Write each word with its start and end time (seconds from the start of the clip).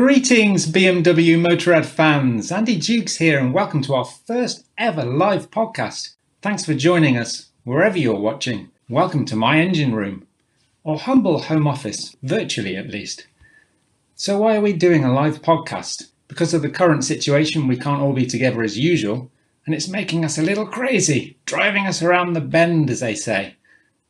Greetings, 0.00 0.68
BMW 0.68 1.44
Motorrad 1.44 1.84
fans. 1.84 2.52
Andy 2.52 2.78
Jukes 2.78 3.16
here, 3.16 3.36
and 3.36 3.52
welcome 3.52 3.82
to 3.82 3.96
our 3.96 4.04
first 4.04 4.64
ever 4.78 5.02
live 5.02 5.50
podcast. 5.50 6.14
Thanks 6.40 6.64
for 6.64 6.72
joining 6.72 7.18
us, 7.18 7.48
wherever 7.64 7.98
you're 7.98 8.14
watching. 8.14 8.70
Welcome 8.88 9.24
to 9.24 9.34
my 9.34 9.58
engine 9.58 9.92
room, 9.96 10.24
or 10.84 10.98
humble 10.98 11.40
home 11.40 11.66
office, 11.66 12.14
virtually 12.22 12.76
at 12.76 12.90
least. 12.90 13.26
So, 14.14 14.38
why 14.38 14.54
are 14.54 14.60
we 14.60 14.72
doing 14.72 15.04
a 15.04 15.12
live 15.12 15.42
podcast? 15.42 16.12
Because 16.28 16.54
of 16.54 16.62
the 16.62 16.70
current 16.70 17.02
situation, 17.02 17.66
we 17.66 17.76
can't 17.76 18.00
all 18.00 18.12
be 18.12 18.24
together 18.24 18.62
as 18.62 18.78
usual, 18.78 19.32
and 19.66 19.74
it's 19.74 19.88
making 19.88 20.24
us 20.24 20.38
a 20.38 20.42
little 20.42 20.66
crazy, 20.66 21.38
driving 21.44 21.88
us 21.88 22.02
around 22.02 22.34
the 22.34 22.40
bend, 22.40 22.88
as 22.88 23.00
they 23.00 23.16
say. 23.16 23.56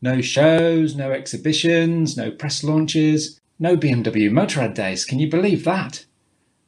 No 0.03 0.21
shows, 0.21 0.95
no 0.95 1.13
exhibitions, 1.13 2.15
no 2.15 2.31
press 2.31 2.63
launches, 2.63 3.38
no 3.59 3.77
BMW 3.77 4.31
Motorrad 4.31 4.75
days, 4.75 5.05
can 5.05 5.19
you 5.19 5.29
believe 5.29 5.65
that? 5.65 6.05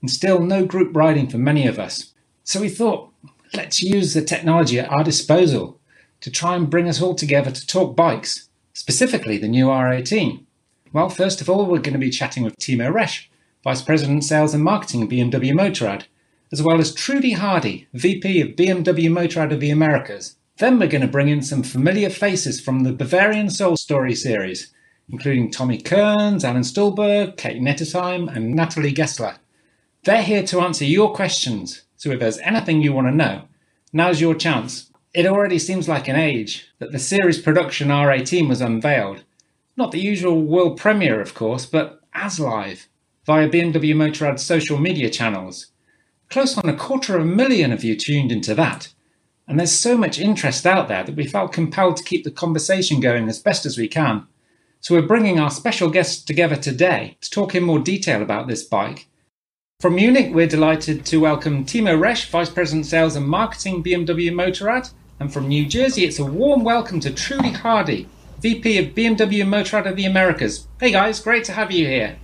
And 0.00 0.10
still 0.10 0.40
no 0.40 0.64
group 0.64 0.94
riding 0.94 1.28
for 1.28 1.38
many 1.38 1.66
of 1.66 1.78
us. 1.78 2.12
So 2.42 2.60
we 2.60 2.68
thought, 2.68 3.12
let's 3.54 3.82
use 3.82 4.14
the 4.14 4.22
technology 4.22 4.78
at 4.80 4.90
our 4.90 5.04
disposal 5.04 5.78
to 6.20 6.30
try 6.30 6.56
and 6.56 6.68
bring 6.68 6.88
us 6.88 7.00
all 7.00 7.14
together 7.14 7.50
to 7.50 7.66
talk 7.66 7.96
bikes, 7.96 8.48
specifically 8.72 9.38
the 9.38 9.48
new 9.48 9.66
R18. 9.66 10.44
Well, 10.92 11.08
first 11.08 11.40
of 11.40 11.48
all, 11.48 11.66
we're 11.66 11.78
going 11.78 11.92
to 11.92 11.98
be 11.98 12.10
chatting 12.10 12.42
with 12.42 12.58
Timo 12.58 12.92
Resch, 12.92 13.26
Vice 13.62 13.82
President 13.82 14.24
Sales 14.24 14.54
and 14.54 14.64
Marketing 14.64 15.08
BMW 15.08 15.52
Motorrad, 15.52 16.04
as 16.52 16.62
well 16.62 16.80
as 16.80 16.92
Trudy 16.92 17.32
Hardy, 17.32 17.86
VP 17.94 18.40
of 18.40 18.48
BMW 18.56 19.08
Motorrad 19.08 19.52
of 19.52 19.60
the 19.60 19.70
Americas. 19.70 20.36
Then 20.58 20.78
we're 20.78 20.88
going 20.88 21.02
to 21.02 21.08
bring 21.08 21.28
in 21.28 21.42
some 21.42 21.62
familiar 21.62 22.10
faces 22.10 22.60
from 22.60 22.80
the 22.80 22.92
Bavarian 22.92 23.48
Soul 23.50 23.76
Story 23.76 24.14
series 24.14 24.72
including 25.12 25.50
Tommy 25.50 25.78
Kearns, 25.80 26.44
Alan 26.44 26.62
Stulberg, 26.62 27.36
Kate 27.36 27.60
Nettesheim, 27.60 28.34
and 28.34 28.54
Natalie 28.54 28.92
Gessler. 28.92 29.36
They're 30.04 30.22
here 30.22 30.42
to 30.44 30.60
answer 30.60 30.84
your 30.84 31.12
questions, 31.12 31.82
so 31.96 32.10
if 32.10 32.20
there's 32.20 32.38
anything 32.38 32.80
you 32.80 32.92
want 32.92 33.08
to 33.08 33.14
know, 33.14 33.42
now's 33.92 34.20
your 34.20 34.34
chance. 34.34 34.90
It 35.12 35.26
already 35.26 35.58
seems 35.58 35.88
like 35.88 36.08
an 36.08 36.16
age 36.16 36.68
that 36.78 36.92
the 36.92 36.98
series 36.98 37.40
production 37.40 37.88
R18 37.88 38.48
was 38.48 38.60
unveiled. 38.60 39.24
Not 39.76 39.92
the 39.92 40.00
usual 40.00 40.40
world 40.40 40.78
premiere, 40.78 41.20
of 41.20 41.34
course, 41.34 41.66
but 41.66 42.00
as 42.14 42.38
live, 42.38 42.88
via 43.26 43.48
BMW 43.48 43.94
Motorrad's 43.94 44.44
social 44.44 44.78
media 44.78 45.10
channels. 45.10 45.66
Close 46.28 46.56
on 46.56 46.68
a 46.68 46.76
quarter 46.76 47.16
of 47.16 47.22
a 47.22 47.26
million 47.26 47.72
of 47.72 47.82
you 47.82 47.96
tuned 47.96 48.30
into 48.30 48.54
that. 48.54 48.92
And 49.48 49.58
there's 49.58 49.72
so 49.72 49.96
much 49.98 50.20
interest 50.20 50.64
out 50.64 50.86
there 50.86 51.02
that 51.02 51.16
we 51.16 51.26
felt 51.26 51.52
compelled 51.52 51.96
to 51.96 52.04
keep 52.04 52.22
the 52.22 52.30
conversation 52.30 53.00
going 53.00 53.28
as 53.28 53.40
best 53.40 53.66
as 53.66 53.76
we 53.76 53.88
can. 53.88 54.28
So 54.82 54.94
we're 54.94 55.06
bringing 55.06 55.38
our 55.38 55.50
special 55.50 55.90
guests 55.90 56.22
together 56.24 56.56
today 56.56 57.18
to 57.20 57.28
talk 57.28 57.54
in 57.54 57.62
more 57.62 57.80
detail 57.80 58.22
about 58.22 58.48
this 58.48 58.64
bike. 58.64 59.08
From 59.78 59.96
Munich, 59.96 60.34
we're 60.34 60.46
delighted 60.46 61.04
to 61.04 61.20
welcome 61.20 61.66
Timo 61.66 61.98
Resch, 62.00 62.30
Vice 62.30 62.48
President 62.48 62.86
Sales 62.86 63.14
and 63.14 63.28
Marketing 63.28 63.84
BMW 63.84 64.32
Motorrad. 64.32 64.90
And 65.18 65.30
from 65.30 65.48
New 65.48 65.66
Jersey, 65.66 66.04
it's 66.04 66.18
a 66.18 66.24
warm 66.24 66.64
welcome 66.64 66.98
to 67.00 67.12
Trudy 67.12 67.50
Hardy, 67.50 68.08
VP 68.40 68.78
of 68.78 68.94
BMW 68.94 69.44
Motorrad 69.44 69.86
of 69.86 69.96
the 69.96 70.06
Americas. 70.06 70.66
Hey 70.80 70.92
guys, 70.92 71.20
great 71.20 71.44
to 71.44 71.52
have 71.52 71.70
you 71.70 71.86
here. 71.86 72.16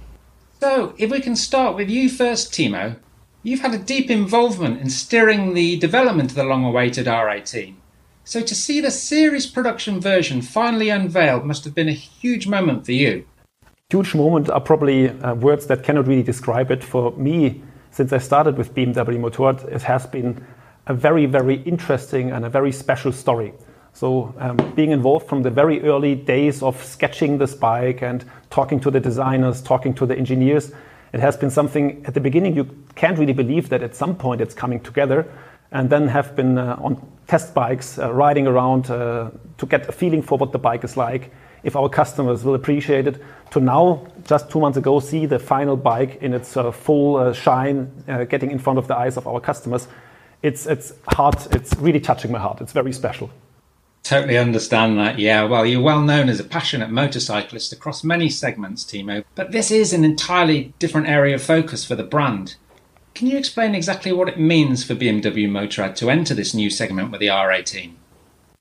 So, 0.59 0.95
if 0.97 1.11
we 1.11 1.21
can 1.21 1.37
start 1.37 1.77
with 1.77 1.91
you 1.91 2.09
first, 2.09 2.55
Timo. 2.55 2.97
You've 3.43 3.61
had 3.61 3.75
a 3.75 3.79
deep 3.79 4.11
involvement 4.11 4.81
in 4.81 4.89
steering 4.89 5.53
the 5.53 5.77
development 5.77 6.31
of 6.31 6.37
the 6.37 6.45
long 6.45 6.65
awaited 6.65 7.05
R18. 7.05 7.75
So 8.29 8.41
to 8.41 8.57
see 8.57 8.81
the 8.81 8.91
series 8.91 9.47
production 9.47 10.01
version 10.01 10.43
finally 10.43 10.89
unveiled 10.89 11.45
must 11.45 11.63
have 11.63 11.77
been 11.77 11.89
a 11.89 11.93
huge 11.93 12.49
moment 12.49 12.85
for 12.85 12.91
you. 12.91 13.25
Huge 13.91 14.17
moment 14.17 14.51
are 14.51 14.61
probably 14.61 15.11
uh, 15.11 15.37
words 15.37 15.69
that 15.69 15.85
cannot 15.85 16.09
really 16.09 16.25
describe 16.25 16.73
it. 16.73 16.83
For 16.83 17.13
me, 17.13 17.63
since 17.93 18.13
I 18.13 18.19
started 18.19 18.59
with 18.59 18.75
BMW 18.75 19.21
Motorrad, 19.21 19.73
it 19.73 19.83
has 19.83 20.07
been 20.07 20.45
a 20.89 20.93
very, 20.93 21.27
very 21.27 21.63
interesting 21.63 22.33
and 22.33 22.45
a 22.45 22.51
very 22.51 22.73
special 22.73 23.13
story. 23.13 23.55
So, 23.93 24.35
um, 24.39 24.57
being 24.75 24.91
involved 24.91 25.29
from 25.29 25.45
the 25.45 25.51
very 25.51 25.81
early 25.83 26.17
days 26.17 26.65
of 26.65 26.85
sketching 26.85 27.39
this 27.39 27.55
bike 27.55 28.03
and 28.03 28.25
talking 28.51 28.81
to 28.81 28.91
the 28.91 28.99
designers, 28.99 29.63
talking 29.63 29.95
to 29.95 30.05
the 30.05 30.19
engineers, 30.19 30.73
it 31.13 31.21
has 31.21 31.37
been 31.37 31.51
something 31.51 32.05
at 32.05 32.15
the 32.15 32.21
beginning 32.21 32.57
you 32.57 32.69
can't 32.97 33.21
really 33.21 33.33
believe 33.33 33.69
that 33.69 33.85
at 33.85 33.95
some 33.95 34.17
point 34.17 34.41
it's 34.41 34.53
coming 34.53 34.81
together 34.81 35.33
and 35.71 35.91
then 35.91 36.09
have 36.09 36.35
been 36.35 36.59
uh, 36.59 36.77
on 36.83 37.01
test 37.27 37.55
bikes 37.55 37.99
uh, 37.99 38.13
riding 38.13 38.47
around 38.47 38.91
uh, 38.91 39.31
to 39.59 39.67
get 39.67 39.89
a 39.89 39.93
feeling 39.93 40.23
for 40.23 40.39
what 40.39 40.53
the 40.53 40.59
bike 40.59 40.85
is 40.85 40.97
like, 40.97 41.33
if 41.63 41.75
our 41.75 41.89
customers 41.89 42.45
will 42.45 42.55
appreciate 42.55 43.07
it, 43.07 43.21
to 43.51 43.61
now, 43.61 44.07
just 44.25 44.51
two 44.51 44.61
months 44.61 44.79
ago, 44.79 45.01
see 45.01 45.27
the 45.27 45.39
final 45.39 45.77
bike 45.77 46.23
in 46.23 46.33
its 46.33 46.57
uh, 46.57 46.71
full 46.71 47.17
uh, 47.17 47.33
shine, 47.33 47.91
uh, 48.09 48.25
getting 48.25 48.51
in 48.51 48.59
front 48.59 48.79
of 48.79 48.87
the 48.87 48.97
eyes 48.97 49.17
of 49.17 49.27
our 49.27 49.41
customers. 49.41 49.89
It's, 50.43 50.67
it's 50.67 50.93
heart, 51.09 51.49
it's 51.53 51.75
really 51.77 52.01
touching 52.01 52.31
my 52.31 52.39
heart. 52.39 52.61
It's 52.61 52.73
very 52.73 52.93
special. 52.93 53.31
Totally 54.05 54.39
understand 54.39 54.97
that. 54.99 55.19
Yeah, 55.19 55.45
well, 55.45 55.67
you're 55.67 55.83
well 55.83 56.03
known 56.03 56.29
as 56.29 56.39
a 56.39 56.45
passionate 56.45 56.91
motorcyclist 56.91 57.73
across 57.73 58.05
many 58.05 58.29
segments, 58.29 58.85
Timo, 58.85 59.25
but 59.35 59.51
this 59.51 59.73
is 59.73 59.93
an 59.93 60.05
entirely 60.05 60.73
different 60.79 61.09
area 61.09 61.35
of 61.35 61.43
focus 61.43 61.85
for 61.85 61.97
the 61.97 62.05
brand. 62.05 62.55
Can 63.17 63.29
you 63.29 63.39
explain 63.39 63.75
exactly 63.75 64.13
what 64.13 64.29
it 64.29 64.39
means 64.39 64.85
for 64.85 64.95
BMW 64.95 65.49
Motorrad 65.49 65.97
to 65.97 66.11
enter 66.11 66.35
this 66.35 66.53
new 66.53 66.69
segment 66.69 67.11
with 67.11 67.19
the 67.19 67.29
R18? 67.29 67.93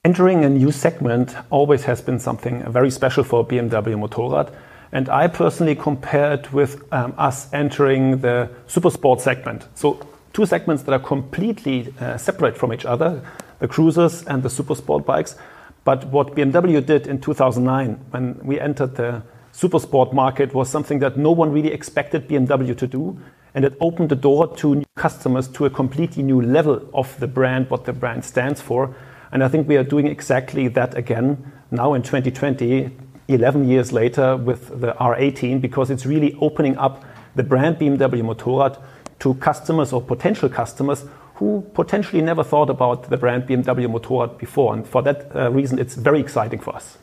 Entering 0.05 0.45
a 0.45 0.49
new 0.49 0.71
segment 0.71 1.35
always 1.49 1.83
has 1.83 1.99
been 1.99 2.19
something 2.19 2.63
very 2.71 2.89
special 2.89 3.25
for 3.25 3.45
BMW 3.45 3.99
Motorrad. 3.99 4.55
And 4.93 5.09
I 5.09 5.27
personally 5.27 5.75
compare 5.75 6.31
it 6.31 6.53
with 6.53 6.81
um, 6.93 7.13
us 7.17 7.51
entering 7.51 8.19
the 8.19 8.49
supersport 8.65 9.19
segment. 9.19 9.67
So, 9.75 9.99
two 10.31 10.45
segments 10.45 10.83
that 10.83 10.93
are 10.93 11.05
completely 11.05 11.93
uh, 11.99 12.15
separate 12.15 12.57
from 12.57 12.71
each 12.71 12.85
other 12.85 13.21
the 13.59 13.67
cruisers 13.67 14.23
and 14.23 14.41
the 14.41 14.47
supersport 14.47 15.05
bikes. 15.05 15.35
But 15.83 16.05
what 16.07 16.33
BMW 16.33 16.85
did 16.85 17.07
in 17.07 17.19
2009 17.19 18.05
when 18.11 18.39
we 18.41 18.57
entered 18.61 18.95
the 18.95 19.21
supersport 19.51 20.13
market 20.13 20.53
was 20.53 20.69
something 20.69 20.99
that 20.99 21.17
no 21.17 21.33
one 21.33 21.51
really 21.51 21.73
expected 21.73 22.29
BMW 22.29 22.77
to 22.77 22.87
do 22.87 23.19
and 23.55 23.63
it 23.63 23.75
opened 23.79 24.09
the 24.09 24.15
door 24.15 24.53
to 24.57 24.75
new 24.75 24.85
customers 24.95 25.47
to 25.47 25.65
a 25.65 25.69
completely 25.69 26.21
new 26.21 26.41
level 26.41 26.87
of 26.93 27.17
the 27.21 27.27
brand, 27.27 27.69
what 27.69 27.85
the 27.85 27.93
brand 27.93 28.23
stands 28.23 28.61
for. 28.61 28.93
And 29.31 29.43
I 29.43 29.47
think 29.47 29.67
we 29.67 29.77
are 29.77 29.83
doing 29.83 30.07
exactly 30.07 30.67
that 30.67 30.95
again 30.95 31.53
now 31.71 31.93
in 31.93 32.03
2020, 32.03 32.91
11 33.29 33.67
years 33.67 33.93
later 33.93 34.35
with 34.35 34.81
the 34.81 34.93
R18, 34.93 35.61
because 35.61 35.89
it's 35.89 36.05
really 36.05 36.37
opening 36.41 36.77
up 36.77 37.03
the 37.35 37.43
brand 37.43 37.77
BMW 37.77 38.21
Motorrad 38.21 38.77
to 39.19 39.33
customers 39.35 39.93
or 39.93 40.01
potential 40.01 40.49
customers 40.49 41.05
who 41.35 41.65
potentially 41.73 42.21
never 42.21 42.43
thought 42.43 42.69
about 42.69 43.09
the 43.09 43.17
brand 43.17 43.47
BMW 43.47 43.87
Motorrad 43.87 44.37
before. 44.37 44.73
And 44.73 44.85
for 44.85 45.01
that 45.03 45.33
uh, 45.33 45.49
reason, 45.49 45.79
it's 45.79 45.95
very 45.95 46.19
exciting 46.19 46.59
for 46.59 46.75
us. 46.75 46.97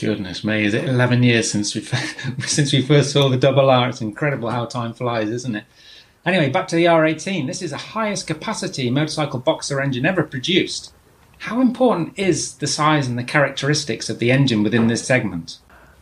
Goodness 0.00 0.44
me, 0.44 0.64
is 0.64 0.72
it 0.72 0.88
11 0.88 1.22
years 1.22 1.50
since 1.50 1.74
we 1.74 1.82
since 2.46 2.72
we 2.72 2.80
first 2.80 3.12
saw 3.12 3.28
the 3.28 3.36
double 3.36 3.68
R? 3.68 3.90
It's 3.90 4.00
incredible 4.00 4.48
how 4.48 4.64
time 4.64 4.94
flies, 4.94 5.28
isn't 5.28 5.54
it? 5.54 5.64
Anyway, 6.24 6.48
back 6.48 6.68
to 6.68 6.76
the 6.76 6.86
R18. 6.86 7.46
This 7.46 7.60
is 7.60 7.72
the 7.72 7.76
highest 7.76 8.26
capacity 8.26 8.88
motorcycle 8.88 9.40
boxer 9.40 9.80
engine 9.80 10.06
ever 10.06 10.22
produced. 10.22 10.94
How 11.38 11.60
important 11.60 12.18
is 12.18 12.54
the 12.54 12.66
size 12.66 13.08
and 13.08 13.18
the 13.18 13.24
characteristics 13.24 14.08
of 14.08 14.20
the 14.20 14.30
engine 14.30 14.62
within 14.62 14.86
this 14.86 15.04
segment? 15.04 15.58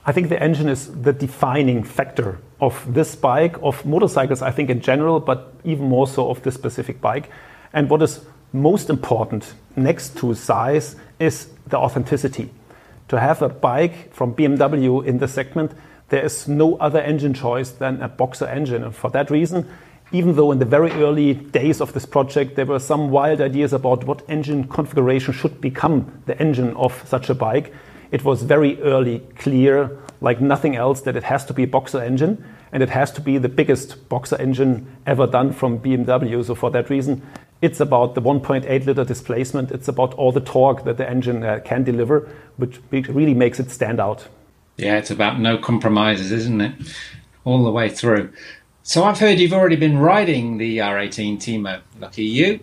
I 0.07 0.13
think 0.13 0.29
the 0.29 0.41
engine 0.41 0.69
is 0.69 0.93
the 1.03 1.13
defining 1.13 1.83
factor 1.83 2.39
of 2.61 2.95
this 2.95 3.17
bike, 3.17 3.57
of 3.63 3.85
motorcycles, 3.85 4.43
I 4.43 4.53
think 4.53 4.71
in 4.71 4.81
general, 4.81 5.19
but 5.19 5.55
even 5.65 5.89
more 5.89 6.07
so 6.07 6.31
of 6.31 6.43
this 6.43 6.55
specific 6.55 7.01
bike. 7.01 7.31
And 7.73 7.91
what 7.91 8.03
is 8.03 8.25
most 8.53 8.91
important 8.91 9.55
next 9.77 10.17
to 10.19 10.35
size 10.35 10.97
is 11.19 11.49
the 11.67 11.79
authenticity. 11.79 12.51
To 13.09 13.19
have 13.19 13.41
a 13.43 13.49
bike 13.49 14.13
from 14.13 14.35
BMW 14.35 15.05
in 15.05 15.19
this 15.19 15.33
segment, 15.33 15.73
there 16.11 16.25
is 16.25 16.47
no 16.47 16.77
other 16.77 17.01
engine 17.01 17.35
choice 17.35 17.71
than 17.71 18.03
a 18.03 18.09
boxer 18.09 18.47
engine. 18.47 18.85
And 18.85 18.95
for 18.95 19.11
that 19.11 19.31
reason, 19.31 19.69
even 20.13 20.37
though 20.37 20.53
in 20.53 20.59
the 20.59 20.65
very 20.65 20.91
early 20.93 21.35
days 21.35 21.81
of 21.81 21.93
this 21.93 22.07
project 22.07 22.57
there 22.57 22.65
were 22.67 22.79
some 22.79 23.11
wild 23.11 23.41
ideas 23.41 23.73
about 23.73 24.05
what 24.05 24.23
engine 24.29 24.65
configuration 24.65 25.35
should 25.35 25.61
become 25.61 26.23
the 26.27 26.39
engine 26.41 26.75
of 26.77 27.07
such 27.07 27.29
a 27.29 27.35
bike, 27.35 27.73
it 28.11 28.25
was 28.25 28.43
very 28.43 28.81
early 28.83 29.21
clear, 29.37 29.99
like 30.21 30.41
nothing 30.41 30.77
else, 30.77 31.03
that 31.03 31.17
it 31.17 31.25
has 31.25 31.45
to 31.47 31.53
be 31.53 31.65
a 31.65 31.67
boxer 31.67 32.03
engine 32.03 32.43
and 32.73 32.83
it 32.83 32.91
has 32.91 33.11
to 33.13 33.21
be 33.21 33.39
the 33.39 33.49
biggest 33.49 34.09
boxer 34.09 34.37
engine 34.37 34.87
ever 35.07 35.27
done 35.27 35.53
from 35.53 35.79
BMW. 35.79 36.45
So, 36.45 36.55
for 36.55 36.71
that 36.71 36.91
reason, 36.91 37.23
it's 37.61 37.81
about 37.81 38.15
the 38.15 38.23
1.8 38.23 38.87
liter 38.87 39.05
displacement, 39.05 39.71
it's 39.71 39.89
about 39.89 40.15
all 40.15 40.33
the 40.33 40.41
torque 40.41 40.85
that 40.85 40.97
the 40.97 41.09
engine 41.09 41.43
uh, 41.43 41.61
can 41.65 41.85
deliver, 41.85 42.29
which 42.57 42.81
really 42.91 43.35
makes 43.35 43.59
it 43.59 43.71
stand 43.71 44.01
out. 44.01 44.29
Yeah, 44.77 44.97
it's 44.97 45.11
about 45.11 45.41
no 45.41 45.59
compromises, 45.59 46.31
isn't 46.31 46.61
it? 46.61 46.73
All 47.45 47.65
the 47.65 47.71
way 47.71 47.89
through. 47.89 48.33
So 48.85 49.05
I've 49.05 49.19
heard 49.19 49.39
you've 49.39 49.53
already 49.53 49.77
been 49.77 49.99
riding 49.99 50.59
the 50.59 50.79
R18 50.79 51.37
Timo. 51.37 51.81
Lucky 51.99 52.25
you. 52.25 52.61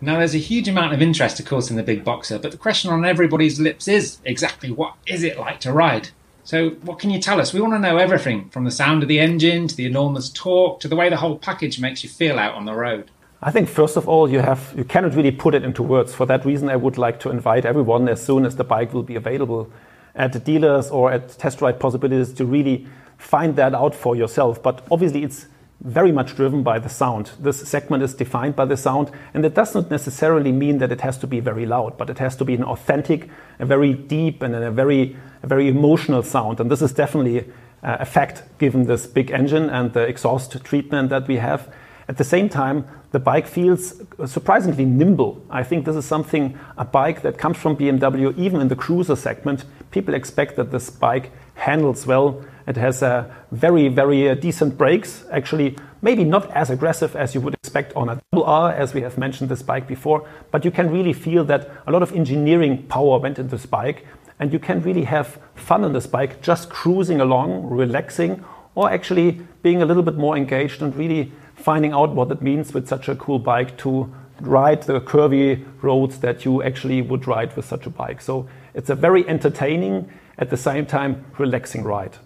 Now 0.00 0.18
there's 0.18 0.34
a 0.34 0.38
huge 0.38 0.68
amount 0.68 0.92
of 0.92 1.00
interest, 1.00 1.40
of 1.40 1.46
course, 1.46 1.70
in 1.70 1.76
the 1.76 1.82
big 1.82 2.04
boxer, 2.04 2.38
but 2.38 2.50
the 2.50 2.58
question 2.58 2.90
on 2.90 3.04
everybody's 3.04 3.58
lips 3.58 3.88
is 3.88 4.18
exactly 4.24 4.70
what 4.70 4.94
is 5.06 5.22
it 5.22 5.38
like 5.38 5.60
to 5.60 5.72
ride? 5.72 6.10
So, 6.46 6.70
what 6.82 6.98
can 6.98 7.08
you 7.08 7.18
tell 7.18 7.40
us? 7.40 7.54
We 7.54 7.60
want 7.62 7.72
to 7.72 7.78
know 7.78 7.96
everything 7.96 8.50
from 8.50 8.64
the 8.64 8.70
sound 8.70 9.02
of 9.02 9.08
the 9.08 9.18
engine 9.18 9.66
to 9.66 9.74
the 9.74 9.86
enormous 9.86 10.28
torque 10.28 10.80
to 10.80 10.88
the 10.88 10.96
way 10.96 11.08
the 11.08 11.16
whole 11.16 11.38
package 11.38 11.80
makes 11.80 12.04
you 12.04 12.10
feel 12.10 12.38
out 12.38 12.54
on 12.54 12.66
the 12.66 12.74
road. 12.74 13.10
I 13.46 13.50
think 13.50 13.68
first 13.68 13.98
of 13.98 14.08
all, 14.08 14.30
you 14.30 14.38
have 14.38 14.72
you 14.74 14.84
cannot 14.84 15.14
really 15.14 15.30
put 15.30 15.54
it 15.54 15.64
into 15.64 15.82
words. 15.82 16.14
For 16.14 16.24
that 16.24 16.46
reason, 16.46 16.70
I 16.70 16.76
would 16.76 16.96
like 16.96 17.20
to 17.20 17.30
invite 17.30 17.66
everyone 17.66 18.08
as 18.08 18.24
soon 18.24 18.46
as 18.46 18.56
the 18.56 18.64
bike 18.64 18.94
will 18.94 19.02
be 19.02 19.16
available 19.16 19.70
at 20.14 20.32
the 20.32 20.38
dealers 20.38 20.88
or 20.88 21.12
at 21.12 21.28
test 21.28 21.60
ride 21.60 21.78
possibilities 21.78 22.32
to 22.34 22.46
really 22.46 22.86
find 23.18 23.54
that 23.56 23.74
out 23.74 23.94
for 23.94 24.16
yourself. 24.16 24.62
But 24.62 24.86
obviously, 24.90 25.24
it's 25.24 25.46
very 25.82 26.10
much 26.10 26.36
driven 26.36 26.62
by 26.62 26.78
the 26.78 26.88
sound. 26.88 27.32
This 27.38 27.68
segment 27.68 28.02
is 28.02 28.14
defined 28.14 28.56
by 28.56 28.64
the 28.64 28.78
sound, 28.78 29.10
and 29.34 29.44
it 29.44 29.52
does 29.52 29.74
not 29.74 29.90
necessarily 29.90 30.50
mean 30.50 30.78
that 30.78 30.90
it 30.90 31.02
has 31.02 31.18
to 31.18 31.26
be 31.26 31.40
very 31.40 31.66
loud, 31.66 31.98
but 31.98 32.08
it 32.08 32.18
has 32.20 32.36
to 32.36 32.46
be 32.46 32.54
an 32.54 32.64
authentic, 32.64 33.28
a 33.58 33.66
very 33.66 33.92
deep, 33.92 34.42
and 34.42 34.54
a 34.54 34.70
very, 34.70 35.18
a 35.42 35.46
very 35.46 35.68
emotional 35.68 36.22
sound. 36.22 36.60
And 36.60 36.70
this 36.70 36.80
is 36.80 36.94
definitely 36.94 37.40
uh, 37.82 37.98
a 38.00 38.06
fact 38.06 38.42
given 38.56 38.86
this 38.86 39.06
big 39.06 39.30
engine 39.30 39.68
and 39.68 39.92
the 39.92 40.00
exhaust 40.00 40.64
treatment 40.64 41.10
that 41.10 41.28
we 41.28 41.36
have. 41.36 41.70
At 42.08 42.18
the 42.18 42.24
same 42.24 42.48
time, 42.48 42.86
the 43.12 43.18
bike 43.18 43.46
feels 43.46 44.02
surprisingly 44.26 44.84
nimble. 44.84 45.44
I 45.48 45.62
think 45.62 45.84
this 45.84 45.96
is 45.96 46.04
something, 46.04 46.58
a 46.76 46.84
bike 46.84 47.22
that 47.22 47.38
comes 47.38 47.56
from 47.56 47.76
BMW, 47.76 48.36
even 48.36 48.60
in 48.60 48.68
the 48.68 48.76
cruiser 48.76 49.16
segment. 49.16 49.64
People 49.90 50.14
expect 50.14 50.56
that 50.56 50.70
this 50.70 50.90
bike 50.90 51.32
handles 51.54 52.06
well 52.06 52.44
it 52.66 52.76
has 52.76 53.02
a 53.02 53.30
very, 53.50 53.88
very 53.88 54.28
uh, 54.30 54.34
decent 54.34 54.78
brakes. 54.78 55.24
Actually, 55.30 55.76
maybe 56.00 56.24
not 56.24 56.50
as 56.52 56.70
aggressive 56.70 57.14
as 57.14 57.34
you 57.34 57.40
would 57.42 57.54
expect 57.54 57.94
on 57.94 58.08
a 58.08 58.20
double 58.32 58.44
R, 58.44 58.72
as 58.72 58.94
we 58.94 59.02
have 59.02 59.18
mentioned 59.18 59.50
this 59.50 59.62
bike 59.62 59.86
before, 59.86 60.26
but 60.50 60.64
you 60.64 60.70
can 60.70 60.90
really 60.90 61.12
feel 61.12 61.44
that 61.44 61.70
a 61.86 61.92
lot 61.92 62.02
of 62.02 62.12
engineering 62.12 62.84
power 62.84 63.18
went 63.18 63.38
into 63.38 63.56
this 63.56 63.66
bike, 63.66 64.06
and 64.38 64.52
you 64.52 64.58
can 64.58 64.80
really 64.82 65.04
have 65.04 65.38
fun 65.54 65.84
on 65.84 65.92
this 65.92 66.06
bike, 66.06 66.40
just 66.40 66.70
cruising 66.70 67.20
along, 67.20 67.68
relaxing, 67.68 68.42
or 68.74 68.90
actually 68.90 69.40
being 69.62 69.82
a 69.82 69.86
little 69.86 70.02
bit 70.02 70.16
more 70.16 70.36
engaged 70.36 70.82
and 70.82 70.96
really 70.96 71.32
finding 71.54 71.92
out 71.92 72.10
what 72.14 72.30
it 72.30 72.42
means 72.42 72.74
with 72.74 72.88
such 72.88 73.08
a 73.08 73.14
cool 73.14 73.38
bike 73.38 73.76
to 73.78 74.12
ride 74.40 74.82
the 74.82 75.00
curvy 75.00 75.64
roads 75.82 76.18
that 76.18 76.44
you 76.44 76.62
actually 76.62 77.00
would 77.02 77.26
ride 77.26 77.54
with 77.56 77.64
such 77.64 77.86
a 77.86 77.90
bike. 77.90 78.20
So 78.20 78.48
it's 78.74 78.90
a 78.90 78.94
very 78.94 79.26
entertaining, 79.28 80.10
at 80.38 80.50
the 80.50 80.56
same 80.56 80.84
time, 80.84 81.24
relaxing 81.38 81.84
ride 81.84 82.18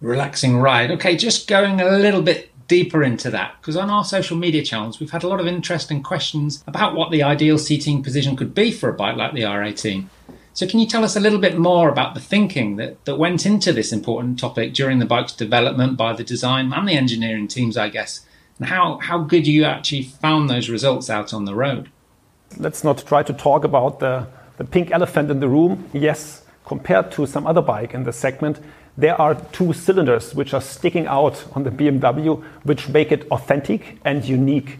relaxing 0.00 0.58
ride. 0.58 0.90
Okay, 0.90 1.16
just 1.16 1.48
going 1.48 1.80
a 1.80 1.90
little 1.90 2.22
bit 2.22 2.50
deeper 2.68 3.02
into 3.04 3.30
that 3.30 3.54
because 3.60 3.76
on 3.76 3.90
our 3.90 4.04
social 4.04 4.36
media 4.36 4.60
channels 4.60 4.98
we've 4.98 5.12
had 5.12 5.22
a 5.22 5.28
lot 5.28 5.38
of 5.38 5.46
interesting 5.46 6.02
questions 6.02 6.64
about 6.66 6.96
what 6.96 7.12
the 7.12 7.22
ideal 7.22 7.58
seating 7.58 8.02
position 8.02 8.34
could 8.34 8.52
be 8.52 8.72
for 8.72 8.88
a 8.88 8.92
bike 8.92 9.16
like 9.16 9.32
the 9.34 9.42
R18. 9.42 10.06
So 10.52 10.66
can 10.66 10.80
you 10.80 10.86
tell 10.86 11.04
us 11.04 11.14
a 11.14 11.20
little 11.20 11.38
bit 11.38 11.58
more 11.58 11.88
about 11.88 12.14
the 12.14 12.20
thinking 12.20 12.74
that, 12.76 13.04
that 13.04 13.18
went 13.18 13.46
into 13.46 13.72
this 13.72 13.92
important 13.92 14.40
topic 14.40 14.74
during 14.74 14.98
the 14.98 15.06
bike's 15.06 15.32
development 15.32 15.96
by 15.96 16.14
the 16.14 16.24
design 16.24 16.72
and 16.72 16.88
the 16.88 16.94
engineering 16.94 17.46
teams, 17.46 17.76
I 17.76 17.88
guess, 17.88 18.26
how, 18.62 18.98
how 18.98 19.18
good 19.18 19.46
you 19.46 19.64
actually 19.64 20.02
found 20.02 20.48
those 20.48 20.68
results 20.68 21.10
out 21.10 21.34
on 21.34 21.44
the 21.44 21.54
road? 21.54 21.90
Let's 22.56 22.84
not 22.84 23.06
try 23.06 23.22
to 23.22 23.32
talk 23.32 23.64
about 23.64 24.00
the, 24.00 24.26
the 24.56 24.64
pink 24.64 24.90
elephant 24.90 25.30
in 25.30 25.40
the 25.40 25.48
room. 25.48 25.88
Yes, 25.92 26.42
compared 26.64 27.12
to 27.12 27.26
some 27.26 27.46
other 27.46 27.60
bike 27.60 27.92
in 27.92 28.04
the 28.04 28.12
segment, 28.12 28.60
there 28.96 29.20
are 29.20 29.34
two 29.52 29.72
cylinders 29.74 30.34
which 30.34 30.54
are 30.54 30.60
sticking 30.60 31.06
out 31.06 31.44
on 31.54 31.64
the 31.64 31.70
BMW, 31.70 32.42
which 32.64 32.88
make 32.88 33.12
it 33.12 33.26
authentic 33.30 33.98
and 34.04 34.24
unique. 34.24 34.78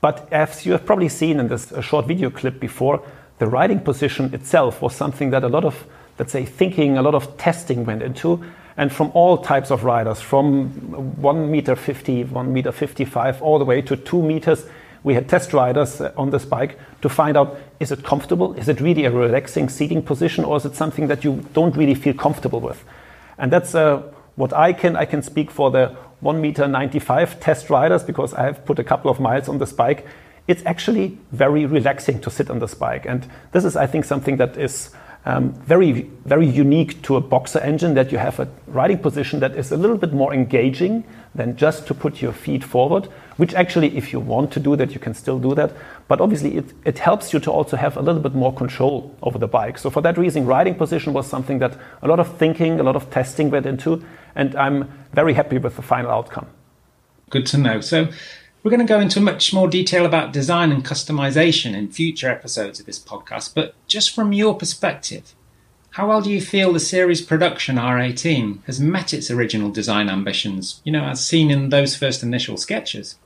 But 0.00 0.32
as 0.32 0.64
you 0.64 0.72
have 0.72 0.86
probably 0.86 1.10
seen 1.10 1.38
in 1.38 1.48
this 1.48 1.72
short 1.82 2.06
video 2.06 2.30
clip 2.30 2.58
before, 2.58 3.02
the 3.38 3.46
riding 3.46 3.80
position 3.80 4.32
itself 4.32 4.80
was 4.80 4.94
something 4.94 5.30
that 5.30 5.44
a 5.44 5.48
lot 5.48 5.64
of, 5.64 5.86
let's 6.18 6.32
say, 6.32 6.46
thinking, 6.46 6.96
a 6.96 7.02
lot 7.02 7.14
of 7.14 7.36
testing 7.36 7.84
went 7.84 8.02
into. 8.02 8.42
And 8.80 8.90
from 8.90 9.10
all 9.12 9.36
types 9.36 9.70
of 9.70 9.84
riders, 9.84 10.22
from 10.22 10.70
1 11.20 11.50
meter 11.50 11.76
50, 11.76 12.24
1 12.24 12.50
meter 12.50 12.72
55, 12.72 13.42
all 13.42 13.58
the 13.58 13.64
way 13.66 13.82
to 13.82 13.94
2 13.94 14.22
meters, 14.22 14.64
we 15.02 15.12
had 15.12 15.28
test 15.28 15.52
riders 15.52 16.00
uh, 16.00 16.14
on 16.16 16.30
this 16.30 16.46
bike 16.46 16.78
to 17.02 17.10
find 17.10 17.36
out 17.36 17.58
is 17.78 17.92
it 17.92 18.02
comfortable? 18.02 18.54
Is 18.54 18.70
it 18.70 18.80
really 18.80 19.04
a 19.04 19.10
relaxing 19.10 19.68
seating 19.68 20.02
position, 20.02 20.44
or 20.46 20.56
is 20.56 20.64
it 20.64 20.76
something 20.76 21.08
that 21.08 21.24
you 21.24 21.44
don't 21.52 21.76
really 21.76 21.94
feel 21.94 22.14
comfortable 22.14 22.58
with? 22.58 22.82
And 23.36 23.52
that's 23.52 23.74
uh, 23.74 24.02
what 24.36 24.54
I 24.54 24.72
can. 24.72 24.96
I 24.96 25.04
can 25.04 25.22
speak 25.22 25.50
for 25.50 25.70
the 25.70 25.94
1 26.20 26.40
meter 26.40 26.66
95 26.66 27.38
test 27.38 27.68
riders 27.68 28.02
because 28.02 28.32
I 28.32 28.44
have 28.44 28.64
put 28.64 28.78
a 28.78 28.84
couple 28.84 29.10
of 29.10 29.20
miles 29.20 29.46
on 29.46 29.58
this 29.58 29.74
bike. 29.74 30.06
It's 30.48 30.62
actually 30.64 31.18
very 31.32 31.66
relaxing 31.66 32.18
to 32.22 32.30
sit 32.30 32.48
on 32.48 32.60
this 32.60 32.72
bike. 32.72 33.04
And 33.04 33.28
this 33.52 33.66
is, 33.66 33.76
I 33.76 33.86
think, 33.86 34.06
something 34.06 34.38
that 34.38 34.56
is 34.56 34.88
um, 35.24 35.52
very, 35.52 36.10
very 36.24 36.46
unique 36.46 37.02
to 37.02 37.16
a 37.16 37.20
boxer 37.20 37.58
engine 37.60 37.94
that 37.94 38.10
you 38.10 38.18
have 38.18 38.40
a 38.40 38.48
riding 38.66 38.98
position 38.98 39.40
that 39.40 39.54
is 39.54 39.70
a 39.70 39.76
little 39.76 39.98
bit 39.98 40.12
more 40.12 40.32
engaging 40.32 41.04
than 41.34 41.56
just 41.56 41.86
to 41.86 41.94
put 41.94 42.22
your 42.22 42.32
feet 42.32 42.64
forward, 42.64 43.06
which 43.36 43.54
actually, 43.54 43.96
if 43.96 44.12
you 44.12 44.20
want 44.20 44.50
to 44.52 44.60
do 44.60 44.76
that, 44.76 44.92
you 44.92 45.00
can 45.00 45.14
still 45.14 45.38
do 45.38 45.54
that. 45.54 45.72
But 46.08 46.20
obviously, 46.20 46.56
it, 46.56 46.72
it 46.84 46.98
helps 46.98 47.32
you 47.32 47.40
to 47.40 47.50
also 47.52 47.76
have 47.76 47.96
a 47.96 48.02
little 48.02 48.20
bit 48.20 48.34
more 48.34 48.52
control 48.52 49.14
over 49.22 49.38
the 49.38 49.46
bike. 49.46 49.78
So, 49.78 49.90
for 49.90 50.00
that 50.02 50.16
reason, 50.18 50.46
riding 50.46 50.74
position 50.74 51.12
was 51.12 51.26
something 51.26 51.58
that 51.58 51.76
a 52.02 52.08
lot 52.08 52.18
of 52.18 52.36
thinking, 52.38 52.80
a 52.80 52.82
lot 52.82 52.96
of 52.96 53.10
testing 53.10 53.50
went 53.50 53.66
into, 53.66 54.04
and 54.34 54.56
I'm 54.56 54.90
very 55.12 55.34
happy 55.34 55.58
with 55.58 55.76
the 55.76 55.82
final 55.82 56.10
outcome. 56.10 56.46
Good 57.28 57.46
to 57.46 57.58
know. 57.58 57.80
So, 57.80 58.08
we're 58.62 58.70
going 58.70 58.86
to 58.86 58.92
go 58.92 59.00
into 59.00 59.20
much 59.20 59.54
more 59.54 59.68
detail 59.68 60.04
about 60.04 60.32
design 60.32 60.70
and 60.70 60.84
customization 60.84 61.74
in 61.74 61.88
future 61.88 62.28
episodes 62.28 62.78
of 62.78 62.86
this 62.86 62.98
podcast, 62.98 63.54
but 63.54 63.74
just 63.86 64.14
from 64.14 64.32
your 64.32 64.54
perspective, 64.54 65.34
how 65.94 66.08
well 66.08 66.20
do 66.20 66.30
you 66.30 66.40
feel 66.40 66.72
the 66.72 66.80
series 66.80 67.22
production 67.22 67.76
R18 67.76 68.62
has 68.64 68.78
met 68.78 69.14
its 69.14 69.30
original 69.30 69.70
design 69.70 70.08
ambitions, 70.08 70.80
you 70.84 70.92
know, 70.92 71.04
as 71.04 71.24
seen 71.24 71.50
in 71.50 71.70
those 71.70 71.96
first 71.96 72.22
initial 72.22 72.56
sketches? 72.56 73.16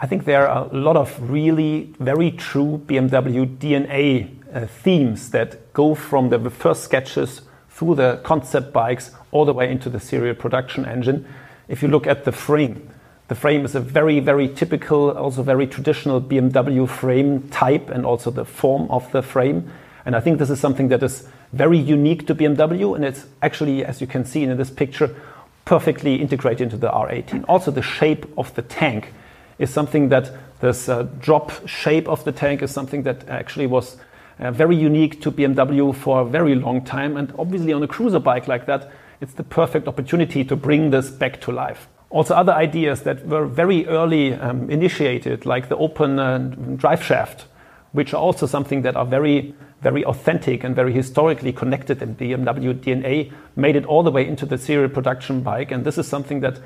I 0.00 0.06
think 0.06 0.24
there 0.24 0.48
are 0.48 0.68
a 0.68 0.76
lot 0.76 0.96
of 0.96 1.30
really 1.30 1.94
very 2.00 2.32
true 2.32 2.82
BMW 2.84 3.56
DNA 3.56 4.34
uh, 4.52 4.66
themes 4.66 5.30
that 5.30 5.72
go 5.72 5.94
from 5.94 6.28
the 6.28 6.50
first 6.50 6.82
sketches 6.82 7.42
through 7.70 7.94
the 7.94 8.20
concept 8.24 8.72
bikes 8.72 9.12
all 9.30 9.44
the 9.44 9.54
way 9.54 9.70
into 9.70 9.88
the 9.88 10.00
serial 10.00 10.34
production 10.34 10.84
engine. 10.84 11.26
If 11.68 11.82
you 11.82 11.88
look 11.88 12.08
at 12.08 12.24
the 12.24 12.32
frame, 12.32 12.91
the 13.32 13.40
frame 13.40 13.64
is 13.64 13.74
a 13.74 13.80
very, 13.80 14.20
very 14.20 14.46
typical, 14.46 15.10
also 15.12 15.42
very 15.42 15.66
traditional 15.66 16.20
BMW 16.20 16.86
frame 16.86 17.48
type 17.48 17.88
and 17.88 18.04
also 18.04 18.30
the 18.30 18.44
form 18.44 18.90
of 18.90 19.10
the 19.12 19.22
frame. 19.22 19.72
And 20.04 20.14
I 20.14 20.20
think 20.20 20.38
this 20.38 20.50
is 20.50 20.60
something 20.60 20.88
that 20.88 21.02
is 21.02 21.26
very 21.54 21.78
unique 21.78 22.26
to 22.26 22.34
BMW 22.34 22.94
and 22.94 23.06
it's 23.06 23.24
actually, 23.40 23.86
as 23.86 24.02
you 24.02 24.06
can 24.06 24.26
see 24.26 24.42
in 24.42 24.54
this 24.58 24.68
picture, 24.68 25.16
perfectly 25.64 26.16
integrated 26.16 26.60
into 26.60 26.76
the 26.76 26.90
R18. 26.90 27.46
Also, 27.48 27.70
the 27.70 27.80
shape 27.80 28.26
of 28.36 28.54
the 28.54 28.60
tank 28.60 29.14
is 29.58 29.70
something 29.70 30.10
that 30.10 30.30
this 30.60 30.90
uh, 30.90 31.04
drop 31.18 31.66
shape 31.66 32.08
of 32.08 32.22
the 32.24 32.32
tank 32.32 32.60
is 32.60 32.70
something 32.70 33.02
that 33.04 33.26
actually 33.30 33.66
was 33.66 33.96
uh, 34.40 34.50
very 34.50 34.76
unique 34.76 35.22
to 35.22 35.32
BMW 35.32 35.94
for 35.94 36.20
a 36.20 36.26
very 36.26 36.54
long 36.54 36.84
time. 36.84 37.16
And 37.16 37.32
obviously, 37.38 37.72
on 37.72 37.82
a 37.82 37.88
cruiser 37.88 38.18
bike 38.18 38.46
like 38.46 38.66
that, 38.66 38.92
it's 39.22 39.32
the 39.32 39.44
perfect 39.44 39.88
opportunity 39.88 40.44
to 40.44 40.54
bring 40.54 40.90
this 40.90 41.08
back 41.08 41.40
to 41.40 41.50
life. 41.50 41.88
Also, 42.12 42.34
other 42.34 42.52
ideas 42.52 43.04
that 43.04 43.26
were 43.26 43.46
very 43.46 43.86
early 43.86 44.34
um, 44.34 44.68
initiated, 44.68 45.46
like 45.46 45.70
the 45.70 45.76
open 45.78 46.18
uh, 46.18 46.36
drive 46.76 47.02
shaft, 47.02 47.46
which 47.92 48.12
are 48.12 48.18
also 48.18 48.46
something 48.46 48.82
that 48.82 48.96
are 48.96 49.06
very, 49.06 49.54
very 49.80 50.04
authentic 50.04 50.62
and 50.62 50.76
very 50.76 50.92
historically 50.92 51.54
connected 51.54 52.02
in 52.02 52.14
BMW 52.14 52.74
DNA, 52.74 53.32
made 53.56 53.76
it 53.76 53.86
all 53.86 54.02
the 54.02 54.10
way 54.10 54.28
into 54.28 54.44
the 54.44 54.58
serial 54.58 54.90
production 54.90 55.40
bike. 55.40 55.72
And 55.72 55.86
this 55.86 55.96
is 55.96 56.06
something 56.06 56.40
that 56.40 56.60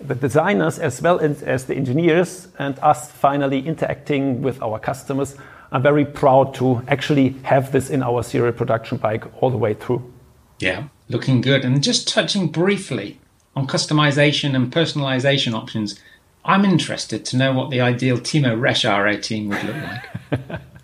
the 0.00 0.14
designers, 0.14 0.78
as 0.78 1.02
well 1.02 1.18
as, 1.18 1.42
as 1.42 1.64
the 1.64 1.74
engineers, 1.74 2.46
and 2.60 2.78
us 2.78 3.10
finally 3.10 3.66
interacting 3.66 4.42
with 4.42 4.62
our 4.62 4.78
customers, 4.78 5.34
are 5.72 5.80
very 5.80 6.04
proud 6.04 6.54
to 6.54 6.84
actually 6.86 7.30
have 7.42 7.72
this 7.72 7.90
in 7.90 8.00
our 8.00 8.22
serial 8.22 8.52
production 8.52 8.98
bike 8.98 9.24
all 9.42 9.50
the 9.50 9.58
way 9.58 9.74
through. 9.74 10.12
Yeah, 10.60 10.84
looking 11.08 11.40
good. 11.40 11.64
And 11.64 11.82
just 11.82 12.06
touching 12.06 12.46
briefly 12.46 13.18
on 13.56 13.66
customization 13.66 14.54
and 14.54 14.72
personalization 14.72 15.54
options, 15.54 15.98
I'm 16.44 16.64
interested 16.64 17.24
to 17.26 17.36
know 17.36 17.52
what 17.52 17.70
the 17.70 17.80
ideal 17.80 18.18
Timo 18.18 18.58
Resch 18.58 18.84
R18 18.84 19.48
would 19.48 19.64
look 19.64 20.50
like. 20.50 20.60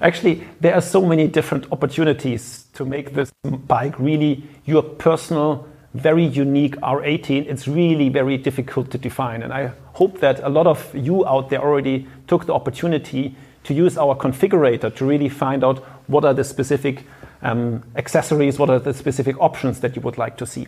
Actually, 0.00 0.46
there 0.60 0.74
are 0.74 0.80
so 0.80 1.04
many 1.04 1.26
different 1.26 1.70
opportunities 1.72 2.64
to 2.74 2.84
make 2.84 3.12
this 3.12 3.30
bike 3.44 3.98
really 3.98 4.44
your 4.64 4.82
personal, 4.82 5.68
very 5.92 6.24
unique 6.24 6.76
R18. 6.76 7.46
It's 7.46 7.66
really 7.66 8.08
very 8.08 8.38
difficult 8.38 8.90
to 8.92 8.98
define. 8.98 9.42
And 9.42 9.52
I 9.52 9.72
hope 9.94 10.20
that 10.20 10.40
a 10.42 10.48
lot 10.48 10.66
of 10.66 10.94
you 10.94 11.26
out 11.26 11.50
there 11.50 11.60
already 11.60 12.06
took 12.28 12.46
the 12.46 12.54
opportunity 12.54 13.34
to 13.64 13.74
use 13.74 13.98
our 13.98 14.16
configurator 14.16 14.94
to 14.96 15.04
really 15.04 15.28
find 15.28 15.62
out 15.64 15.78
what 16.08 16.24
are 16.24 16.32
the 16.32 16.44
specific 16.44 17.04
um, 17.42 17.82
accessories, 17.96 18.58
what 18.58 18.70
are 18.70 18.78
the 18.78 18.94
specific 18.94 19.38
options 19.40 19.80
that 19.80 19.96
you 19.96 20.02
would 20.02 20.16
like 20.16 20.36
to 20.38 20.46
see. 20.46 20.66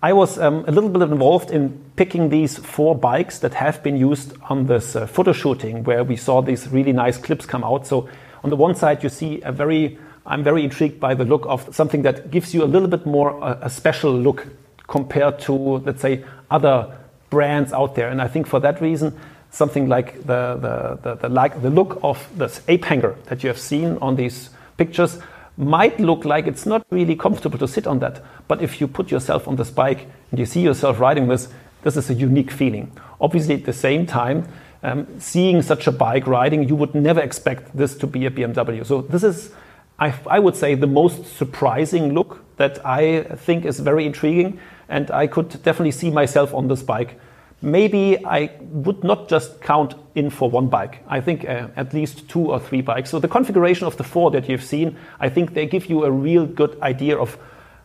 I 0.00 0.12
was 0.12 0.38
um, 0.38 0.64
a 0.68 0.70
little 0.70 0.90
bit 0.90 1.02
involved 1.02 1.50
in 1.50 1.76
picking 1.96 2.28
these 2.28 2.56
four 2.56 2.94
bikes 2.94 3.40
that 3.40 3.54
have 3.54 3.82
been 3.82 3.96
used 3.96 4.32
on 4.48 4.66
this 4.66 4.94
uh, 4.94 5.08
photo 5.08 5.32
shooting 5.32 5.82
where 5.82 6.04
we 6.04 6.16
saw 6.16 6.40
these 6.40 6.68
really 6.68 6.92
nice 6.92 7.18
clips 7.18 7.46
come 7.46 7.64
out. 7.64 7.86
So 7.86 8.08
on 8.44 8.50
the 8.50 8.56
one 8.56 8.76
side, 8.76 9.02
you 9.02 9.08
see 9.08 9.42
a 9.42 9.50
very 9.50 9.98
I'm 10.24 10.44
very 10.44 10.62
intrigued 10.62 11.00
by 11.00 11.14
the 11.14 11.24
look 11.24 11.46
of 11.46 11.74
something 11.74 12.02
that 12.02 12.30
gives 12.30 12.52
you 12.52 12.62
a 12.62 12.66
little 12.66 12.86
bit 12.86 13.06
more 13.06 13.42
uh, 13.42 13.58
a 13.62 13.70
special 13.70 14.12
look 14.12 14.46
compared 14.86 15.38
to, 15.40 15.52
let's 15.54 16.02
say, 16.02 16.22
other 16.50 16.96
brands 17.30 17.72
out 17.72 17.94
there. 17.94 18.08
And 18.08 18.20
I 18.20 18.28
think 18.28 18.46
for 18.46 18.60
that 18.60 18.80
reason, 18.80 19.18
something 19.50 19.88
like 19.88 20.26
the, 20.26 20.58
the, 20.60 20.98
the, 21.02 21.14
the, 21.14 21.28
like 21.30 21.62
the 21.62 21.70
look 21.70 21.98
of 22.02 22.28
this 22.36 22.60
ape 22.68 22.84
hanger 22.84 23.16
that 23.26 23.42
you 23.42 23.48
have 23.48 23.58
seen 23.58 23.96
on 24.02 24.16
these 24.16 24.50
pictures 24.76 25.18
might 25.56 25.98
look 25.98 26.26
like 26.26 26.46
it's 26.46 26.66
not 26.66 26.86
really 26.90 27.16
comfortable 27.16 27.58
to 27.58 27.66
sit 27.66 27.86
on 27.86 27.98
that. 28.00 28.22
But 28.48 28.62
if 28.62 28.80
you 28.80 28.88
put 28.88 29.10
yourself 29.10 29.46
on 29.46 29.56
this 29.56 29.70
bike 29.70 30.06
and 30.30 30.40
you 30.40 30.46
see 30.46 30.62
yourself 30.62 30.98
riding 30.98 31.28
this, 31.28 31.48
this 31.82 31.96
is 31.96 32.10
a 32.10 32.14
unique 32.14 32.50
feeling. 32.50 32.90
Obviously, 33.20 33.54
at 33.54 33.64
the 33.64 33.72
same 33.72 34.06
time, 34.06 34.48
um, 34.82 35.06
seeing 35.20 35.62
such 35.62 35.86
a 35.86 35.92
bike 35.92 36.26
riding, 36.26 36.68
you 36.68 36.74
would 36.74 36.94
never 36.94 37.20
expect 37.20 37.76
this 37.76 37.96
to 37.98 38.06
be 38.06 38.26
a 38.26 38.30
BMW. 38.30 38.84
So 38.84 39.02
this 39.02 39.22
is, 39.22 39.52
I, 39.98 40.14
I 40.26 40.38
would 40.38 40.56
say, 40.56 40.74
the 40.74 40.86
most 40.86 41.36
surprising 41.36 42.14
look 42.14 42.44
that 42.56 42.84
I 42.84 43.22
think 43.22 43.64
is 43.64 43.78
very 43.78 44.06
intriguing. 44.06 44.58
And 44.88 45.10
I 45.10 45.26
could 45.26 45.50
definitely 45.62 45.92
see 45.92 46.10
myself 46.10 46.54
on 46.54 46.68
this 46.68 46.82
bike 46.82 47.20
maybe 47.60 48.24
I 48.24 48.50
would 48.60 49.02
not 49.02 49.28
just 49.28 49.60
count 49.60 49.94
in 50.14 50.30
for 50.30 50.50
one 50.50 50.68
bike. 50.68 51.02
I 51.08 51.20
think 51.20 51.44
uh, 51.44 51.68
at 51.76 51.92
least 51.92 52.28
two 52.28 52.50
or 52.52 52.60
three 52.60 52.82
bikes. 52.82 53.10
So 53.10 53.18
the 53.18 53.28
configuration 53.28 53.86
of 53.86 53.96
the 53.96 54.04
four 54.04 54.30
that 54.30 54.48
you've 54.48 54.62
seen, 54.62 54.96
I 55.20 55.28
think 55.28 55.54
they 55.54 55.66
give 55.66 55.86
you 55.86 56.04
a 56.04 56.10
real 56.10 56.46
good 56.46 56.80
idea 56.80 57.16
of, 57.16 57.36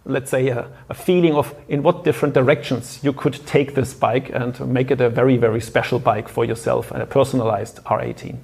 let's 0.05 0.31
say, 0.31 0.49
a, 0.49 0.67
a 0.89 0.93
feeling 0.93 1.35
of 1.35 1.55
in 1.67 1.83
what 1.83 2.03
different 2.03 2.33
directions 2.33 2.99
you 3.03 3.13
could 3.13 3.45
take 3.45 3.75
this 3.75 3.93
bike 3.93 4.29
and 4.33 4.59
make 4.67 4.91
it 4.91 5.01
a 5.01 5.09
very, 5.09 5.37
very 5.37 5.61
special 5.61 5.99
bike 5.99 6.27
for 6.27 6.45
yourself, 6.45 6.91
and 6.91 7.01
a 7.01 7.05
personalized 7.05 7.83
R18. 7.83 8.37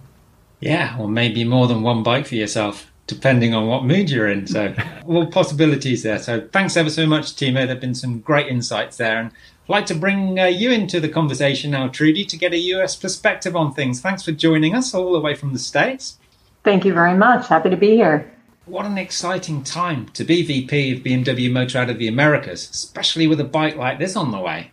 Yeah, 0.60 0.98
or 1.00 1.08
maybe 1.08 1.44
more 1.44 1.68
than 1.68 1.82
one 1.82 2.04
bike 2.04 2.28
for 2.28 2.36
yourself 2.36 2.90
depending 3.10 3.56
on 3.56 3.66
what 3.66 3.84
mood 3.84 4.10
you're 4.10 4.28
in. 4.28 4.46
So, 4.46 4.74
all 5.08 5.26
possibilities 5.26 6.04
there. 6.04 6.20
So, 6.20 6.48
thanks 6.54 6.78
ever 6.78 6.90
so 6.90 7.06
much, 7.06 7.36
Timo. 7.36 7.56
There 7.56 7.68
have 7.68 7.82
been 7.82 7.96
some 7.96 8.20
great 8.20 8.48
insights 8.48 8.98
there. 8.98 9.20
And 9.20 9.32
I'd 9.32 9.70
like 9.70 9.86
to 9.88 9.96
bring 9.96 10.40
uh, 10.40 10.46
you 10.46 10.72
into 10.72 11.00
the 11.00 11.10
conversation 11.10 11.72
now, 11.72 11.88
Trudy, 11.88 12.24
to 12.24 12.38
get 12.38 12.54
a 12.54 12.58
US 12.76 12.96
perspective 12.96 13.56
on 13.56 13.74
things. 13.74 14.00
Thanks 14.00 14.24
for 14.24 14.32
joining 14.32 14.76
us 14.76 14.94
all 14.94 15.12
the 15.12 15.20
way 15.20 15.34
from 15.34 15.54
the 15.54 15.60
States. 15.60 16.20
Thank 16.64 16.86
you 16.86 16.94
very 16.94 17.18
much. 17.18 17.48
Happy 17.48 17.70
to 17.70 17.78
be 17.78 17.96
here. 17.96 18.32
What 18.70 18.86
an 18.86 19.00
exciting 19.00 19.64
time 19.64 20.10
to 20.10 20.24
be 20.24 20.44
VP 20.44 20.92
of 20.92 21.00
BMW 21.00 21.50
Motorrad 21.50 21.90
of 21.90 21.98
the 21.98 22.08
Americas, 22.08 22.70
especially 22.70 23.26
with 23.26 23.40
a 23.40 23.44
bike 23.44 23.76
like 23.76 23.98
this 23.98 24.16
on 24.16 24.30
the 24.30 24.38
way. 24.38 24.70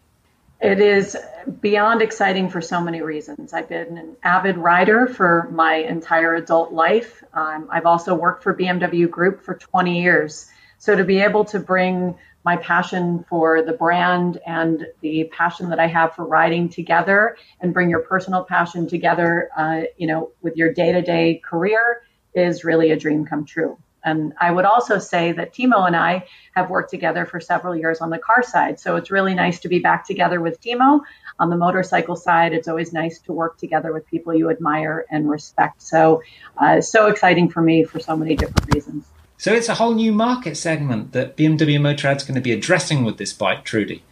It 0.60 0.80
is 0.80 1.16
beyond 1.62 2.02
exciting 2.02 2.50
for 2.50 2.60
so 2.60 2.82
many 2.82 3.00
reasons. 3.00 3.54
I've 3.54 3.70
been 3.70 3.96
an 3.96 4.16
avid 4.22 4.58
rider 4.58 5.06
for 5.06 5.48
my 5.50 5.76
entire 5.76 6.34
adult 6.34 6.74
life. 6.74 7.24
Um, 7.32 7.68
I've 7.70 7.86
also 7.86 8.14
worked 8.14 8.42
for 8.42 8.54
BMW 8.54 9.08
Group 9.08 9.42
for 9.42 9.54
20 9.54 10.02
years. 10.02 10.50
So 10.76 10.94
to 10.94 11.02
be 11.02 11.20
able 11.20 11.46
to 11.46 11.58
bring 11.58 12.16
my 12.44 12.58
passion 12.58 13.24
for 13.30 13.62
the 13.62 13.72
brand 13.72 14.38
and 14.46 14.86
the 15.00 15.30
passion 15.32 15.70
that 15.70 15.80
I 15.80 15.86
have 15.86 16.14
for 16.14 16.26
riding 16.26 16.68
together 16.68 17.38
and 17.62 17.72
bring 17.72 17.88
your 17.88 18.00
personal 18.00 18.44
passion 18.44 18.88
together, 18.88 19.48
uh, 19.56 19.84
you 19.96 20.06
know, 20.06 20.32
with 20.42 20.54
your 20.54 20.74
day-to-day 20.74 21.40
career 21.42 22.02
is 22.34 22.62
really 22.62 22.90
a 22.90 22.96
dream 22.96 23.24
come 23.24 23.46
true. 23.46 23.78
And 24.06 24.32
I 24.40 24.52
would 24.52 24.64
also 24.64 24.98
say 24.98 25.32
that 25.32 25.52
Timo 25.52 25.84
and 25.84 25.96
I 25.96 26.26
have 26.54 26.70
worked 26.70 26.90
together 26.90 27.26
for 27.26 27.40
several 27.40 27.76
years 27.76 28.00
on 28.00 28.08
the 28.08 28.18
car 28.18 28.42
side. 28.42 28.78
So 28.78 28.94
it's 28.96 29.10
really 29.10 29.34
nice 29.34 29.58
to 29.60 29.68
be 29.68 29.80
back 29.80 30.06
together 30.06 30.40
with 30.40 30.60
Timo. 30.62 31.00
On 31.40 31.50
the 31.50 31.56
motorcycle 31.56 32.16
side, 32.16 32.54
it's 32.54 32.68
always 32.68 32.92
nice 32.92 33.18
to 33.18 33.32
work 33.32 33.58
together 33.58 33.92
with 33.92 34.06
people 34.08 34.32
you 34.32 34.48
admire 34.48 35.04
and 35.10 35.28
respect. 35.28 35.82
So, 35.82 36.22
uh, 36.56 36.80
so 36.80 37.08
exciting 37.08 37.50
for 37.50 37.60
me 37.60 37.84
for 37.84 38.00
so 38.00 38.16
many 38.16 38.36
different 38.36 38.72
reasons. 38.72 39.04
So 39.38 39.52
it's 39.52 39.68
a 39.68 39.74
whole 39.74 39.92
new 39.92 40.12
market 40.12 40.56
segment 40.56 41.12
that 41.12 41.36
BMW 41.36 41.78
Motorrad's 41.78 42.24
going 42.24 42.36
to 42.36 42.40
be 42.40 42.52
addressing 42.52 43.04
with 43.04 43.18
this 43.18 43.34
bike, 43.34 43.64
Trudy. 43.64 44.02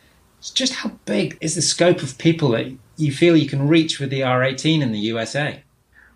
It's 0.41 0.51
just 0.51 0.75
how 0.75 0.91
big 1.07 1.39
is 1.41 1.55
the 1.55 1.63
scope 1.63 2.03
of 2.03 2.19
people 2.19 2.51
that 2.51 2.67
you 2.97 3.13
feel 3.13 3.37
you 3.37 3.49
can 3.49 3.69
reach 3.69 3.99
with 3.99 4.11
the 4.11 4.21
R18 4.21 4.83
in 4.83 4.93
the 4.93 4.99
USA? 4.99 5.64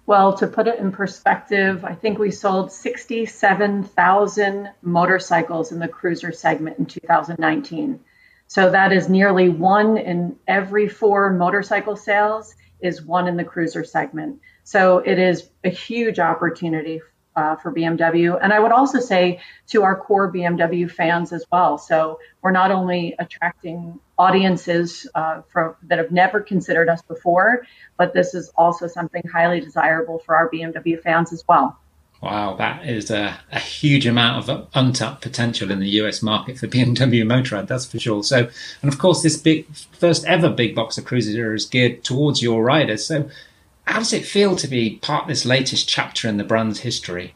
Well, 0.09 0.33
to 0.39 0.47
put 0.47 0.67
it 0.67 0.79
in 0.79 0.91
perspective, 0.91 1.85
I 1.85 1.95
think 1.95 2.19
we 2.19 2.31
sold 2.31 2.73
67,000 2.73 4.71
motorcycles 4.81 5.71
in 5.71 5.81
the 5.81 5.87
cruiser 5.87 6.33
segment 6.33 6.79
in 6.79 6.87
2019. 6.87 8.01
So 8.47 8.71
that 8.71 8.91
is 8.91 9.11
nearly 9.11 9.51
one 9.51 9.99
in 9.99 10.37
every 10.47 10.89
four 10.89 11.31
motorcycle 11.35 11.95
sales 11.95 12.55
is 12.81 13.03
one 13.03 13.29
in 13.29 13.37
the 13.37 13.45
cruiser 13.45 13.85
segment. 13.85 14.41
So 14.65 15.01
it 15.01 15.19
is 15.19 15.51
a 15.63 15.69
huge 15.69 16.19
opportunity 16.19 17.03
uh, 17.39 17.55
for 17.55 17.73
BMW. 17.73 18.37
And 18.43 18.53
I 18.53 18.59
would 18.59 18.73
also 18.73 18.99
say 18.99 19.41
to 19.69 19.85
our 19.85 19.95
core 19.95 20.31
BMW 20.31 20.91
fans 20.91 21.33
as 21.33 21.47
well. 21.53 21.79
So 21.79 22.19
we're 22.43 22.51
not 22.51 22.73
only 22.73 23.15
attracting 23.19 24.01
audiences 24.19 25.07
uh, 25.15 25.43
from, 25.53 25.77
that 25.85 25.99
have 25.99 26.11
never 26.11 26.41
considered 26.41 26.89
us 26.89 27.01
before, 27.03 27.65
but 27.97 28.13
this 28.13 28.35
is 28.35 28.51
also 28.57 28.89
something 28.89 29.23
highly 29.33 29.61
desirable 29.61 30.19
for 30.19 30.35
our 30.35 30.51
BMW 30.51 31.01
fans 31.01 31.33
as 31.33 31.45
well. 31.49 31.79
Wow, 32.21 32.57
that 32.57 32.85
is 32.85 33.13
a, 33.13 33.39
a, 33.53 33.61
huge 33.61 34.05
amount 34.05 34.49
of 34.49 34.69
untapped 34.75 35.23
potential 35.23 35.71
in 35.71 35.79
the 35.79 35.91
US 36.01 36.21
market 36.21 36.59
for 36.59 36.67
BMW 36.67 37.23
Motorrad, 37.23 37.69
that's 37.69 37.87
for 37.87 38.01
sure. 38.01 38.25
So, 38.25 38.49
and 38.83 38.93
of 38.93 38.99
course, 38.99 39.23
this 39.23 39.37
big 39.37 39.73
first 39.93 40.25
ever 40.25 40.51
big 40.51 40.75
boxer 40.75 41.03
cruiser 41.03 41.55
is 41.55 41.67
geared 41.67 42.03
towards 42.03 42.43
your 42.43 42.65
riders. 42.65 43.07
So, 43.07 43.31
how 43.89 43.99
does 43.99 44.13
it 44.13 44.27
feel 44.27 44.55
to 44.55 44.69
be 44.69 44.99
part 44.99 45.23
of 45.23 45.29
this 45.29 45.47
latest 45.47 45.89
chapter 45.89 46.29
in 46.29 46.37
the 46.37 46.45
brand's 46.45 46.81
history? 46.81 47.35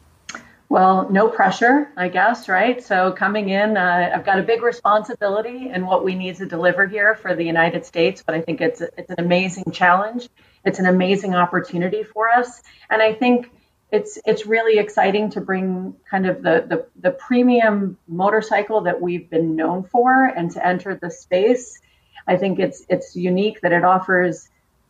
Well, 0.69 1.09
no 1.09 1.27
pressure, 1.27 1.91
I 1.97 2.09
guess, 2.09 2.47
right? 2.47 2.81
So 2.81 3.11
coming 3.11 3.49
in, 3.49 3.75
uh, 3.75 4.11
I've 4.13 4.23
got 4.23 4.37
a 4.37 4.43
big 4.43 4.61
responsibility 4.61 5.71
in 5.71 5.87
what 5.87 6.03
we 6.03 6.13
need 6.13 6.35
to 6.37 6.45
deliver 6.45 6.85
here 6.85 7.15
for 7.15 7.35
the 7.35 7.43
United 7.43 7.85
States, 7.85 8.23
but 8.25 8.35
I 8.35 8.41
think 8.41 8.61
it's 8.61 8.81
it's 8.81 9.09
an 9.09 9.19
amazing 9.19 9.71
challenge. 9.71 10.29
It's 10.63 10.77
an 10.77 10.85
amazing 10.85 11.33
opportunity 11.33 12.03
for 12.03 12.29
us, 12.29 12.61
and 12.89 13.01
I 13.01 13.13
think 13.13 13.49
it's 13.91 14.19
it's 14.23 14.45
really 14.45 14.77
exciting 14.77 15.31
to 15.31 15.41
bring 15.41 15.95
kind 16.09 16.27
of 16.27 16.43
the 16.43 16.65
the, 16.67 16.85
the 17.01 17.11
premium 17.11 17.97
motorcycle 18.07 18.81
that 18.81 19.01
we've 19.01 19.29
been 19.29 19.55
known 19.55 19.83
for 19.83 20.25
and 20.25 20.51
to 20.51 20.65
enter 20.65 20.95
the 20.95 21.09
space. 21.09 21.79
I 22.27 22.37
think 22.37 22.59
it's 22.59 22.85
it's 22.89 23.15
unique 23.15 23.61
that 23.61 23.73
it 23.73 23.83
offers 23.83 24.49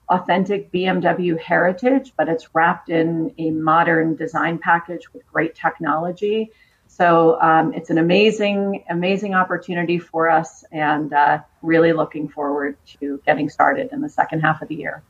authentic 0.09 0.71
BMW 0.71 1.39
heritage, 1.39 2.13
but 2.17 2.29
it's 2.29 2.53
wrapped 2.53 2.89
in 2.89 3.33
a 3.37 3.51
modern 3.51 4.15
design 4.15 4.57
package 4.57 5.11
with 5.13 5.25
great 5.31 5.55
technology. 5.55 6.51
So 6.87 7.41
um, 7.41 7.73
it's 7.73 7.89
an 7.89 7.97
amazing, 7.97 8.83
amazing 8.89 9.33
opportunity 9.33 9.97
for 9.97 10.29
us, 10.29 10.63
and 10.71 11.11
uh, 11.11 11.39
really 11.61 11.91
looking 11.91 12.27
forward 12.29 12.77
to 12.99 13.19
getting 13.25 13.49
started 13.49 13.91
in 13.91 14.01
the 14.01 14.09
second 14.09 14.41
half 14.41 14.61
of 14.61 14.67
the 14.67 14.75
year. 14.75 15.01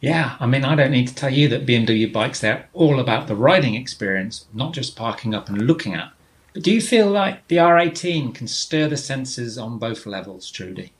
Yeah, 0.00 0.36
I 0.40 0.46
mean, 0.46 0.64
I 0.64 0.74
don't 0.74 0.90
need 0.90 1.08
to 1.08 1.14
tell 1.14 1.32
you 1.32 1.48
that 1.48 1.66
BMW 1.66 2.10
bikes, 2.12 2.40
they're 2.40 2.68
all 2.72 3.00
about 3.00 3.26
the 3.26 3.34
riding 3.34 3.74
experience, 3.74 4.46
not 4.54 4.72
just 4.72 4.96
parking 4.96 5.34
up 5.34 5.48
and 5.48 5.62
looking 5.62 5.94
at. 5.94 6.12
But 6.54 6.62
do 6.62 6.72
you 6.72 6.80
feel 6.80 7.10
like 7.10 7.48
the 7.48 7.56
R18 7.56 8.34
can 8.34 8.46
stir 8.46 8.88
the 8.88 8.96
senses 8.96 9.58
on 9.58 9.78
both 9.78 10.06
levels, 10.06 10.50
Trudy? 10.50 10.92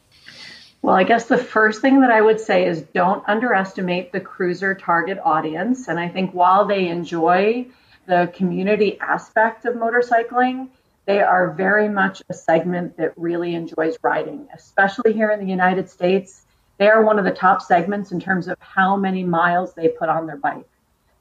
Well, 0.83 0.95
I 0.95 1.05
guess 1.05 1.27
the 1.27 1.39
first 1.39 1.81
thing 1.81 2.01
that 2.03 2.11
I 2.11 2.21
would 2.21 2.41
say 2.41 2.67
is 2.67 2.83
don't 2.83 3.25
underestimate 3.29 4.13
the 4.13 4.21
cruiser 4.21 4.75
target 4.75 5.19
audience. 5.25 5.89
And 5.89 5.99
I 5.99 6.09
think 6.09 6.33
while 6.33 6.65
they 6.65 6.89
enjoy 6.89 7.67
the 8.07 8.31
community 8.35 8.99
aspect 9.01 9.65
of 9.65 9.75
motorcycling, 9.75 10.69
they 11.07 11.21
are 11.21 11.53
very 11.53 11.89
much 11.89 12.23
a 12.29 12.35
segment 12.35 12.97
that 12.99 13.13
really 13.17 13.55
enjoys 13.55 13.97
riding, 14.03 14.49
especially 14.55 15.13
here 15.13 15.31
in 15.31 15.41
the 15.41 15.47
United 15.47 15.89
States. 15.89 16.45
They 16.79 16.89
are 16.89 17.03
one 17.03 17.19
of 17.19 17.25
the 17.25 17.31
top 17.31 17.63
segments 17.63 18.13
in 18.13 18.21
terms 18.21 18.49
of 18.49 18.57
how 18.61 18.97
many 18.97 19.25
miles 19.25 19.75
they 19.75 19.89
put 19.89 20.09
on 20.09 20.27
their 20.27 20.37
bike. 20.37 20.69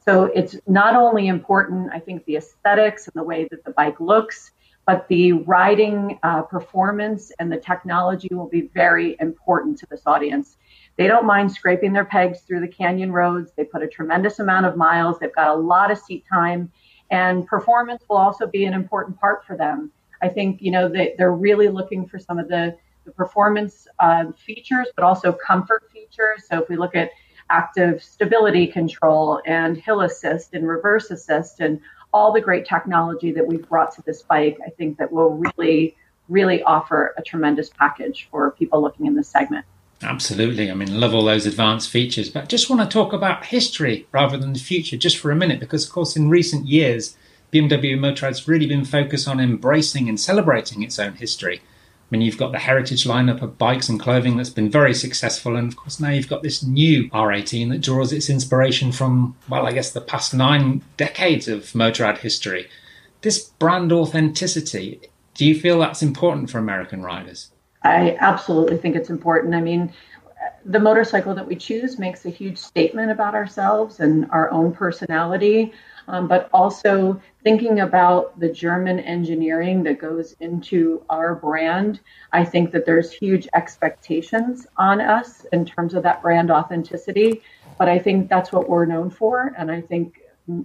So 0.04 0.26
it's 0.26 0.56
not 0.68 0.96
only 0.96 1.28
important, 1.28 1.92
I 1.92 2.00
think, 2.00 2.26
the 2.26 2.36
aesthetics 2.36 3.08
and 3.08 3.14
the 3.16 3.24
way 3.24 3.48
that 3.50 3.64
the 3.64 3.72
bike 3.72 4.00
looks, 4.00 4.52
but 4.86 5.08
the 5.08 5.34
riding 5.34 6.20
uh, 6.24 6.44
performance 6.44 7.32
and 7.40 7.52
the 7.52 7.58
technology 7.58 8.30
will 8.32 8.48
be 8.48 8.70
very 8.74 9.18
important 9.20 9.78
to 9.80 9.88
this 9.90 10.02
audience. 10.06 10.58
They 10.98 11.08
don't 11.08 11.26
mind 11.26 11.52
scraping 11.52 11.92
their 11.92 12.06
pegs 12.06 12.42
through 12.42 12.62
the 12.62 12.68
canyon 12.68 13.12
roads. 13.12 13.52
They 13.56 13.66
put 13.66 13.84
a 13.84 13.88
tremendous 13.88 14.40
amount 14.40 14.66
of 14.66 14.78
miles. 14.78 15.20
They've 15.20 15.34
got 15.34 15.56
a 15.56 15.60
lot 15.60 15.92
of 15.92 15.98
seat 15.98 16.24
time, 16.32 16.72
and 17.12 17.46
performance 17.46 18.04
will 18.10 18.18
also 18.18 18.48
be 18.48 18.66
an 18.66 18.74
important 18.74 19.20
part 19.20 19.46
for 19.46 19.58
them. 19.58 19.92
I 20.22 20.30
think 20.30 20.62
you 20.62 20.72
know 20.72 20.88
they, 20.88 21.16
they're 21.18 21.34
really 21.34 21.68
looking 21.68 22.08
for 22.08 22.18
some 22.20 22.40
of 22.40 22.48
the, 22.48 22.78
the 23.06 23.12
performance 23.12 23.88
uh, 24.00 24.32
features, 24.34 24.88
but 24.96 25.04
also 25.04 25.34
comfort 25.34 25.92
features. 25.92 26.48
So 26.50 26.62
if 26.62 26.70
we 26.70 26.78
look 26.78 26.96
at 26.96 27.10
active 27.50 28.02
stability 28.02 28.66
control 28.68 29.42
and 29.46 29.78
hill 29.78 30.02
assist 30.02 30.54
and 30.54 30.68
reverse 30.68 31.12
assist 31.12 31.60
and 31.60 31.80
all 32.14 32.32
the 32.32 32.42
great 32.42 32.66
technology 32.66 33.32
that 33.32 33.46
we've 33.46 33.68
brought 33.68 33.94
to 33.96 34.02
this 34.04 34.22
bike, 34.22 34.58
I 34.66 34.70
think 34.70 34.98
that 34.98 35.12
will 35.12 35.32
really, 35.32 35.96
really 36.30 36.62
offer 36.64 37.14
a 37.18 37.22
tremendous 37.22 37.70
package 37.70 38.28
for 38.32 38.52
people 38.52 38.82
looking 38.82 39.06
in 39.06 39.16
this 39.16 39.28
segment. 39.28 39.66
Absolutely. 40.02 40.70
I 40.70 40.74
mean, 40.74 41.00
love 41.00 41.14
all 41.14 41.26
those 41.26 41.46
advanced 41.46 41.90
features, 41.90 42.30
but 42.30 42.50
just 42.50 42.70
want 42.70 42.82
to 42.82 42.88
talk 42.88 43.14
about 43.14 43.46
history 43.46 44.08
rather 44.12 44.38
than 44.38 44.54
the 44.54 44.60
future 44.60 44.98
just 44.98 45.18
for 45.18 45.32
a 45.32 45.36
minute, 45.36 45.60
because 45.60 45.86
of 45.86 45.92
course, 45.92 46.16
in 46.16 46.30
recent 46.30 46.68
years, 46.68 47.16
BMW 47.52 47.98
Motorrad's 47.98 48.48
really 48.48 48.68
been 48.68 48.86
focused 48.86 49.28
on 49.28 49.40
embracing 49.40 50.10
and 50.10 50.20
celebrating 50.20 50.84
its 50.84 51.00
own 51.00 51.14
history. 51.14 51.62
I 52.06 52.08
mean, 52.12 52.22
you've 52.22 52.38
got 52.38 52.52
the 52.52 52.60
heritage 52.60 53.06
lineup 53.06 53.42
of 53.42 53.58
bikes 53.58 53.90
and 53.90 54.00
clothing 54.00 54.38
that's 54.38 54.52
been 54.52 54.70
very 54.70 54.94
successful. 54.94 55.56
And 55.56 55.68
of 55.68 55.76
course, 55.76 56.00
now 56.00 56.12
you've 56.12 56.30
got 56.30 56.44
this 56.44 56.62
new 56.62 57.10
R18 57.10 57.72
that 57.72 57.82
draws 57.82 58.14
its 58.14 58.30
inspiration 58.30 58.92
from, 58.92 59.36
well, 59.50 59.66
I 59.66 59.72
guess 59.72 59.92
the 59.92 60.02
past 60.02 60.32
nine 60.32 60.84
decades 60.98 61.48
of 61.48 61.64
Motorrad 61.72 62.20
history. 62.20 62.70
This 63.22 63.44
brand 63.44 63.92
authenticity, 63.92 65.02
do 65.34 65.46
you 65.46 65.60
feel 65.60 65.80
that's 65.80 66.04
important 66.04 66.52
for 66.52 66.60
American 66.60 67.02
riders? 67.02 67.52
I 67.82 68.16
absolutely 68.20 68.78
think 68.78 68.96
it's 68.96 69.10
important. 69.10 69.56
I 69.56 69.62
mean, 69.62 69.92
the 70.64 70.80
motorcycle 70.80 71.34
that 71.34 71.48
we 71.48 71.56
choose 71.56 71.98
makes 71.98 72.26
a 72.26 72.30
huge 72.30 72.60
statement 72.60 73.10
about 73.10 73.34
ourselves 73.34 74.00
and 74.00 74.30
our 74.30 74.52
own 74.52 74.74
personality 74.74 75.74
um, 76.08 76.28
but 76.28 76.50
also 76.54 77.20
thinking 77.44 77.80
about 77.80 78.40
the 78.40 78.50
German 78.50 79.00
engineering 79.00 79.84
that 79.84 80.00
goes 80.00 80.36
into 80.40 81.04
our 81.10 81.36
brand. 81.36 82.00
I 82.32 82.46
think 82.46 82.72
that 82.72 82.86
there's 82.86 83.12
huge 83.12 83.48
expectations 83.54 84.68
on 84.78 85.02
us 85.02 85.46
in 85.52 85.66
terms 85.66 85.94
of 85.94 86.04
that 86.04 86.22
brand 86.22 86.52
authenticity, 86.52 87.42
but 87.78 87.90
I 87.90 88.00
think 88.00 88.30
that's 88.30 88.52
what 88.52 88.70
we're 88.70 88.86
known 88.86 89.10
for. 89.10 89.54
And 89.58 89.72
I 89.72 89.82
think 89.82 90.22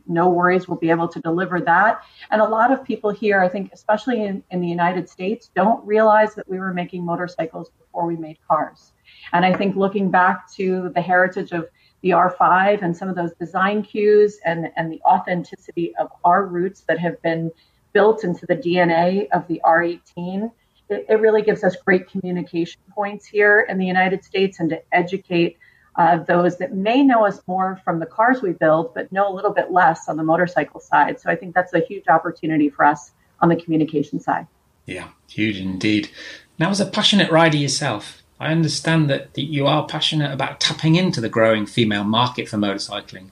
no 0.07 0.29
worries 0.29 0.69
we'll 0.69 0.79
be 0.79 0.91
able 0.91 1.09
to 1.09 1.21
deliver 1.21 1.61
that 1.61 2.03
and 2.31 2.43
a 2.43 2.45
lot 2.45 2.71
of 2.71 2.85
people 2.85 3.11
here 3.11 3.41
i 3.41 3.49
think 3.49 3.71
especially 3.73 4.25
in, 4.25 4.43
in 4.51 4.61
the 4.61 4.69
united 4.69 5.09
states 5.09 5.51
don't 5.55 5.85
realize 5.87 6.35
that 6.35 6.49
we 6.49 6.59
were 6.59 6.75
making 6.75 7.05
motorcycles 7.05 7.71
before 7.79 8.07
we 8.07 8.17
made 8.17 8.37
cars 8.47 8.93
and 9.33 9.45
i 9.45 9.53
think 9.53 9.77
looking 9.77 10.11
back 10.11 10.51
to 10.53 10.91
the 10.95 11.01
heritage 11.01 11.53
of 11.53 11.67
the 12.03 12.11
R5 12.11 12.83
and 12.83 12.97
some 12.97 13.09
of 13.09 13.17
those 13.17 13.33
design 13.35 13.83
cues 13.83 14.39
and, 14.45 14.71
and 14.77 14.91
the 14.91 15.01
authenticity 15.03 15.95
of 15.97 16.09
our 16.25 16.47
roots 16.47 16.85
that 16.89 16.99
have 16.99 17.21
been 17.23 17.51
built 17.93 18.25
into 18.25 18.47
the 18.47 18.57
DNA 18.57 19.29
of 19.33 19.47
the 19.49 19.61
R18, 19.65 20.51
it, 20.89 21.07
it 21.09 21.21
really 21.21 21.43
gives 21.43 21.65
us 21.65 21.77
great 21.77 22.11
communication 22.11 22.81
points 22.91 23.27
here 23.27 23.67
in 23.69 23.79
the 23.79 23.87
United 23.87 24.25
States 24.25 24.61
and 24.61 24.71
to 24.71 24.83
educate 24.93 25.59
uh, 25.97 26.19
those 26.19 26.57
that 26.59 26.73
may 26.75 27.03
know 27.03 27.27
us 27.27 27.41
more 27.47 27.81
from 27.85 27.99
the 27.99 28.07
cars 28.07 28.43
we 28.43 28.53
build, 28.53 28.95
but 28.95 29.11
know 29.13 29.31
a 29.31 29.35
little 29.35 29.53
bit 29.53 29.71
less 29.73 30.09
on 30.09 30.17
the 30.17 30.23
motorcycle 30.23 30.81
side. 30.81 31.21
So 31.21 31.31
I 31.31 31.37
think 31.37 31.55
that's 31.55 31.75
a 31.75 31.81
huge 31.81 32.09
opportunity 32.09 32.71
for 32.71 32.85
us 32.85 33.13
on 33.41 33.49
the 33.49 33.57
communication 33.57 34.21
side. 34.21 34.47
Yeah, 34.87 35.09
huge 35.29 35.59
indeed. 35.59 36.11
Now, 36.59 36.71
as 36.71 36.81
a 36.81 36.87
passionate 36.87 37.31
rider 37.31 37.57
yourself, 37.57 38.20
I 38.41 38.53
understand 38.53 39.11
that, 39.11 39.37
you 39.37 39.67
are 39.67 39.87
passionate 39.87 40.33
about 40.33 40.61
tapping 40.61 40.97
into 40.97 41.21
the 41.21 41.29
growing 41.29 41.67
female 41.67 42.05
market 42.05 42.49
for 42.49 42.57
motorcycling. 42.57 43.29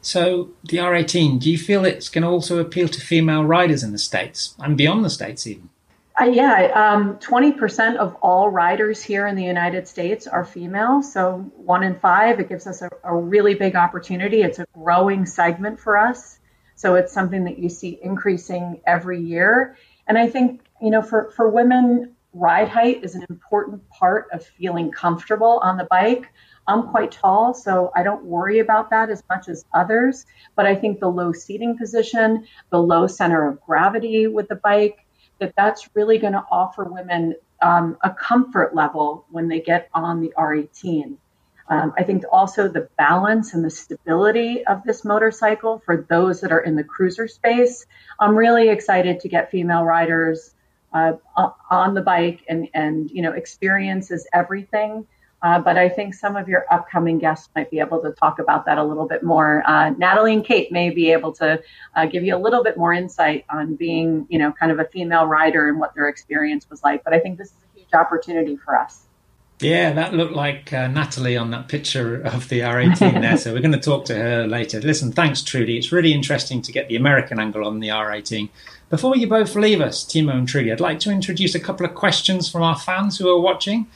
So, 0.00 0.50
the 0.64 0.78
R18, 0.78 1.40
do 1.40 1.50
you 1.50 1.58
feel 1.58 1.84
it's 1.84 2.08
going 2.08 2.22
to 2.22 2.28
also 2.28 2.58
appeal 2.58 2.88
to 2.88 3.00
female 3.00 3.44
riders 3.44 3.82
in 3.82 3.92
the 3.92 3.98
States 3.98 4.54
and 4.60 4.76
beyond 4.76 5.04
the 5.04 5.10
States, 5.10 5.46
even? 5.46 5.68
Uh, 6.20 6.24
yeah, 6.24 6.70
um, 6.74 7.16
20% 7.18 7.96
of 7.96 8.14
all 8.16 8.50
riders 8.50 9.02
here 9.02 9.26
in 9.26 9.34
the 9.34 9.44
United 9.44 9.88
States 9.88 10.26
are 10.26 10.44
female. 10.44 11.02
So, 11.02 11.50
one 11.56 11.82
in 11.82 11.98
five, 11.98 12.38
it 12.38 12.48
gives 12.48 12.66
us 12.66 12.82
a, 12.82 12.90
a 13.02 13.14
really 13.14 13.54
big 13.54 13.74
opportunity. 13.74 14.42
It's 14.42 14.58
a 14.58 14.66
growing 14.74 15.26
segment 15.26 15.80
for 15.80 15.96
us. 15.96 16.38
So, 16.76 16.94
it's 16.96 17.12
something 17.12 17.44
that 17.44 17.58
you 17.58 17.68
see 17.68 17.98
increasing 18.00 18.80
every 18.86 19.20
year. 19.20 19.76
And 20.06 20.18
I 20.18 20.28
think, 20.28 20.62
you 20.80 20.90
know, 20.90 21.02
for, 21.02 21.32
for 21.36 21.48
women, 21.48 22.14
ride 22.32 22.68
height 22.68 23.04
is 23.04 23.14
an 23.14 23.24
important 23.28 23.88
part 23.90 24.28
of 24.32 24.44
feeling 24.44 24.90
comfortable 24.90 25.60
on 25.62 25.76
the 25.76 25.86
bike. 25.90 26.32
I'm 26.66 26.88
quite 26.88 27.12
tall, 27.12 27.54
so 27.54 27.90
I 27.94 28.02
don't 28.02 28.24
worry 28.24 28.60
about 28.60 28.90
that 28.90 29.10
as 29.10 29.22
much 29.28 29.48
as 29.48 29.64
others. 29.74 30.24
But 30.54 30.66
I 30.66 30.74
think 30.74 31.00
the 31.00 31.08
low 31.08 31.32
seating 31.32 31.76
position, 31.76 32.46
the 32.70 32.80
low 32.80 33.06
center 33.06 33.48
of 33.48 33.60
gravity 33.60 34.26
with 34.28 34.48
the 34.48 34.56
bike, 34.56 35.04
that 35.40 35.54
that's 35.56 35.88
really 35.94 36.18
going 36.18 36.34
to 36.34 36.44
offer 36.50 36.84
women 36.84 37.34
um, 37.60 37.96
a 38.02 38.10
comfort 38.10 38.74
level 38.74 39.26
when 39.30 39.48
they 39.48 39.60
get 39.60 39.88
on 39.92 40.20
the 40.20 40.32
R18. 40.36 41.16
Um, 41.68 41.94
I 41.96 42.02
think 42.02 42.24
also 42.30 42.68
the 42.68 42.88
balance 42.98 43.54
and 43.54 43.64
the 43.64 43.70
stability 43.70 44.64
of 44.66 44.82
this 44.84 45.04
motorcycle 45.04 45.80
for 45.84 46.06
those 46.08 46.40
that 46.40 46.52
are 46.52 46.60
in 46.60 46.76
the 46.76 46.84
cruiser 46.84 47.28
space. 47.28 47.86
I'm 48.20 48.36
really 48.36 48.68
excited 48.68 49.20
to 49.20 49.28
get 49.28 49.50
female 49.50 49.84
riders 49.84 50.54
uh, 50.92 51.12
on 51.70 51.94
the 51.94 52.02
bike 52.02 52.44
and 52.48 52.68
and 52.74 53.10
you 53.10 53.22
know 53.22 53.32
experience 53.32 54.10
is 54.10 54.26
everything. 54.32 55.06
Uh, 55.42 55.58
but 55.58 55.76
I 55.76 55.88
think 55.88 56.14
some 56.14 56.36
of 56.36 56.48
your 56.48 56.64
upcoming 56.70 57.18
guests 57.18 57.48
might 57.56 57.68
be 57.68 57.80
able 57.80 58.00
to 58.02 58.12
talk 58.12 58.38
about 58.38 58.64
that 58.66 58.78
a 58.78 58.84
little 58.84 59.08
bit 59.08 59.24
more. 59.24 59.64
Uh, 59.66 59.90
Natalie 59.90 60.34
and 60.34 60.44
Kate 60.44 60.70
may 60.70 60.90
be 60.90 61.10
able 61.10 61.32
to 61.32 61.60
uh, 61.96 62.06
give 62.06 62.22
you 62.22 62.36
a 62.36 62.38
little 62.38 62.62
bit 62.62 62.76
more 62.76 62.92
insight 62.92 63.44
on 63.50 63.74
being, 63.74 64.24
you 64.30 64.38
know, 64.38 64.52
kind 64.52 64.70
of 64.70 64.78
a 64.78 64.84
female 64.84 65.26
rider 65.26 65.68
and 65.68 65.80
what 65.80 65.96
their 65.96 66.08
experience 66.08 66.70
was 66.70 66.84
like. 66.84 67.02
But 67.02 67.12
I 67.12 67.18
think 67.18 67.38
this 67.38 67.48
is 67.48 67.56
a 67.74 67.78
huge 67.80 67.92
opportunity 67.92 68.56
for 68.56 68.78
us. 68.78 69.02
Yeah, 69.62 69.92
that 69.92 70.12
looked 70.12 70.34
like 70.34 70.72
uh, 70.72 70.88
Natalie 70.88 71.36
on 71.36 71.50
that 71.50 71.68
picture 71.68 72.20
of 72.22 72.48
the 72.48 72.60
R18 72.60 72.98
there. 73.20 73.36
so 73.36 73.52
we're 73.52 73.60
going 73.60 73.72
to 73.72 73.80
talk 73.80 74.04
to 74.06 74.14
her 74.14 74.46
later. 74.46 74.80
Listen, 74.80 75.12
thanks, 75.12 75.42
Trudy. 75.42 75.76
It's 75.76 75.92
really 75.92 76.12
interesting 76.12 76.62
to 76.62 76.72
get 76.72 76.88
the 76.88 76.96
American 76.96 77.38
angle 77.38 77.64
on 77.64 77.80
the 77.80 77.88
R18. 77.88 78.48
Before 78.92 79.16
you 79.16 79.26
both 79.26 79.56
leave 79.56 79.80
us, 79.80 80.04
Timo 80.04 80.34
and 80.34 80.46
Trudy, 80.46 80.70
I'd 80.70 80.78
like 80.78 81.00
to 81.00 81.10
introduce 81.10 81.54
a 81.54 81.60
couple 81.60 81.86
of 81.86 81.94
questions 81.94 82.50
from 82.50 82.62
our 82.62 82.78
fans 82.78 83.16
who 83.16 83.26
are 83.26 83.40
watching. 83.40 83.86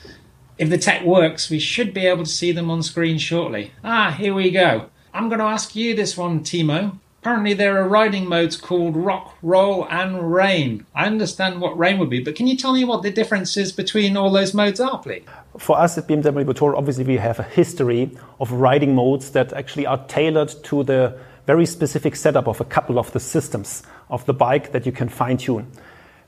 If 0.57 0.71
the 0.71 0.79
tech 0.79 1.05
works, 1.05 1.51
we 1.51 1.59
should 1.59 1.93
be 1.93 2.07
able 2.07 2.25
to 2.25 2.31
see 2.31 2.51
them 2.51 2.71
on 2.71 2.83
screen 2.83 3.19
shortly. 3.19 3.73
Ah, 3.85 4.13
here 4.13 4.33
we 4.33 4.51
go. 4.51 4.87
I'm 5.13 5.29
going 5.29 5.41
to 5.41 5.45
ask 5.45 5.77
you 5.77 5.95
this 5.95 6.17
one, 6.17 6.41
Timo. 6.41 6.99
Apparently, 7.21 7.53
there 7.53 7.77
are 7.77 7.87
riding 7.87 8.27
modes 8.27 8.57
called 8.57 8.97
rock, 8.97 9.37
roll, 9.43 9.87
and 9.91 10.33
rain. 10.33 10.87
I 10.95 11.05
understand 11.05 11.61
what 11.61 11.79
rain 11.79 11.99
would 11.99 12.09
be, 12.09 12.21
but 12.21 12.35
can 12.35 12.47
you 12.47 12.57
tell 12.57 12.73
me 12.73 12.85
what 12.85 13.03
the 13.03 13.11
differences 13.11 13.73
between 13.73 14.17
all 14.17 14.31
those 14.31 14.55
modes 14.55 14.81
are, 14.81 14.99
please? 14.99 15.25
For 15.59 15.79
us 15.79 15.99
at 15.99 16.09
BMW 16.09 16.47
Motor, 16.47 16.75
obviously, 16.75 17.05
we 17.05 17.19
have 17.19 17.39
a 17.39 17.43
history 17.43 18.17
of 18.41 18.51
riding 18.51 18.95
modes 18.95 19.33
that 19.33 19.53
actually 19.53 19.85
are 19.85 20.03
tailored 20.07 20.55
to 20.65 20.85
the 20.85 21.19
very 21.47 21.67
specific 21.67 22.17
setup 22.17 22.49
of 22.49 22.61
a 22.61 22.65
couple 22.65 22.99
of 22.99 23.13
the 23.13 23.21
systems 23.21 23.83
of 24.11 24.27
the 24.27 24.35
bike 24.35 24.73
that 24.73 24.85
you 24.85 24.93
can 24.93 25.09
fine 25.09 25.37
tune. 25.37 25.71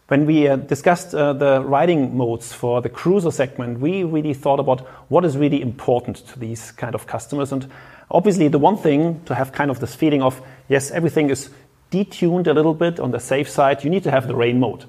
When 0.07 0.25
we 0.25 0.49
uh, 0.49 0.57
discussed 0.57 1.15
uh, 1.15 1.35
the 1.35 1.63
riding 1.63 2.17
modes 2.17 2.53
for 2.53 2.81
the 2.81 2.89
cruiser 2.89 3.31
segment, 3.31 3.81
we 3.81 4.05
really 4.05 4.33
thought 4.33 4.59
about 4.59 4.81
what 5.11 5.25
is 5.25 5.37
really 5.37 5.61
important 5.61 6.17
to 6.29 6.39
these 6.39 6.71
kind 6.73 6.95
of 6.95 7.07
customers. 7.07 7.53
And 7.53 7.71
obviously, 8.11 8.49
the 8.49 8.59
one 8.59 8.79
thing 8.79 9.21
to 9.27 9.35
have 9.35 9.53
kind 9.53 9.71
of 9.71 9.81
this 9.81 9.95
feeling 9.95 10.23
of, 10.23 10.41
yes, 10.69 10.91
everything 10.91 11.29
is 11.29 11.51
detuned 11.91 12.47
a 12.47 12.55
little 12.55 12.73
bit 12.73 12.99
on 13.01 13.11
the 13.11 13.21
safe 13.21 13.51
side, 13.51 13.85
you 13.85 13.91
need 13.91 14.05
to 14.05 14.11
have 14.11 14.29
the 14.29 14.37
rain 14.37 14.61
mode. 14.61 14.87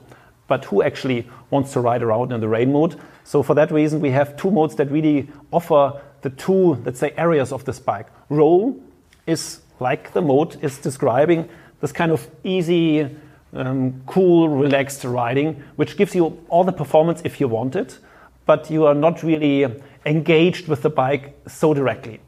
But 0.47 0.65
who 0.65 0.81
actually 0.81 1.27
wants 1.49 1.73
to 1.73 1.81
ride 1.81 2.01
around 2.01 2.31
in 2.31 2.39
the 2.39 2.47
rain 2.47 2.71
mode? 2.71 2.95
So, 3.25 3.43
for 3.43 3.55
that 3.55 3.71
reason, 3.71 3.99
we 3.99 4.11
have 4.11 4.37
two 4.37 4.51
modes 4.51 4.75
that 4.75 4.89
really 4.89 5.27
offer 5.51 6.01
the 6.21 6.29
two, 6.29 6.75
let's 6.85 6.99
say, 6.99 7.13
areas 7.17 7.51
of 7.51 7.65
this 7.65 7.79
bike. 7.79 8.07
Roll 8.29 8.81
is 9.27 9.61
like 9.79 10.13
the 10.13 10.21
mode 10.21 10.61
is 10.63 10.77
describing 10.77 11.49
this 11.81 11.91
kind 11.91 12.11
of 12.11 12.27
easy, 12.43 13.09
um, 13.53 14.01
cool, 14.05 14.49
relaxed 14.49 15.03
riding, 15.03 15.63
which 15.75 15.97
gives 15.97 16.13
you 16.13 16.37
all 16.49 16.63
the 16.63 16.71
performance 16.71 17.21
if 17.23 17.39
you 17.39 17.47
want 17.47 17.75
it, 17.75 17.99
but 18.45 18.69
you 18.69 18.85
are 18.85 18.95
not 18.95 19.23
really 19.23 19.67
engaged 20.05 20.67
with 20.67 20.81
the 20.81 20.89
bike 20.89 21.37
so 21.47 21.73
directly. 21.73 22.19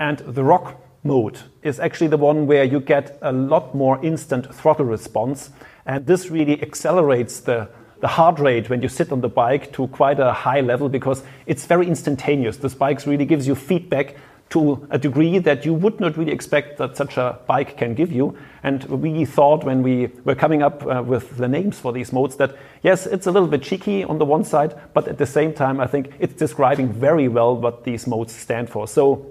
And 0.00 0.18
the 0.18 0.44
rock 0.44 0.80
mode 1.02 1.38
is 1.62 1.78
actually 1.78 2.08
the 2.08 2.16
one 2.16 2.46
where 2.46 2.64
you 2.64 2.80
get 2.80 3.18
a 3.22 3.32
lot 3.32 3.74
more 3.74 4.04
instant 4.04 4.52
throttle 4.54 4.86
response, 4.86 5.50
and 5.84 6.06
this 6.06 6.30
really 6.30 6.60
accelerates 6.62 7.40
the 7.40 7.68
the 8.00 8.08
heart 8.08 8.38
rate 8.38 8.68
when 8.68 8.82
you 8.82 8.88
sit 8.88 9.10
on 9.10 9.20
the 9.20 9.28
bike 9.28 9.72
to 9.72 9.88
quite 9.88 10.20
a 10.20 10.32
high 10.32 10.60
level 10.60 10.88
because 10.88 11.22
it's 11.46 11.64
very 11.66 11.86
instantaneous. 11.86 12.58
This 12.58 12.74
bike 12.74 13.04
really 13.06 13.24
gives 13.24 13.46
you 13.46 13.54
feedback 13.54 14.16
to 14.50 14.86
a 14.90 14.98
degree 14.98 15.38
that 15.38 15.64
you 15.64 15.74
would 15.74 15.98
not 15.98 16.16
really 16.16 16.32
expect 16.32 16.78
that 16.78 16.96
such 16.96 17.16
a 17.16 17.38
bike 17.46 17.76
can 17.76 17.94
give 17.94 18.12
you. 18.12 18.36
And 18.62 18.84
we 18.84 19.24
thought 19.24 19.64
when 19.64 19.82
we 19.82 20.08
were 20.24 20.36
coming 20.36 20.62
up 20.62 20.86
uh, 20.86 21.02
with 21.02 21.36
the 21.36 21.48
names 21.48 21.78
for 21.78 21.92
these 21.92 22.12
modes 22.12 22.36
that 22.36 22.56
yes, 22.82 23.06
it's 23.06 23.26
a 23.26 23.32
little 23.32 23.48
bit 23.48 23.62
cheeky 23.62 24.04
on 24.04 24.18
the 24.18 24.24
one 24.24 24.44
side, 24.44 24.78
but 24.94 25.08
at 25.08 25.18
the 25.18 25.26
same 25.26 25.52
time, 25.52 25.80
I 25.80 25.86
think 25.86 26.12
it's 26.20 26.34
describing 26.34 26.92
very 26.92 27.28
well 27.28 27.56
what 27.56 27.84
these 27.84 28.06
modes 28.06 28.32
stand 28.32 28.70
for. 28.70 28.86
So, 28.86 29.26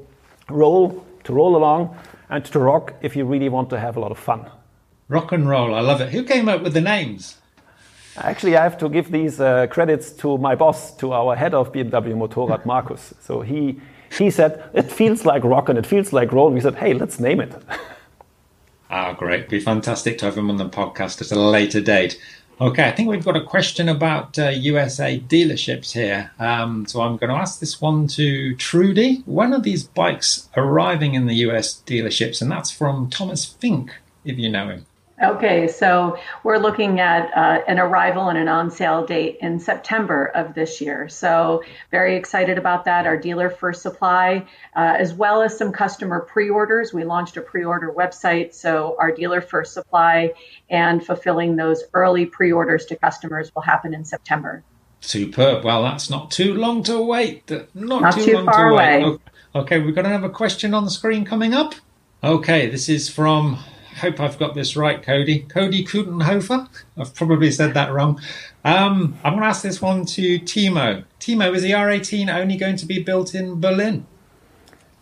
roll 0.50 1.06
to 1.26 1.34
roll 1.34 1.56
along, 1.56 1.98
and 2.30 2.46
to 2.46 2.60
rock 2.60 2.94
if 3.02 3.16
you 3.16 3.26
really 3.26 3.50
want 3.50 3.70
to 3.70 3.80
have 3.80 3.98
a 3.98 4.00
lot 4.00 4.12
of 4.12 4.18
fun. 4.18 4.46
Rock 5.08 5.32
and 5.32 5.48
roll, 5.48 5.76
I 5.76 5.82
love 5.82 6.02
it. 6.02 6.10
Who 6.10 6.24
came 6.24 6.48
up 6.48 6.64
with 6.64 6.74
the 6.74 6.82
names? 6.82 7.38
Actually, 8.18 8.56
I 8.56 8.64
have 8.64 8.78
to 8.78 8.90
give 8.90 9.12
these 9.12 9.42
uh, 9.42 9.68
credits 9.68 10.12
to 10.12 10.38
my 10.38 10.56
boss, 10.56 10.96
to 10.98 11.12
our 11.12 11.36
head 11.36 11.54
of 11.54 11.74
BMW 11.74 12.16
Motorrad, 12.16 12.66
Markus. 12.66 13.14
So 13.20 13.42
he 13.42 13.80
he 14.18 14.30
said, 14.30 14.64
it 14.74 14.92
feels 14.92 15.26
like 15.26 15.44
rock 15.44 15.70
and 15.70 15.78
it 15.78 15.86
feels 15.86 16.14
like 16.14 16.32
roll. 16.32 16.48
And 16.48 16.56
we 16.56 16.62
said, 16.62 16.76
hey, 16.76 16.94
let's 16.94 17.20
name 17.20 17.42
it. 17.42 17.54
Ah, 18.88 19.10
oh, 19.10 19.14
great. 19.16 19.40
It'd 19.40 19.50
be 19.50 19.60
fantastic 19.60 20.20
to 20.20 20.26
have 20.26 20.38
him 20.38 20.50
on 20.50 20.58
the 20.58 20.70
podcast 20.70 21.20
at 21.20 21.32
a 21.32 21.40
later 21.40 21.82
date. 21.82 22.22
Okay, 22.62 22.88
I 22.88 22.92
think 22.92 23.10
we've 23.10 23.26
got 23.26 23.36
a 23.36 23.44
question 23.44 23.90
about 23.90 24.40
uh, 24.40 24.50
USA 24.50 25.20
dealerships 25.20 25.92
here. 25.92 26.32
Um, 26.40 26.86
so 26.86 27.02
I'm 27.02 27.18
going 27.18 27.30
to 27.32 27.36
ask 27.36 27.60
this 27.60 27.82
one 27.82 28.08
to 28.10 28.56
Trudy. 28.56 29.24
When 29.26 29.54
are 29.54 29.60
these 29.60 29.84
bikes 29.84 30.48
arriving 30.56 31.16
in 31.16 31.26
the 31.26 31.36
US 31.48 31.82
dealerships? 31.86 32.42
And 32.42 32.50
that's 32.50 32.72
from 32.72 33.10
Thomas 33.10 33.44
Fink, 33.44 33.92
if 34.24 34.38
you 34.38 34.50
know 34.50 34.70
him. 34.70 34.86
Okay, 35.24 35.70
so 35.70 36.18
we're 36.44 36.58
looking 36.58 37.00
at 37.00 37.32
uh, 37.38 37.64
an 37.70 37.80
arrival 37.80 38.28
and 38.28 38.38
an 38.38 38.50
on 38.50 38.70
sale 38.70 39.06
date 39.06 39.38
in 39.40 39.60
September 39.60 40.26
of 40.26 40.54
this 40.54 40.82
year. 40.82 41.08
So, 41.08 41.64
very 41.90 42.18
excited 42.18 42.58
about 42.58 42.84
that. 42.84 43.08
Our 43.08 43.16
dealer 43.16 43.50
first 43.50 43.82
supply, 43.82 44.46
uh, 44.76 44.96
as 45.00 45.14
well 45.14 45.42
as 45.42 45.58
some 45.58 45.72
customer 45.72 46.20
pre 46.20 46.50
orders. 46.50 46.94
We 46.94 47.06
launched 47.06 47.38
a 47.38 47.42
pre 47.42 47.64
order 47.64 47.94
website. 47.94 48.54
So, 48.54 48.98
our 49.00 49.10
dealer 49.10 49.40
first 49.40 49.74
supply 49.74 50.34
and 50.70 51.06
fulfilling 51.06 51.56
those 51.56 51.86
early 51.94 52.26
pre 52.26 52.52
orders 52.52 52.86
to 52.88 52.98
customers 52.98 53.56
will 53.56 53.62
happen 53.62 53.94
in 53.94 54.04
September. 54.04 54.64
Superb. 55.00 55.64
Well, 55.64 55.84
that's 55.84 56.10
not 56.10 56.30
too 56.30 56.56
long 56.56 56.84
to 56.84 57.02
wait. 57.02 57.50
Not, 57.50 58.02
not 58.02 58.14
too, 58.16 58.26
too 58.26 58.44
far 58.44 58.70
away. 58.70 59.18
Okay, 59.56 59.80
we've 59.80 59.96
got 59.96 60.06
another 60.06 60.28
question 60.28 60.74
on 60.74 60.84
the 60.84 60.92
screen 60.92 61.24
coming 61.24 61.54
up. 61.54 61.76
Okay, 62.22 62.70
this 62.70 62.90
is 62.90 63.08
from 63.08 63.60
hope 63.96 64.20
I've 64.20 64.38
got 64.38 64.56
this 64.56 64.76
right, 64.76 65.02
Cody. 65.02 65.40
Cody 65.40 65.84
Kutenhofer. 65.84 66.68
I've 66.98 67.14
probably 67.16 67.52
said 67.52 67.74
that 67.74 67.92
wrong. 67.92 68.20
Um, 68.64 69.18
I'm 69.24 69.34
going 69.34 69.44
to 69.44 69.48
ask 69.48 69.62
this 69.62 69.82
one 69.82 70.06
to 70.08 70.40
Timo. 70.40 71.04
Timo, 71.20 71.56
is 71.56 71.64
the 71.64 71.72
R18 71.72 72.34
only 72.34 72.58
going 72.58 72.76
to 72.78 72.86
be 72.86 73.02
built 73.02 73.34
in 73.34 73.60
Berlin? 73.60 74.06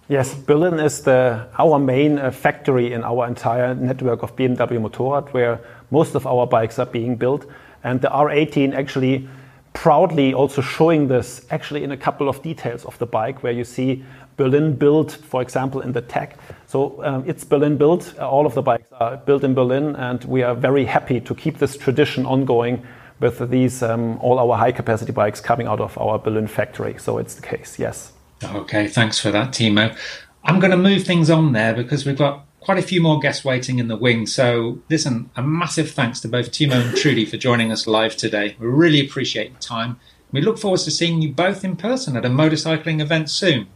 Yes, 0.09 0.35
Berlin 0.35 0.79
is 0.79 1.01
the, 1.01 1.47
our 1.57 1.79
main 1.79 2.19
uh, 2.19 2.29
factory 2.29 2.93
in 2.93 3.03
our 3.03 3.25
entire 3.25 3.73
network 3.73 4.21
of 4.21 4.35
BMW 4.35 4.79
Motorrad, 4.85 5.33
where 5.33 5.61
most 5.91 6.13
of 6.13 6.27
our 6.27 6.45
bikes 6.45 6.77
are 6.77 6.85
being 6.85 7.15
built. 7.15 7.45
And 7.83 8.01
the 8.01 8.09
R18 8.09 8.75
actually 8.75 9.27
proudly 9.73 10.33
also 10.33 10.61
showing 10.61 11.07
this 11.07 11.45
actually 11.49 11.83
in 11.83 11.91
a 11.91 11.97
couple 11.97 12.29
of 12.29 12.41
details 12.43 12.85
of 12.85 12.97
the 12.99 13.05
bike, 13.05 13.43
where 13.43 13.53
you 13.53 13.63
see 13.63 14.03
Berlin 14.35 14.75
built, 14.75 15.11
for 15.11 15.41
example, 15.41 15.81
in 15.81 15.91
the 15.91 16.01
tech. 16.01 16.37
So 16.67 17.03
um, 17.03 17.23
it's 17.27 17.43
Berlin 17.43 17.77
built. 17.77 18.17
All 18.19 18.45
of 18.45 18.53
the 18.53 18.61
bikes 18.61 18.87
are 18.93 19.17
built 19.17 19.43
in 19.43 19.53
Berlin, 19.53 19.95
and 19.95 20.23
we 20.25 20.43
are 20.43 20.55
very 20.55 20.85
happy 20.85 21.19
to 21.21 21.35
keep 21.35 21.59
this 21.59 21.77
tradition 21.77 22.25
ongoing 22.25 22.85
with 23.19 23.49
these 23.49 23.83
um, 23.83 24.17
all 24.19 24.39
our 24.39 24.57
high 24.57 24.71
capacity 24.71 25.11
bikes 25.11 25.39
coming 25.39 25.67
out 25.67 25.79
of 25.79 25.97
our 25.97 26.19
Berlin 26.19 26.47
factory. 26.47 26.95
So 26.97 27.17
it's 27.17 27.35
the 27.35 27.41
case, 27.41 27.79
yes. 27.79 28.11
Okay, 28.43 28.87
thanks 28.87 29.19
for 29.19 29.31
that, 29.31 29.49
Timo. 29.49 29.95
I'm 30.43 30.59
going 30.59 30.71
to 30.71 30.77
move 30.77 31.03
things 31.03 31.29
on 31.29 31.53
there 31.53 31.73
because 31.73 32.05
we've 32.05 32.17
got 32.17 32.45
quite 32.59 32.77
a 32.77 32.81
few 32.81 33.01
more 33.01 33.19
guests 33.19 33.45
waiting 33.45 33.79
in 33.79 33.87
the 33.87 33.95
wing. 33.95 34.25
So, 34.25 34.79
listen, 34.89 35.29
a 35.35 35.43
massive 35.43 35.91
thanks 35.91 36.19
to 36.21 36.27
both 36.27 36.51
Timo 36.51 36.73
and 36.73 36.97
Trudy 36.97 37.25
for 37.25 37.37
joining 37.37 37.71
us 37.71 37.87
live 37.87 38.17
today. 38.17 38.55
We 38.59 38.67
really 38.67 39.05
appreciate 39.05 39.51
your 39.51 39.59
time. 39.59 39.99
We 40.31 40.41
look 40.41 40.57
forward 40.57 40.79
to 40.81 40.91
seeing 40.91 41.21
you 41.21 41.31
both 41.31 41.63
in 41.63 41.75
person 41.75 42.17
at 42.17 42.25
a 42.25 42.29
motorcycling 42.29 43.01
event 43.01 43.29
soon. 43.29 43.67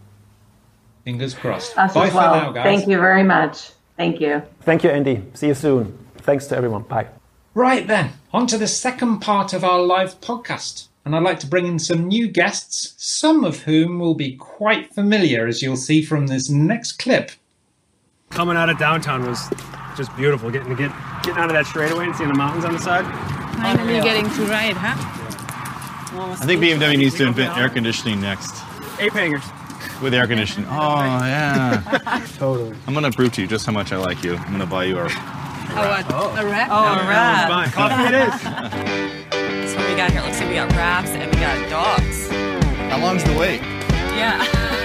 Fingers 1.08 1.34
crossed. 1.34 1.78
Us 1.78 1.94
Bye 1.94 2.10
well. 2.14 2.36
Now, 2.36 2.52
guys. 2.52 2.66
Thank 2.66 2.90
you 2.90 2.98
very 2.98 3.24
much. 3.24 3.72
Thank 3.96 4.20
you. 4.20 4.44
Thank 4.64 4.84
you, 4.84 4.90
Andy. 4.90 5.24
See 5.36 5.48
you 5.48 5.54
soon. 5.54 5.98
Thanks 6.18 6.48
to 6.48 6.58
everyone. 6.58 6.82
Bye. 6.82 7.08
Right 7.54 7.88
then, 7.88 8.12
on 8.34 8.46
to 8.48 8.58
the 8.58 8.68
second 8.68 9.20
part 9.20 9.54
of 9.54 9.64
our 9.64 9.80
live 9.80 10.20
podcast. 10.20 10.90
And 11.06 11.16
I'd 11.16 11.24
like 11.24 11.40
to 11.40 11.48
bring 11.48 11.66
in 11.66 11.80
some 11.80 12.10
new 12.10 12.28
guests, 12.28 12.94
some 12.98 13.46
of 13.46 13.62
whom 13.62 14.00
will 14.00 14.16
be 14.16 14.36
quite 14.36 14.94
familiar, 14.94 15.48
as 15.48 15.62
you'll 15.62 15.78
see 15.78 16.02
from 16.02 16.28
this 16.28 16.50
next 16.50 17.00
clip. 17.00 17.32
Coming 18.32 18.58
out 18.58 18.70
of 18.70 18.78
downtown 18.78 19.26
was 19.26 19.50
just 19.96 20.14
beautiful. 20.18 20.52
Getting 20.52 20.68
to 20.68 20.76
get 20.76 20.92
getting 21.24 21.42
out 21.42 21.50
of 21.50 21.54
that 21.54 21.68
straightaway 21.68 22.04
and 22.04 22.16
seeing 22.18 22.28
the 22.28 22.36
mountains 22.36 22.66
on 22.66 22.74
the 22.74 22.80
side. 22.80 23.06
Finally 23.56 24.02
getting 24.02 24.30
to 24.30 24.42
ride, 24.48 24.76
huh? 24.76 26.34
I 26.42 26.46
think 26.46 26.62
BMW 26.62 26.98
needs 26.98 27.16
to 27.16 27.26
invent 27.26 27.58
air 27.58 27.70
conditioning 27.70 28.20
next. 28.20 28.62
Ape 29.00 29.14
hangers 29.14 29.44
with 30.02 30.14
air 30.14 30.28
conditioning. 30.28 30.68
Oh 30.70 30.98
yeah. 30.98 32.26
totally. 32.38 32.76
I'm 32.88 32.94
gonna 32.94 33.12
prove 33.12 33.34
to 33.34 33.42
you 33.42 33.48
just 33.48 33.66
how 33.66 33.72
much 33.72 33.92
I 33.92 33.98
like 33.98 34.24
you. 34.24 34.36
I'm 34.36 34.52
gonna 34.52 34.66
buy 34.66 34.86
you 34.86 34.98
a. 35.00 35.06
A? 35.06 35.10
Oh. 35.10 36.36
A 36.38 36.46
wrap? 36.46 36.70
Oh, 36.72 36.84
a 36.84 37.08
wrap. 37.08 37.74
Coffee 37.74 38.04
it 38.04 38.14
is. 38.14 38.42
That's 38.42 39.76
what 39.76 39.90
we 39.90 39.96
got 39.96 40.12
here. 40.12 40.22
Looks 40.22 40.40
like 40.40 40.50
we 40.50 40.56
got 40.56 40.72
wraps 40.72 41.10
and 41.10 41.30
we 41.34 41.40
got 41.40 41.70
dogs. 41.70 42.30
How 42.90 43.00
long's 43.00 43.24
the 43.24 43.38
wait? 43.38 43.62
Yeah. 43.62 44.74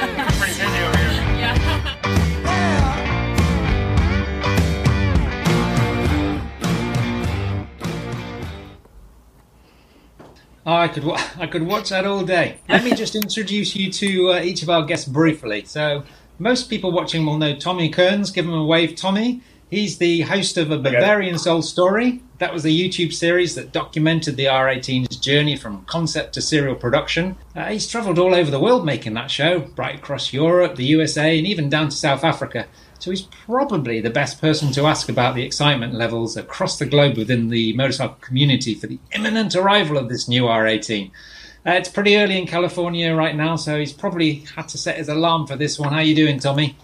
I 10.82 10.88
could 10.88 11.04
I 11.38 11.46
could 11.46 11.62
watch 11.62 11.90
that 11.90 12.04
all 12.04 12.24
day. 12.24 12.58
Let 12.68 12.84
me 12.84 12.94
just 12.94 13.14
introduce 13.14 13.76
you 13.76 13.90
to 13.92 14.32
uh, 14.32 14.40
each 14.42 14.62
of 14.62 14.70
our 14.70 14.84
guests 14.84 15.08
briefly. 15.08 15.64
So, 15.64 16.02
most 16.38 16.68
people 16.68 16.90
watching 16.90 17.24
will 17.24 17.38
know 17.38 17.54
Tommy 17.56 17.88
Kearns. 17.88 18.30
Give 18.30 18.44
him 18.44 18.54
a 18.54 18.64
wave, 18.64 18.96
Tommy. 18.96 19.42
He's 19.70 19.96
the 19.96 20.20
host 20.22 20.58
of 20.58 20.70
a 20.70 20.76
Bavarian 20.76 21.38
Soul 21.38 21.62
Story. 21.62 22.20
That 22.38 22.52
was 22.52 22.66
a 22.66 22.68
YouTube 22.68 23.10
series 23.10 23.54
that 23.54 23.72
documented 23.72 24.36
the 24.36 24.44
R18's 24.44 25.16
journey 25.16 25.56
from 25.56 25.86
concept 25.86 26.34
to 26.34 26.42
serial 26.42 26.74
production. 26.74 27.36
Uh, 27.56 27.70
he's 27.70 27.86
travelled 27.86 28.18
all 28.18 28.34
over 28.34 28.50
the 28.50 28.60
world 28.60 28.84
making 28.84 29.14
that 29.14 29.30
show, 29.30 29.70
right 29.74 29.94
across 29.94 30.30
Europe, 30.30 30.76
the 30.76 30.84
USA, 30.84 31.38
and 31.38 31.46
even 31.46 31.70
down 31.70 31.88
to 31.88 31.96
South 31.96 32.22
Africa. 32.22 32.66
So 33.02 33.10
he's 33.10 33.22
probably 33.22 34.00
the 34.00 34.10
best 34.10 34.40
person 34.40 34.70
to 34.74 34.86
ask 34.86 35.08
about 35.08 35.34
the 35.34 35.42
excitement 35.42 35.92
levels 35.92 36.36
across 36.36 36.78
the 36.78 36.86
globe 36.86 37.16
within 37.16 37.48
the 37.48 37.72
motorcycle 37.72 38.14
community 38.20 38.76
for 38.76 38.86
the 38.86 39.00
imminent 39.10 39.56
arrival 39.56 39.98
of 39.98 40.08
this 40.08 40.28
new 40.28 40.44
R18. 40.44 41.10
Uh, 41.66 41.70
it's 41.72 41.88
pretty 41.88 42.16
early 42.16 42.38
in 42.38 42.46
California 42.46 43.12
right 43.12 43.34
now, 43.34 43.56
so 43.56 43.76
he's 43.76 43.92
probably 43.92 44.44
had 44.54 44.68
to 44.68 44.78
set 44.78 44.98
his 44.98 45.08
alarm 45.08 45.48
for 45.48 45.56
this 45.56 45.80
one. 45.80 45.90
How 45.90 45.96
are 45.96 46.04
you 46.04 46.14
doing, 46.14 46.38
Tommy? 46.38 46.76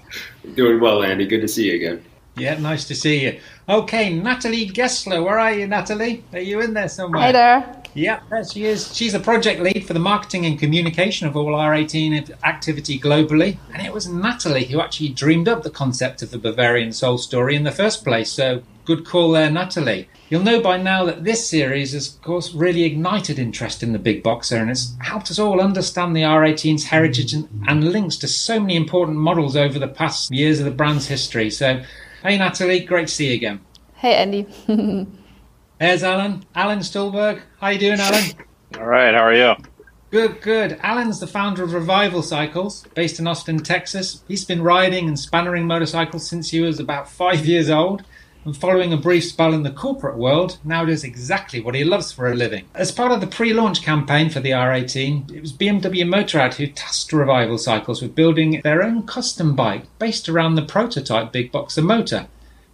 Doing 0.57 0.81
well, 0.81 1.05
Andy. 1.05 1.25
Good 1.25 1.43
to 1.43 1.49
see 1.49 1.71
you 1.71 1.77
again. 1.77 2.05
Yeah, 2.37 2.59
nice 2.59 2.85
to 2.87 2.97
see 2.97 3.23
you. 3.23 3.39
Okay, 3.69 4.13
Natalie 4.13 4.69
Gessler, 4.69 5.25
where 5.25 5.39
are 5.39 5.53
you, 5.53 5.69
Natalie? 5.69 6.25
Are 6.33 6.41
you 6.41 6.61
in 6.61 6.75
there 6.75 6.89
somewhere? 6.89 7.23
Hi 7.23 7.31
there. 7.31 7.78
Yeah, 7.95 8.21
she 8.45 8.65
is. 8.65 8.95
She's 8.95 9.13
the 9.13 9.21
project 9.21 9.61
lead 9.61 9.85
for 9.87 9.93
the 9.93 10.01
marketing 10.01 10.47
and 10.47 10.59
communication 10.59 11.27
of 11.27 11.37
all 11.37 11.53
R18 11.53 12.31
activity 12.45 12.99
globally. 12.99 13.59
And 13.73 13.85
it 13.85 13.93
was 13.93 14.09
Natalie 14.09 14.65
who 14.65 14.81
actually 14.81 15.11
dreamed 15.11 15.49
up 15.49 15.63
the 15.63 15.71
concept 15.71 16.23
of 16.23 16.31
the 16.31 16.39
Bavarian 16.39 16.93
Soul 16.93 17.19
Story 17.19 17.57
in 17.57 17.65
the 17.65 17.73
first 17.73 18.05
place. 18.05 18.31
So 18.31 18.63
good 18.85 19.05
call 19.05 19.33
there, 19.33 19.51
Natalie. 19.51 20.09
You'll 20.31 20.43
know 20.43 20.61
by 20.61 20.77
now 20.77 21.05
that 21.07 21.25
this 21.25 21.49
series 21.49 21.93
has, 21.93 22.15
of 22.15 22.23
course, 22.23 22.55
really 22.55 22.85
ignited 22.85 23.39
interest 23.39 23.83
in 23.83 23.93
the 23.93 23.99
big 23.99 24.23
boxer 24.23 24.57
and 24.57 24.69
has 24.69 24.95
helped 25.01 25.31
us 25.31 25.39
all 25.39 25.61
understand 25.61 26.15
the 26.15 26.23
R18's 26.23 26.85
heritage 26.85 27.33
and, 27.33 27.49
and 27.67 27.93
links 27.93 28.17
to 28.19 28.29
so 28.29 28.61
many 28.61 28.77
important 28.77 29.19
models 29.19 29.57
over 29.57 29.79
the 29.79 29.89
past 29.89 30.31
years 30.31 30.59
of 30.59 30.67
the 30.67 30.71
brand's 30.71 31.09
history. 31.09 31.51
So, 31.51 31.83
hey, 32.23 32.39
Natalie, 32.39 32.81
great 32.81 33.09
to 33.09 33.15
see 33.15 33.29
you 33.29 33.35
again. 33.35 33.61
Hey, 33.97 34.15
Andy. 34.15 34.47
There's 35.79 36.03
Alan. 36.03 36.45
Alan 36.57 36.81
Stulberg. 36.81 37.41
How 37.61 37.69
you 37.69 37.79
doing, 37.79 38.01
Alan? 38.01 38.25
All 38.77 38.87
right. 38.87 39.15
How 39.15 39.23
are 39.23 39.35
you? 39.35 39.55
Good, 40.11 40.41
good. 40.41 40.81
Alan's 40.83 41.21
the 41.21 41.29
founder 41.29 41.63
of 41.63 41.73
Revival 41.73 42.23
Cycles, 42.23 42.85
based 42.95 43.21
in 43.21 43.29
Austin, 43.29 43.59
Texas. 43.61 44.25
He's 44.27 44.45
been 44.45 44.63
riding 44.63 45.07
and 45.07 45.17
spannering 45.17 45.67
motorcycles 45.67 46.29
since 46.29 46.51
he 46.51 46.61
was 46.61 46.81
about 46.81 47.09
five 47.09 47.47
years 47.47 47.71
old. 47.71 48.03
And 48.45 48.57
following 48.57 48.93
a 48.93 48.97
brief 48.97 49.25
spell 49.25 49.53
in 49.53 49.63
the 49.63 49.71
corporate 49.71 50.17
world, 50.17 50.59
now 50.65 50.85
does 50.85 51.05
exactly 51.05 51.61
what 51.61 51.77
he 51.77 51.85
loves 51.85 52.11
for 52.11 52.27
a 52.27 52.35
living. 52.35 52.65
As 52.75 52.91
part 52.91 53.13
of 53.13 53.21
the 53.21 53.27
pre 53.29 53.53
launch 53.53 53.83
campaign 53.83 54.31
for 54.31 54.41
the 54.41 54.51
R18, 54.51 55.31
it 55.33 55.41
was 55.41 55.53
BMW 55.53 56.05
Motorrad 56.05 56.55
who 56.55 56.67
tasked 56.67 57.13
Revival 57.13 57.59
Cycles 57.59 58.03
with 58.03 58.17
building 58.17 58.63
their 58.65 58.83
own 58.83 59.05
custom 59.05 59.55
bike 59.55 59.85
based 60.01 60.29
around 60.29 60.57
the 60.57 60.63
prototype 60.63 61.31
Big 61.31 61.53
Boxer 61.53 61.83
motor. 61.83 62.27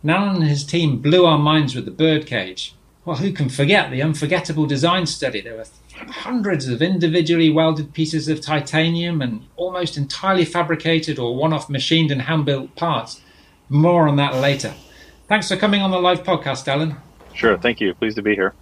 And 0.03 0.11
Alan 0.11 0.37
and 0.37 0.45
his 0.45 0.65
team 0.65 1.01
blew 1.01 1.27
our 1.27 1.39
minds 1.39 1.75
with 1.75 1.85
the 1.85 1.91
birdcage. 1.91 2.75
Well, 3.05 3.17
who 3.17 3.33
can 3.33 3.51
forget 3.51 3.91
the 3.91 4.03
unforgettable 4.03 4.67
design 4.67 5.07
study? 5.07 5.43
There 5.43 5.57
were 5.57 5.67
hundreds 6.09 6.69
of 6.69 6.81
individually 6.81 7.51
welded 7.51 7.93
pieces 7.93 8.29
of 8.29 8.41
titanium 8.41 9.21
and 9.21 9.47
almost 9.57 9.99
entirely 9.99 10.47
fabricated 10.47 11.19
or 11.19 11.37
one 11.37 11.53
off 11.53 11.69
machined 11.69 12.11
and 12.11 12.23
hand 12.23 12.47
built 12.47 12.75
parts. 12.77 13.21
More 13.69 14.09
on 14.09 14.17
that 14.17 14.37
later. 14.37 14.75
Thanks 15.29 15.49
for 15.49 15.57
coming 15.57 15.83
on 15.83 15.91
the 15.91 16.01
live 16.01 16.23
podcast, 16.23 16.67
Alan. 16.67 16.97
Sure, 17.35 17.59
thank 17.59 17.81
you. 17.81 17.93
Pleased 17.95 18.17
to 18.17 18.23
be 18.23 18.35
here. 18.35 18.55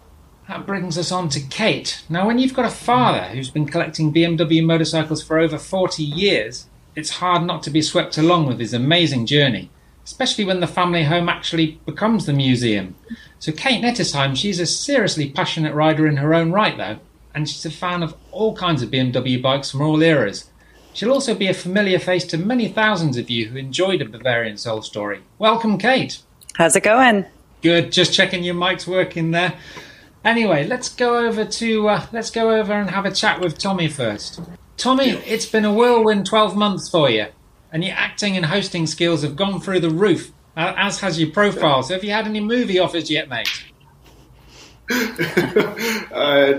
That 0.48 0.66
brings 0.66 0.98
us 0.98 1.12
on 1.12 1.28
to 1.30 1.40
Kate. 1.40 2.02
Now, 2.08 2.26
when 2.26 2.38
you've 2.38 2.54
got 2.54 2.64
a 2.64 2.70
father 2.70 3.28
who's 3.28 3.50
been 3.50 3.66
collecting 3.66 4.12
BMW 4.12 4.64
motorcycles 4.64 5.22
for 5.22 5.38
over 5.38 5.56
40 5.56 6.02
years, 6.02 6.66
it's 6.96 7.10
hard 7.10 7.44
not 7.44 7.62
to 7.62 7.70
be 7.70 7.80
swept 7.80 8.18
along 8.18 8.46
with 8.46 8.58
his 8.58 8.74
amazing 8.74 9.26
journey, 9.26 9.70
especially 10.04 10.44
when 10.44 10.60
the 10.60 10.66
family 10.66 11.04
home 11.04 11.28
actually 11.28 11.80
becomes 11.86 12.26
the 12.26 12.32
museum. 12.32 12.94
So 13.38 13.52
Kate 13.52 13.82
Nettesheim, 13.82 14.36
she's 14.36 14.60
a 14.60 14.66
seriously 14.66 15.30
passionate 15.30 15.74
rider 15.74 16.06
in 16.06 16.16
her 16.16 16.34
own 16.34 16.52
right, 16.52 16.76
though, 16.76 16.98
and 17.34 17.48
she's 17.48 17.66
a 17.66 17.70
fan 17.70 18.02
of 18.02 18.14
all 18.30 18.54
kinds 18.54 18.82
of 18.82 18.90
BMW 18.90 19.40
bikes 19.40 19.70
from 19.70 19.82
all 19.82 20.02
eras. 20.02 20.50
She'll 20.94 21.12
also 21.12 21.34
be 21.34 21.48
a 21.48 21.54
familiar 21.54 21.98
face 21.98 22.24
to 22.26 22.38
many 22.38 22.68
thousands 22.68 23.16
of 23.16 23.30
you 23.30 23.48
who 23.48 23.56
enjoyed 23.56 24.02
a 24.02 24.04
Bavarian 24.04 24.58
Soul 24.58 24.82
Story. 24.82 25.22
Welcome, 25.38 25.78
Kate. 25.78 26.18
How's 26.54 26.76
it 26.76 26.82
going? 26.82 27.24
Good. 27.62 27.92
Just 27.92 28.12
checking 28.12 28.44
your 28.44 28.54
mic's 28.54 28.86
working 28.86 29.30
there. 29.30 29.54
Anyway, 30.24 30.66
let's 30.66 30.88
go 30.88 31.18
over 31.18 31.44
to 31.44 31.88
uh, 31.88 32.06
let's 32.12 32.30
go 32.30 32.50
over 32.50 32.72
and 32.72 32.90
have 32.90 33.06
a 33.06 33.10
chat 33.10 33.40
with 33.40 33.58
Tommy 33.58 33.88
first. 33.88 34.40
Tommy, 34.76 35.10
it's 35.10 35.46
been 35.46 35.64
a 35.64 35.72
whirlwind 35.72 36.26
12 36.26 36.56
months 36.56 36.88
for 36.88 37.08
you, 37.08 37.26
and 37.72 37.82
your 37.82 37.94
acting 37.96 38.36
and 38.36 38.46
hosting 38.46 38.86
skills 38.86 39.22
have 39.22 39.34
gone 39.34 39.60
through 39.60 39.80
the 39.80 39.90
roof. 39.90 40.32
uh, 40.56 40.74
as 40.76 41.00
has 41.00 41.18
your 41.18 41.30
profile. 41.30 41.82
So 41.82 41.94
have 41.94 42.04
you 42.04 42.10
had 42.10 42.26
any 42.26 42.40
movie 42.40 42.78
offers 42.78 43.10
yet, 43.10 43.30
mate? 43.30 43.48
uh, 46.12 46.52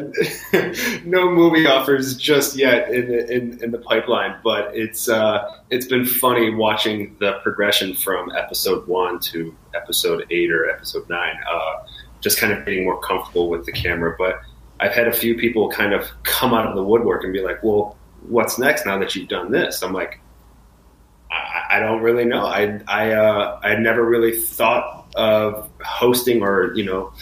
no 1.05 1.29
movie 1.29 1.67
offers 1.67 2.17
just 2.17 2.55
yet 2.55 2.89
in 2.91 3.07
the, 3.07 3.31
in, 3.31 3.63
in 3.63 3.71
the 3.71 3.77
pipeline, 3.77 4.35
but 4.43 4.75
it's 4.75 5.07
uh, 5.07 5.59
it's 5.69 5.85
been 5.85 6.05
funny 6.05 6.49
watching 6.49 7.15
the 7.19 7.33
progression 7.43 7.93
from 7.93 8.31
episode 8.31 8.87
one 8.87 9.19
to 9.19 9.55
episode 9.75 10.25
eight 10.31 10.51
or 10.51 10.69
episode 10.69 11.07
nine. 11.09 11.35
Uh, 11.47 11.85
just 12.21 12.39
kind 12.39 12.53
of 12.53 12.65
getting 12.65 12.85
more 12.85 12.99
comfortable 13.01 13.49
with 13.49 13.65
the 13.65 13.71
camera, 13.71 14.15
but 14.17 14.41
I've 14.79 14.93
had 14.93 15.07
a 15.07 15.13
few 15.13 15.35
people 15.35 15.69
kind 15.69 15.93
of 15.93 16.07
come 16.23 16.53
out 16.53 16.65
of 16.65 16.75
the 16.75 16.83
woodwork 16.83 17.23
and 17.23 17.33
be 17.33 17.41
like, 17.41 17.61
"Well, 17.61 17.97
what's 18.27 18.57
next 18.57 18.85
now 18.85 18.97
that 18.97 19.15
you've 19.15 19.29
done 19.29 19.51
this?" 19.51 19.83
I'm 19.83 19.93
like, 19.93 20.19
I, 21.69 21.79
don't 21.79 22.01
really 22.01 22.25
know. 22.25 22.45
I 22.45 22.79
I 22.87 23.11
uh, 23.11 23.59
I 23.63 23.75
never 23.75 24.05
really 24.05 24.37
thought 24.39 25.07
of 25.15 25.69
hosting 25.83 26.41
or 26.41 26.73
you 26.75 26.85
know 26.85 27.13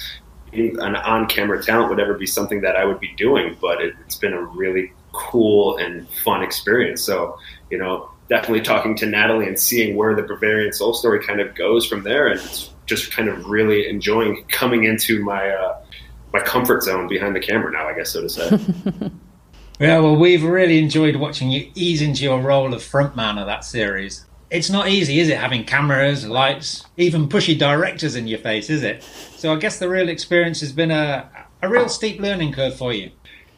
an 0.53 0.95
on-camera 0.95 1.63
talent 1.63 1.89
would 1.89 1.99
ever 1.99 2.13
be 2.13 2.25
something 2.25 2.61
that 2.61 2.75
I 2.75 2.83
would 2.83 2.99
be 2.99 3.13
doing, 3.15 3.55
but 3.61 3.81
it, 3.81 3.95
it's 4.03 4.15
been 4.15 4.33
a 4.33 4.41
really 4.41 4.91
cool 5.13 5.77
and 5.77 6.09
fun 6.09 6.43
experience. 6.43 7.01
So, 7.01 7.37
you 7.69 7.77
know, 7.77 8.09
definitely 8.27 8.61
talking 8.61 8.95
to 8.97 9.05
Natalie 9.05 9.47
and 9.47 9.57
seeing 9.57 9.95
where 9.95 10.13
the 10.13 10.23
Bavarian 10.23 10.73
Soul 10.73 10.93
story 10.93 11.25
kind 11.25 11.39
of 11.39 11.55
goes 11.55 11.85
from 11.85 12.03
there, 12.03 12.27
and 12.27 12.41
just 12.85 13.11
kind 13.11 13.29
of 13.29 13.45
really 13.45 13.87
enjoying 13.87 14.43
coming 14.49 14.83
into 14.83 15.23
my 15.23 15.49
uh, 15.49 15.81
my 16.33 16.41
comfort 16.41 16.83
zone 16.83 17.07
behind 17.07 17.35
the 17.35 17.39
camera 17.39 17.71
now, 17.71 17.87
I 17.87 17.93
guess 17.93 18.09
so 18.09 18.21
to 18.21 18.29
say. 18.29 18.59
yeah, 19.79 19.99
well, 19.99 20.15
we've 20.15 20.43
really 20.43 20.79
enjoyed 20.79 21.15
watching 21.15 21.49
you 21.49 21.71
ease 21.75 22.01
into 22.01 22.23
your 22.23 22.39
role 22.41 22.73
of 22.73 22.81
frontman 22.81 23.39
of 23.39 23.47
that 23.47 23.63
series 23.63 24.25
it's 24.51 24.69
not 24.69 24.89
easy, 24.89 25.19
is 25.19 25.29
it? 25.29 25.37
Having 25.37 25.63
cameras, 25.63 26.27
lights, 26.27 26.85
even 26.97 27.29
pushy 27.29 27.57
directors 27.57 28.15
in 28.15 28.27
your 28.27 28.39
face, 28.39 28.69
is 28.69 28.83
it? 28.83 29.01
So 29.37 29.53
I 29.53 29.55
guess 29.55 29.79
the 29.79 29.89
real 29.89 30.09
experience 30.09 30.59
has 30.59 30.73
been 30.73 30.91
a, 30.91 31.27
a 31.61 31.69
real 31.69 31.87
steep 31.87 32.19
learning 32.19 32.51
curve 32.51 32.75
for 32.75 32.93
you. 32.93 33.11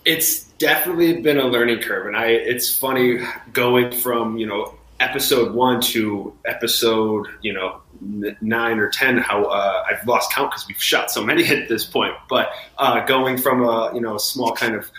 It's 0.06 0.44
definitely 0.60 1.22
been 1.22 1.40
a 1.40 1.48
learning 1.48 1.80
curve, 1.80 2.06
and 2.08 2.16
I. 2.16 2.28
It's 2.28 2.78
funny 2.78 3.20
going 3.54 3.92
from 3.92 4.38
you 4.38 4.46
know 4.46 4.76
episode 5.00 5.56
one 5.56 5.82
to 5.82 6.38
episode 6.46 7.28
you 7.42 7.54
know 7.54 7.82
nine 8.02 8.80
or 8.80 8.90
ten. 8.90 9.18
How 9.18 9.46
uh, 9.46 9.86
I've 9.90 10.06
lost 10.06 10.32
count 10.34 10.52
because 10.52 10.68
we've 10.68 10.82
shot 10.82 11.10
so 11.10 11.24
many 11.24 11.46
at 11.48 11.70
this 11.70 11.86
point. 11.86 12.14
But 12.30 12.52
uh, 12.78 13.06
going 13.06 13.38
from 13.38 13.64
a 13.64 13.92
you 13.96 14.02
know 14.02 14.18
small 14.18 14.52
kind 14.52 14.76
of 14.76 14.92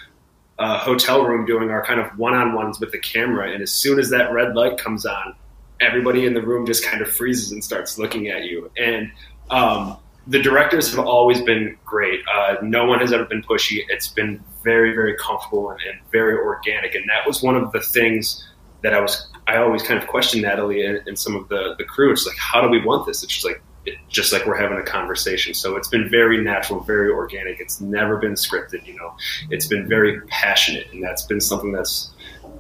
uh, 0.59 0.79
hotel 0.79 1.25
room 1.25 1.45
doing 1.45 1.71
our 1.71 1.85
kind 1.85 2.01
of 2.01 2.07
one-on-ones 2.19 2.81
with 2.81 2.93
the 2.93 2.99
camera, 2.99 3.53
and 3.53 3.63
as 3.63 3.73
soon 3.73 3.99
as 3.99 4.11
that 4.11 4.33
red 4.33 4.55
light 4.55 4.79
comes 4.79 5.05
on, 5.05 5.35
everybody 5.81 6.27
in 6.27 6.35
the 6.35 6.43
room 6.43 6.67
just 6.67 6.85
kind 6.85 7.03
of 7.03 7.11
freezes 7.11 7.53
and 7.53 7.63
starts 7.63 7.99
looking 7.99 8.29
at 8.29 8.45
you. 8.45 8.71
And 8.77 9.11
um, 9.51 9.99
the 10.27 10.41
directors 10.41 10.95
have 10.95 11.05
always 11.05 11.41
been 11.43 11.77
great. 11.85 12.21
Uh, 12.33 12.57
no 12.63 12.87
one 12.87 13.01
has 13.01 13.13
ever 13.13 13.25
been 13.25 13.43
pushy. 13.43 13.81
It's 13.89 14.09
been 14.09 14.43
very, 14.63 14.95
very 14.95 15.17
comfortable 15.17 15.71
and, 15.71 15.81
and, 15.83 15.99
very 16.11 16.37
organic. 16.37 16.95
And 16.95 17.05
that 17.09 17.27
was 17.27 17.43
one 17.43 17.57
of 17.57 17.73
the 17.73 17.81
things 17.81 18.47
that 18.83 18.95
I 18.95 19.01
was. 19.01 19.27
I 19.47 19.57
always 19.59 19.83
kind 19.83 20.03
of 20.03 20.09
questioned 20.09 20.43
Natalie 20.43 20.87
and, 20.87 21.07
and 21.07 21.19
some 21.19 21.37
of 21.37 21.49
the 21.49 21.75
the 21.77 21.85
crew. 21.85 22.13
It's 22.13 22.27
like, 22.27 22.37
how 22.39 22.63
do 22.63 22.69
we 22.69 22.83
want 22.83 23.07
this? 23.07 23.23
It's 23.23 23.33
just 23.33 23.45
like 23.45 23.63
just 24.09 24.33
like 24.33 24.47
we're 24.47 24.57
having 24.57 24.79
a 24.79 24.83
conversation. 24.83 25.55
So 25.55 25.77
it's 25.77 25.89
been 25.89 26.09
very 26.09 26.43
natural, 26.43 26.81
very 26.81 27.11
organic. 27.11 27.61
It's 27.61 27.81
never 27.81 28.17
been 28.17 28.33
scripted. 28.33 28.87
You 28.87 28.97
know, 28.97 29.15
it's 29.51 29.67
been 29.67 29.89
very 29.89 30.21
passionate, 30.23 30.87
and 30.93 31.03
that's 31.03 31.25
been 31.25 31.41
something 31.41 31.73
that's 31.73 32.11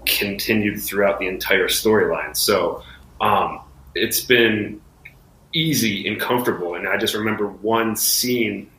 continued 0.06 0.82
throughout 0.82 1.18
the 1.18 1.26
entire 1.26 1.68
storyline. 1.68 2.36
So 2.36 2.82
um, 3.20 3.60
it's 3.94 4.20
been 4.20 4.80
easy 5.52 6.06
and 6.06 6.20
comfortable. 6.20 6.74
And 6.74 6.88
I 6.88 6.96
just 6.96 7.14
remember 7.14 7.46
one 7.46 7.96
scene 7.96 8.70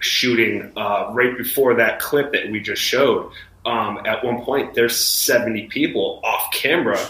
shooting 0.00 0.70
uh, 0.76 1.10
right 1.12 1.36
before 1.36 1.74
that 1.74 2.00
clip 2.00 2.32
that 2.32 2.50
we 2.50 2.60
just 2.60 2.82
showed. 2.82 3.30
Um, 3.64 4.00
at 4.04 4.22
one 4.22 4.42
point, 4.42 4.74
there's 4.74 4.96
70 4.96 5.68
people 5.68 6.20
off 6.22 6.52
camera, 6.52 7.00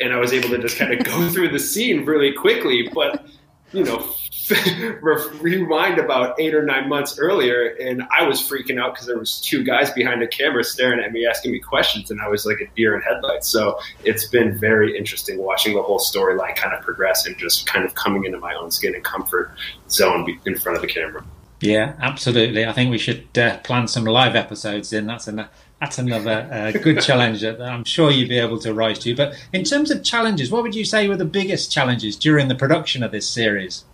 and 0.00 0.12
I 0.12 0.18
was 0.18 0.34
able 0.34 0.50
to 0.50 0.58
just 0.58 0.76
kind 0.76 0.92
of 0.92 1.04
go 1.04 1.28
through 1.32 1.50
the 1.50 1.58
scene 1.58 2.04
really 2.04 2.32
quickly. 2.32 2.90
But 2.92 3.24
you 3.72 3.84
know, 3.84 4.04
rewind 5.40 5.98
about 5.98 6.40
eight 6.40 6.54
or 6.54 6.62
nine 6.62 6.88
months 6.88 7.18
earlier, 7.18 7.76
and 7.80 8.02
I 8.16 8.26
was 8.26 8.40
freaking 8.40 8.80
out 8.80 8.94
because 8.94 9.06
there 9.06 9.18
was 9.18 9.40
two 9.40 9.62
guys 9.62 9.90
behind 9.90 10.22
a 10.22 10.26
camera 10.26 10.64
staring 10.64 11.04
at 11.04 11.12
me, 11.12 11.26
asking 11.26 11.52
me 11.52 11.58
questions, 11.58 12.10
and 12.10 12.20
I 12.20 12.28
was 12.28 12.46
like 12.46 12.60
a 12.60 12.66
deer 12.74 12.96
in 12.96 13.02
headlights. 13.02 13.48
So 13.48 13.78
it's 14.04 14.26
been 14.26 14.58
very 14.58 14.96
interesting 14.96 15.38
watching 15.38 15.74
the 15.74 15.82
whole 15.82 15.98
storyline 15.98 16.56
kind 16.56 16.74
of 16.74 16.82
progress 16.82 17.26
and 17.26 17.36
just 17.36 17.66
kind 17.66 17.84
of 17.84 17.94
coming 17.94 18.24
into 18.24 18.38
my 18.38 18.54
own 18.54 18.70
skin 18.70 18.94
and 18.94 19.04
comfort 19.04 19.52
zone 19.90 20.26
in 20.46 20.56
front 20.56 20.76
of 20.76 20.82
the 20.82 20.88
camera. 20.88 21.24
Yeah, 21.60 21.94
absolutely. 22.00 22.64
I 22.64 22.72
think 22.72 22.90
we 22.90 22.98
should 22.98 23.36
uh, 23.36 23.58
plan 23.58 23.88
some 23.88 24.04
live 24.04 24.36
episodes 24.36 24.92
in. 24.92 25.06
That's 25.06 25.26
an, 25.26 25.46
that's 25.80 25.98
another 25.98 26.48
uh, 26.50 26.72
good 26.72 27.00
challenge 27.00 27.40
that 27.42 27.60
I'm 27.60 27.84
sure 27.84 28.10
you'd 28.10 28.28
be 28.28 28.38
able 28.38 28.58
to 28.60 28.74
rise 28.74 28.98
to. 29.00 29.14
But 29.14 29.34
in 29.52 29.64
terms 29.64 29.90
of 29.90 30.02
challenges, 30.02 30.50
what 30.50 30.62
would 30.62 30.74
you 30.74 30.84
say 30.84 31.08
were 31.08 31.16
the 31.16 31.24
biggest 31.24 31.70
challenges 31.70 32.16
during 32.16 32.48
the 32.48 32.56
production 32.56 33.02
of 33.02 33.12
this 33.12 33.28
series? 33.28 33.84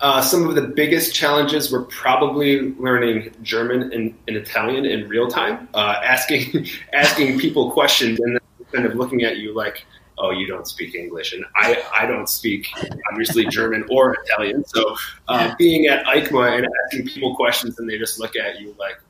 Uh, 0.00 0.22
some 0.22 0.48
of 0.48 0.54
the 0.54 0.62
biggest 0.62 1.12
challenges 1.12 1.72
were 1.72 1.82
probably 1.82 2.72
learning 2.74 3.34
German 3.42 3.92
and, 3.92 4.14
and 4.28 4.37
Italian 4.37 4.84
in 4.84 5.08
real 5.08 5.26
time, 5.26 5.68
uh, 5.74 5.96
asking 6.04 6.68
asking 6.92 7.37
people 7.40 7.72
questions 7.72 8.20
and 8.20 8.34
then 8.34 8.66
kind 8.72 8.87
of 8.87 8.94
looking 8.94 9.24
at 9.24 9.38
you 9.38 9.52
like, 9.52 9.84
"Oh, 10.16 10.30
you 10.30 10.46
don't 10.46 10.68
speak 10.68 10.94
English," 10.94 11.32
and 11.32 11.44
I 11.56 11.82
I 11.92 12.06
don't 12.06 12.28
speak 12.28 12.68
obviously 13.11 13.44
German 13.46 13.84
or 13.90 14.16
Italian. 14.24 14.64
So 14.66 14.94
uh, 15.26 15.52
being 15.58 15.87
at 15.87 16.04
EICMA 16.04 16.58
and 16.58 16.68
asking 16.84 17.06
people 17.08 17.34
questions 17.34 17.80
and 17.80 17.90
they 17.90 17.98
just 17.98 18.20
look 18.20 18.37
at 18.37 18.61
you 18.61 18.76
like, 18.78 19.00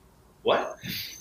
"What?" 0.42 0.78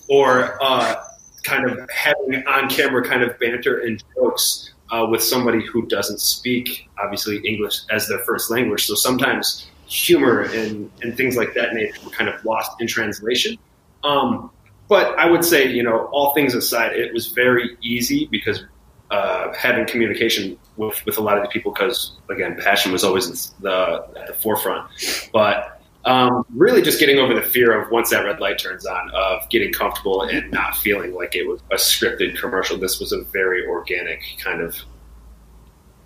Or 0.10 0.58
uh, 0.62 0.96
kind 1.44 1.70
of 1.70 1.90
having 1.90 2.46
on 2.48 2.70
camera 2.70 3.04
kind 3.04 3.24
of 3.24 3.38
banter 3.40 3.80
and 3.80 4.04
jokes 4.16 4.72
uh, 4.92 5.06
with 5.10 5.22
somebody 5.22 5.66
who 5.66 5.86
doesn't 5.86 6.20
speak, 6.20 6.88
obviously, 7.02 7.38
English 7.46 7.82
as 7.90 8.08
their 8.08 8.20
first 8.20 8.50
language. 8.50 8.86
So 8.86 8.96
sometimes 8.96 9.68
humor 9.88 10.42
and, 10.42 10.92
and 11.02 11.16
things 11.16 11.36
like 11.36 11.54
that 11.54 11.74
were 12.04 12.12
kind 12.12 12.30
of 12.30 12.44
lost 12.44 12.72
in 12.82 12.88
translation. 12.88 13.58
Um, 14.04 14.52
but 14.88 15.18
I 15.20 15.30
would 15.30 15.44
say, 15.44 15.70
you 15.70 15.84
know, 15.84 16.06
all 16.12 16.34
things 16.34 16.54
aside, 16.54 16.94
it 16.94 17.14
was 17.14 17.28
very 17.28 17.78
easy 17.82 18.28
because 18.32 18.64
uh, 19.12 19.54
having 19.54 19.86
communication 19.86 20.58
with, 20.76 21.06
with 21.06 21.18
a 21.18 21.22
lot 21.22 21.38
of 21.38 21.44
the 21.44 21.50
people, 21.50 21.72
because 21.72 22.18
again, 22.30 22.58
passion 22.58 22.92
was 22.92 23.04
always 23.04 23.50
the, 23.62 24.06
at 24.18 24.28
the 24.28 24.34
forefront. 24.34 24.90
But 25.32 25.77
um, 26.08 26.46
really, 26.54 26.82
just 26.82 27.02
getting 27.02 27.20
over 27.20 27.34
the 27.34 27.42
fear 27.42 27.80
of 27.80 27.92
once 27.92 28.12
that 28.12 28.24
red 28.24 28.40
light 28.40 28.58
turns 28.58 28.86
on, 28.86 29.12
of 29.14 29.48
getting 29.50 29.74
comfortable 29.74 30.22
and 30.22 30.50
not 30.52 30.78
feeling 30.78 31.14
like 31.14 31.36
it 31.36 31.46
was 31.46 31.60
a 31.70 31.76
scripted 31.76 32.40
commercial. 32.40 32.78
This 32.78 32.98
was 33.00 33.12
a 33.12 33.24
very 33.24 33.68
organic 33.68 34.22
kind 34.42 34.62
of 34.62 34.78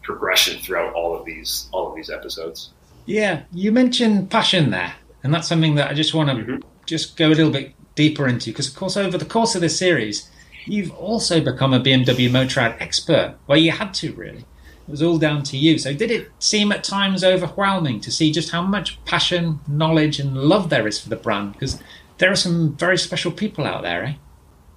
progression 0.02 0.60
throughout 0.60 0.94
all 0.96 1.16
of 1.16 1.24
these 1.24 1.70
all 1.72 1.88
of 1.88 1.96
these 1.96 2.10
episodes. 2.10 2.72
Yeah, 3.06 3.44
you 3.52 3.72
mentioned 3.72 4.32
passion 4.32 4.72
there, 4.72 4.96
and 5.24 5.32
that's 5.32 5.48
something 5.48 5.76
that 5.76 5.92
I 5.92 5.94
just 5.94 6.16
want 6.16 6.30
to 6.30 6.36
mm-hmm. 6.36 6.68
just 6.88 7.16
go 7.16 7.28
a 7.28 7.30
little 7.30 7.52
bit 7.52 7.74
deeper 7.94 8.28
into 8.28 8.50
because, 8.50 8.68
of 8.68 8.76
course, 8.76 8.98
over 8.98 9.20
the 9.20 9.26
course 9.26 9.54
of 9.54 9.62
this 9.62 9.78
series, 9.78 10.32
you've 10.66 10.92
also 10.94 11.42
become 11.42 11.76
a 11.76 11.80
BMW 11.80 12.28
Motorrad 12.28 12.76
expert, 12.82 13.36
where 13.46 13.60
you 13.60 13.72
had 13.72 13.94
to 13.96 14.14
really. 14.14 14.46
It 14.88 14.92
was 14.92 15.02
all 15.02 15.18
down 15.18 15.44
to 15.44 15.58
you. 15.58 15.78
So, 15.78 15.94
did 15.94 16.12
it 16.12 16.30
seem 16.40 16.72
at 16.72 16.84
times 16.84 17.24
overwhelming 17.24 18.02
to 18.02 18.12
see 18.12 18.32
just 18.32 18.52
how 18.52 18.62
much 18.62 19.04
passion, 19.06 19.60
knowledge, 19.68 20.20
and 20.20 20.36
love 20.36 20.70
there 20.70 20.88
is 20.88 21.00
for 21.00 21.10
the 21.10 21.16
brand? 21.16 21.54
Because 21.54 21.80
there 22.18 22.32
are 22.32 22.36
some 22.36 22.76
very 22.76 22.98
special 22.98 23.32
people 23.32 23.66
out 23.66 23.82
there, 23.84 24.04
eh? 24.04 24.14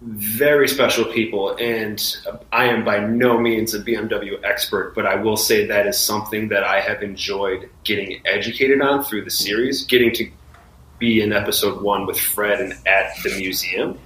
Very 0.02 0.68
special 0.68 1.06
people, 1.06 1.56
and 1.56 2.16
I 2.52 2.66
am 2.66 2.84
by 2.84 2.98
no 2.98 3.38
means 3.38 3.72
a 3.74 3.80
BMW 3.80 4.38
expert, 4.44 4.94
but 4.94 5.06
I 5.06 5.14
will 5.14 5.36
say 5.36 5.66
that 5.66 5.86
is 5.86 5.98
something 5.98 6.48
that 6.48 6.62
I 6.62 6.80
have 6.80 7.02
enjoyed 7.02 7.70
getting 7.84 8.20
educated 8.26 8.82
on 8.82 9.02
through 9.02 9.24
the 9.24 9.30
series. 9.30 9.84
Getting 9.84 10.12
to 10.14 10.30
be 10.98 11.22
in 11.22 11.32
episode 11.32 11.82
one 11.82 12.06
with 12.06 12.18
Fred 12.18 12.60
and 12.60 12.72
at 12.86 13.12
the 13.22 13.36
museum, 13.38 13.98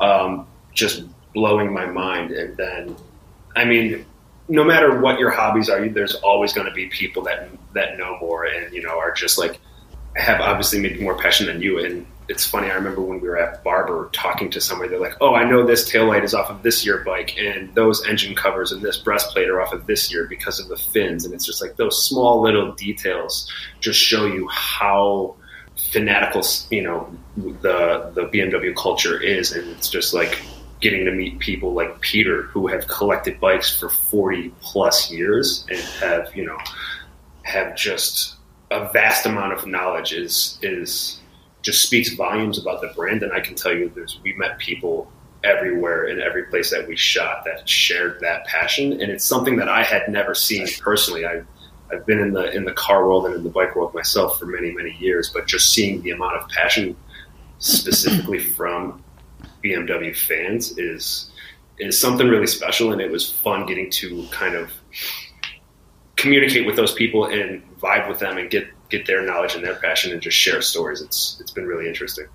um, 0.00 0.46
just 0.72 1.04
blowing 1.34 1.72
my 1.72 1.86
mind. 1.86 2.32
And 2.32 2.56
then, 2.56 2.96
I 3.54 3.64
mean, 3.64 4.04
no 4.48 4.64
matter 4.64 5.00
what 5.00 5.18
your 5.18 5.30
hobbies 5.30 5.68
are, 5.68 5.86
there's 5.88 6.14
always 6.16 6.52
going 6.52 6.66
to 6.66 6.72
be 6.72 6.86
people 6.86 7.22
that 7.24 7.50
that 7.74 7.98
know 7.98 8.18
more 8.20 8.44
and 8.44 8.72
you 8.72 8.82
know 8.82 8.98
are 8.98 9.12
just 9.12 9.38
like 9.38 9.60
have 10.16 10.40
obviously 10.40 10.80
maybe 10.80 11.00
more 11.00 11.16
passion 11.16 11.46
than 11.46 11.60
you. 11.60 11.78
And 11.78 12.06
it's 12.28 12.46
funny. 12.46 12.70
I 12.70 12.74
remember 12.74 13.00
when 13.00 13.20
we 13.20 13.28
were 13.28 13.38
at 13.38 13.62
Barber 13.62 14.10
talking 14.12 14.50
to 14.50 14.60
somebody. 14.60 14.90
They're 14.90 15.00
like, 15.00 15.16
"Oh, 15.20 15.34
I 15.34 15.48
know 15.48 15.64
this 15.64 15.88
tail 15.88 16.06
light 16.06 16.24
is 16.24 16.34
off 16.34 16.50
of 16.50 16.62
this 16.62 16.84
year 16.84 16.98
bike, 17.04 17.36
and 17.38 17.74
those 17.74 18.06
engine 18.06 18.34
covers 18.34 18.72
and 18.72 18.82
this 18.82 18.96
breastplate 18.96 19.48
are 19.48 19.60
off 19.60 19.72
of 19.72 19.86
this 19.86 20.12
year 20.12 20.26
because 20.26 20.60
of 20.60 20.68
the 20.68 20.76
fins." 20.76 21.24
And 21.24 21.34
it's 21.34 21.46
just 21.46 21.62
like 21.62 21.76
those 21.76 22.02
small 22.04 22.42
little 22.42 22.72
details 22.72 23.50
just 23.80 24.00
show 24.00 24.26
you 24.26 24.48
how 24.48 25.36
fanatical 25.90 26.42
you 26.70 26.82
know 26.82 27.10
the 27.36 28.10
the 28.14 28.28
BMW 28.32 28.74
culture 28.76 29.20
is, 29.20 29.52
and 29.52 29.68
it's 29.70 29.88
just 29.88 30.12
like 30.12 30.42
getting 30.80 31.04
to 31.04 31.12
meet 31.12 31.38
people 31.38 31.72
like 31.72 32.00
Peter 32.00 32.42
who 32.42 32.66
have 32.68 32.86
collected 32.86 33.40
bikes 33.40 33.78
for 33.78 33.88
40 33.88 34.52
plus 34.60 35.10
years 35.10 35.66
and 35.68 35.78
have, 35.78 36.34
you 36.36 36.46
know, 36.46 36.58
have 37.42 37.76
just 37.76 38.36
a 38.70 38.90
vast 38.92 39.26
amount 39.26 39.52
of 39.52 39.66
knowledge 39.66 40.12
is 40.12 40.58
is 40.62 41.20
just 41.62 41.82
speaks 41.82 42.14
volumes 42.14 42.58
about 42.58 42.80
the 42.80 42.88
brand. 42.88 43.22
And 43.22 43.32
I 43.32 43.40
can 43.40 43.54
tell 43.54 43.74
you, 43.74 43.90
there's 43.94 44.20
we 44.22 44.34
met 44.34 44.58
people 44.58 45.10
everywhere 45.44 46.06
in 46.06 46.20
every 46.20 46.44
place 46.44 46.70
that 46.70 46.86
we 46.86 46.96
shot 46.96 47.44
that 47.44 47.68
shared 47.68 48.20
that 48.20 48.44
passion, 48.46 48.92
and 48.92 49.10
it's 49.10 49.24
something 49.24 49.56
that 49.56 49.68
I 49.68 49.82
had 49.82 50.08
never 50.08 50.34
seen 50.34 50.66
personally. 50.80 51.26
I 51.26 51.42
I've 51.90 52.04
been 52.06 52.18
in 52.18 52.32
the 52.32 52.54
in 52.54 52.64
the 52.64 52.72
car 52.72 53.06
world 53.06 53.26
and 53.26 53.34
in 53.34 53.42
the 53.42 53.50
bike 53.50 53.74
world 53.74 53.94
myself 53.94 54.38
for 54.38 54.46
many 54.46 54.72
many 54.72 54.96
years, 54.98 55.30
but 55.30 55.46
just 55.46 55.72
seeing 55.72 56.02
the 56.02 56.10
amount 56.10 56.36
of 56.36 56.48
passion 56.48 56.96
specifically 57.58 58.38
from 58.38 59.02
BMW 59.62 60.16
fans 60.16 60.76
is 60.78 61.30
is 61.78 61.98
something 61.98 62.28
really 62.28 62.46
special, 62.46 62.92
and 62.92 63.00
it 63.00 63.10
was 63.10 63.30
fun 63.30 63.66
getting 63.66 63.90
to 63.90 64.26
kind 64.30 64.54
of 64.54 64.70
communicate 66.16 66.66
with 66.66 66.76
those 66.76 66.92
people 66.92 67.26
and 67.26 67.62
vibe 67.78 68.08
with 68.08 68.18
them 68.18 68.38
and 68.38 68.50
get 68.50 68.66
get 68.90 69.06
their 69.06 69.22
knowledge 69.24 69.54
and 69.54 69.64
their 69.64 69.76
passion 69.76 70.12
and 70.12 70.20
just 70.20 70.36
share 70.36 70.60
stories. 70.60 71.00
It's 71.00 71.38
it's 71.40 71.50
been 71.50 71.66
really 71.66 71.88
interesting. 71.88 72.26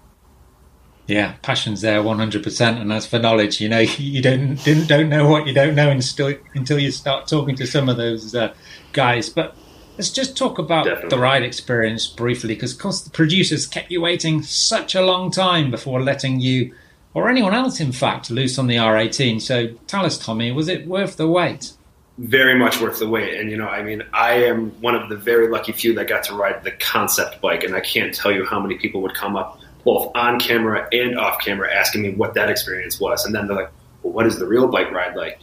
Yeah, 1.05 1.33
passion's 1.41 1.81
there, 1.81 2.01
one 2.01 2.17
hundred 2.17 2.43
percent. 2.43 2.79
And 2.79 2.91
as 2.93 3.05
for 3.05 3.19
knowledge, 3.19 3.59
you 3.59 3.67
know, 3.69 3.79
you 3.97 4.21
don't 4.21 4.55
didn't 4.63 4.87
don't 4.87 5.09
know 5.09 5.27
what 5.27 5.47
you 5.47 5.53
don't 5.53 5.75
know 5.75 5.89
until 5.89 6.33
until 6.55 6.79
you 6.79 6.91
start 6.91 7.27
talking 7.27 7.55
to 7.57 7.67
some 7.67 7.89
of 7.89 7.97
those 7.97 8.33
uh, 8.33 8.53
guys. 8.93 9.29
But 9.29 9.55
let's 9.97 10.11
just 10.11 10.37
talk 10.37 10.59
about 10.59 10.85
Definitely. 10.85 11.09
the 11.09 11.19
ride 11.19 11.43
experience 11.43 12.07
briefly, 12.07 12.53
because 12.53 12.73
of 12.73 12.79
course 12.79 13.01
the 13.01 13.09
producers 13.09 13.67
kept 13.67 13.91
you 13.91 14.01
waiting 14.01 14.41
such 14.41 14.95
a 14.95 15.01
long 15.01 15.31
time 15.31 15.71
before 15.71 16.01
letting 16.01 16.39
you, 16.39 16.73
or 17.13 17.29
anyone 17.29 17.53
else, 17.53 17.79
in 17.79 17.91
fact, 17.91 18.29
loose 18.29 18.57
on 18.57 18.67
the 18.67 18.75
R18. 18.75 19.41
So 19.41 19.67
tell 19.87 20.05
us, 20.05 20.17
Tommy, 20.17 20.51
was 20.51 20.67
it 20.67 20.87
worth 20.87 21.17
the 21.17 21.27
wait? 21.27 21.73
very 22.17 22.57
much 22.57 22.79
worth 22.79 22.99
the 22.99 23.07
wait. 23.07 23.39
And 23.39 23.49
you 23.49 23.57
know, 23.57 23.67
I 23.67 23.83
mean, 23.83 24.03
I 24.13 24.33
am 24.43 24.69
one 24.81 24.95
of 24.95 25.09
the 25.09 25.17
very 25.17 25.49
lucky 25.49 25.71
few 25.71 25.93
that 25.95 26.07
got 26.07 26.23
to 26.25 26.35
ride 26.35 26.63
the 26.63 26.71
concept 26.71 27.41
bike, 27.41 27.63
and 27.63 27.75
I 27.75 27.79
can't 27.79 28.13
tell 28.13 28.31
you 28.31 28.45
how 28.45 28.59
many 28.59 28.75
people 28.75 29.01
would 29.01 29.15
come 29.15 29.35
up 29.35 29.59
both 29.83 30.11
on 30.15 30.39
camera 30.39 30.87
and 30.91 31.17
off 31.17 31.41
camera 31.41 31.73
asking 31.73 32.03
me 32.03 32.11
what 32.13 32.35
that 32.35 32.49
experience 32.49 32.99
was, 32.99 33.25
and 33.25 33.33
then 33.33 33.47
they're 33.47 33.57
like, 33.57 33.71
"Well, 34.03 34.13
what 34.13 34.27
is 34.27 34.37
the 34.37 34.47
real 34.47 34.67
bike 34.67 34.91
ride 34.91 35.15
like?" 35.15 35.39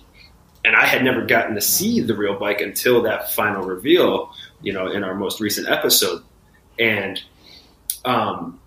And 0.65 0.77
I 0.77 0.87
had 0.87 1.03
never 1.03 1.25
gotten 1.25 1.55
to 1.55 1.61
see 1.61 2.01
the 2.01 2.15
real 2.15 2.39
bike 2.39 2.61
until 2.61 3.03
that 3.03 3.33
final 3.33 3.63
reveal, 3.63 4.33
you 4.61 4.73
know, 4.73 4.91
in 4.91 5.03
our 5.03 5.15
most 5.15 5.41
recent 5.41 5.69
episode, 5.69 6.23
and 6.79 7.21
um, 8.05 8.60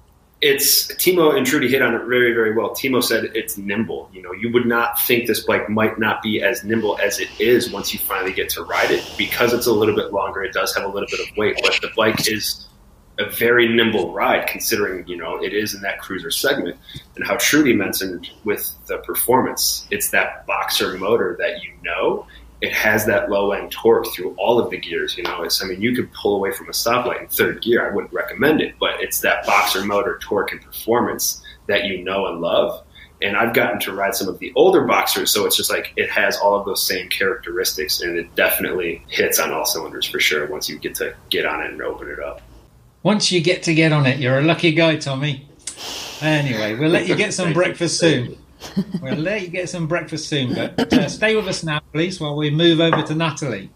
it's 0.44 0.88
Timo 0.96 1.38
and 1.38 1.46
Trudy 1.46 1.70
hit 1.70 1.82
on 1.82 1.96
it 1.96 2.00
very, 2.00 2.34
very 2.34 2.54
well. 2.54 2.72
Timo 2.72 3.02
said 3.02 3.32
it's 3.34 3.58
nimble. 3.58 4.10
You 4.12 4.22
know, 4.22 4.34
you 4.34 4.52
would 4.52 4.66
not 4.66 5.00
think 5.00 5.26
this 5.26 5.40
bike 5.46 5.70
might 5.70 5.98
not 5.98 6.22
be 6.22 6.44
as 6.44 6.66
nimble 6.66 7.00
as 7.02 7.18
it 7.18 7.30
is 7.40 7.72
once 7.72 7.94
you 7.94 8.00
finally 8.00 8.34
get 8.34 8.50
to 8.50 8.64
ride 8.64 8.92
it 8.92 9.10
because 9.18 9.54
it's 9.54 9.68
a 9.68 9.72
little 9.72 9.96
bit 9.96 10.12
longer. 10.12 10.44
It 10.44 10.52
does 10.52 10.76
have 10.76 10.84
a 10.84 10.90
little 10.90 11.08
bit 11.10 11.22
of 11.22 11.38
weight, 11.38 11.58
but 11.64 11.80
the 11.82 11.92
bike 11.96 12.28
is 12.30 12.68
a 13.20 13.30
very 13.30 13.74
nimble 13.74 14.12
ride 14.12 14.46
considering, 14.48 15.08
you 15.08 15.16
know, 15.16 15.42
it 15.42 15.54
is 15.54 15.76
in 15.76 15.82
that 15.84 16.02
cruiser 16.02 16.30
segment. 16.30 16.76
And 17.16 17.26
how 17.26 17.38
Trudy 17.40 17.74
mentioned 17.74 18.30
with 18.44 18.70
the 18.88 18.98
performance, 18.98 19.88
it's 19.92 20.10
that 20.10 20.46
boxer 20.46 20.98
motor 20.98 21.38
that 21.40 21.64
you 21.64 21.72
know 21.84 22.28
it 22.64 22.72
has 22.72 23.06
that 23.06 23.30
low 23.30 23.52
end 23.52 23.70
torque 23.72 24.08
through 24.14 24.34
all 24.38 24.58
of 24.58 24.70
the 24.70 24.78
gears. 24.78 25.18
You 25.18 25.24
know, 25.24 25.44
it's 25.44 25.62
I 25.62 25.68
mean, 25.68 25.82
you 25.82 25.94
could 25.94 26.10
pull 26.14 26.38
away 26.38 26.54
from 26.54 26.70
a 26.70 26.72
stoplight 26.72 27.20
in 27.20 27.28
third 27.28 27.62
gear. 27.62 27.86
I 27.86 27.94
wouldn't 27.94 28.14
recommend 28.14 28.62
it, 28.62 28.76
but 28.80 29.02
it's 29.02 29.20
that 29.20 29.46
boxer 29.46 29.84
motor 29.84 30.18
torque 30.22 30.54
and 30.54 30.62
performance 30.62 31.44
that 31.68 31.84
you 31.84 32.02
know 32.02 32.26
and 32.28 32.40
love. 32.40 32.86
And 33.22 33.36
I've 33.36 33.54
gotten 33.54 33.82
to 33.82 33.92
ride 33.92 34.16
some 34.16 34.30
of 34.30 34.40
the 34.40 34.54
older 34.56 34.86
boxers, 34.86 35.30
so 35.30 35.46
it's 35.46 35.58
just 35.58 35.70
like 35.70 35.92
it 35.98 36.10
has 36.10 36.38
all 36.38 36.56
of 36.56 36.66
those 36.66 36.82
same 36.82 37.10
characteristics, 37.10 38.00
and 38.00 38.18
it 38.18 38.34
definitely 38.36 39.04
hits 39.10 39.40
on 39.40 39.52
all 39.52 39.66
cylinders 39.66 40.06
for 40.06 40.22
sure 40.22 40.48
once 40.48 40.70
you 40.70 40.80
get 40.80 40.96
to 40.96 41.14
get 41.30 41.46
on 41.46 41.62
it 41.62 41.72
and 41.72 41.82
open 41.82 42.08
it 42.08 42.22
up. 42.22 42.42
Once 43.04 43.30
you 43.30 43.42
get 43.42 43.64
to 43.64 43.74
get 43.74 43.92
on 43.92 44.06
it, 44.06 44.20
you're 44.20 44.40
a 44.40 44.42
lucky 44.42 44.72
guy, 44.72 44.96
Tommy. 44.96 45.50
Anyway, 46.22 46.76
we'll 46.76 46.90
let 46.90 47.10
you 47.10 47.16
get 47.16 47.34
some 47.34 47.52
breakfast 47.62 48.00
soon. 48.00 48.38
We'll 49.02 49.16
let 49.16 49.42
you 49.42 49.48
get 49.50 49.70
some 49.70 49.88
breakfast 49.88 50.28
soon, 50.28 50.54
but 50.54 50.94
uh, 50.94 51.10
stay 51.10 51.36
with 51.36 51.48
us 51.48 51.64
now, 51.64 51.82
please, 51.92 52.20
while 52.20 52.36
we 52.36 52.50
move 52.50 52.80
over 52.80 53.02
to 53.04 53.16
Natalie. 53.16 53.70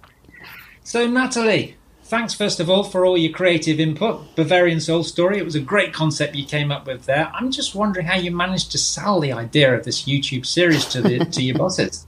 So, 0.83 1.07
Natalie, 1.07 1.75
thanks 2.03 2.33
first 2.33 2.59
of 2.59 2.69
all 2.69 2.83
for 2.83 3.05
all 3.05 3.17
your 3.17 3.33
creative 3.33 3.79
input. 3.79 4.35
Bavarian 4.35 4.79
Soul 4.79 5.03
Story, 5.03 5.37
it 5.37 5.45
was 5.45 5.55
a 5.55 5.59
great 5.59 5.93
concept 5.93 6.35
you 6.35 6.45
came 6.45 6.71
up 6.71 6.87
with 6.87 7.05
there. 7.05 7.31
I'm 7.33 7.51
just 7.51 7.75
wondering 7.75 8.05
how 8.05 8.15
you 8.15 8.31
managed 8.31 8.71
to 8.71 8.77
sell 8.77 9.19
the 9.19 9.33
idea 9.33 9.75
of 9.75 9.83
this 9.83 10.03
YouTube 10.03 10.45
series 10.45 10.85
to 10.85 11.01
the 11.01 11.25
to 11.25 11.43
your 11.43 11.57
bosses. 11.57 12.07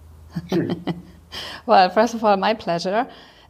Well, 1.65 1.89
first 1.89 2.13
of 2.13 2.24
all, 2.24 2.38
my 2.38 2.54
pleasure. 2.54 3.08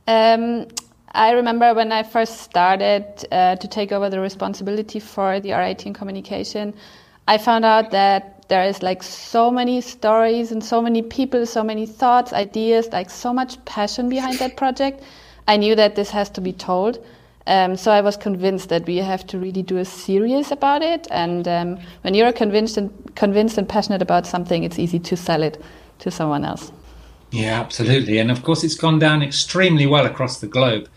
Um, 0.08 0.68
I 1.14 1.32
remember 1.32 1.74
when 1.74 1.92
I 1.92 2.04
first 2.04 2.42
started 2.42 3.26
uh, 3.32 3.56
to 3.56 3.68
take 3.68 3.92
over 3.92 4.10
the 4.10 4.20
responsibility 4.20 5.00
for 5.00 5.40
the 5.40 5.50
R18 5.50 5.96
communication, 5.96 6.74
I 7.28 7.38
found 7.38 7.66
out 7.66 7.92
that 7.92 8.39
there 8.50 8.64
is 8.64 8.82
like 8.84 9.04
so 9.04 9.50
many 9.52 9.80
stories 9.80 10.52
and 10.52 10.64
so 10.64 10.82
many 10.82 11.02
people, 11.02 11.46
so 11.46 11.64
many 11.64 11.86
thoughts, 11.86 12.34
ideas, 12.34 12.90
like 12.92 13.10
so 13.10 13.32
much 13.32 13.64
passion 13.66 14.10
behind 14.10 14.40
that 14.40 14.58
project. 14.58 15.04
I 15.48 15.56
knew 15.58 15.76
that 15.76 15.96
this 15.96 16.10
has 16.10 16.30
to 16.32 16.42
be 16.42 16.52
told. 16.52 17.04
Um, 17.48 17.78
so 17.78 17.92
I 17.92 18.02
was 18.02 18.18
convinced 18.18 18.70
that 18.70 18.86
we 18.86 18.98
have 18.98 19.26
to 19.28 19.40
really 19.40 19.64
do 19.64 19.78
a 19.78 19.86
series 19.86 20.52
about 20.52 20.82
it. 20.82 21.08
And 21.10 21.48
um, 21.48 21.80
when 22.02 22.14
you're 22.14 22.32
convinced 22.32 22.78
and 22.78 23.16
convinced 23.16 23.58
and 23.58 23.70
passionate 23.70 24.02
about 24.02 24.28
something, 24.28 24.64
it's 24.64 24.78
easy 24.78 25.00
to 25.00 25.16
sell 25.16 25.44
it 25.44 25.62
to 26.00 26.12
someone 26.12 26.44
else. 26.44 26.72
Yeah, 27.32 27.60
absolutely. 27.60 28.18
And 28.18 28.32
of 28.32 28.44
course, 28.44 28.64
it's 28.64 28.76
gone 28.76 29.00
down 29.00 29.22
extremely 29.22 29.86
well 29.86 30.06
across 30.06 30.40
the 30.40 30.48
globe. 30.48 30.90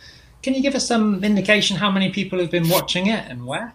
Can 0.42 0.54
you 0.54 0.62
give 0.62 0.74
us 0.74 0.86
some 0.86 1.22
indication 1.22 1.76
how 1.76 1.90
many 1.90 2.10
people 2.10 2.38
have 2.38 2.50
been 2.50 2.68
watching 2.68 3.06
it 3.06 3.24
and 3.28 3.46
where? 3.46 3.74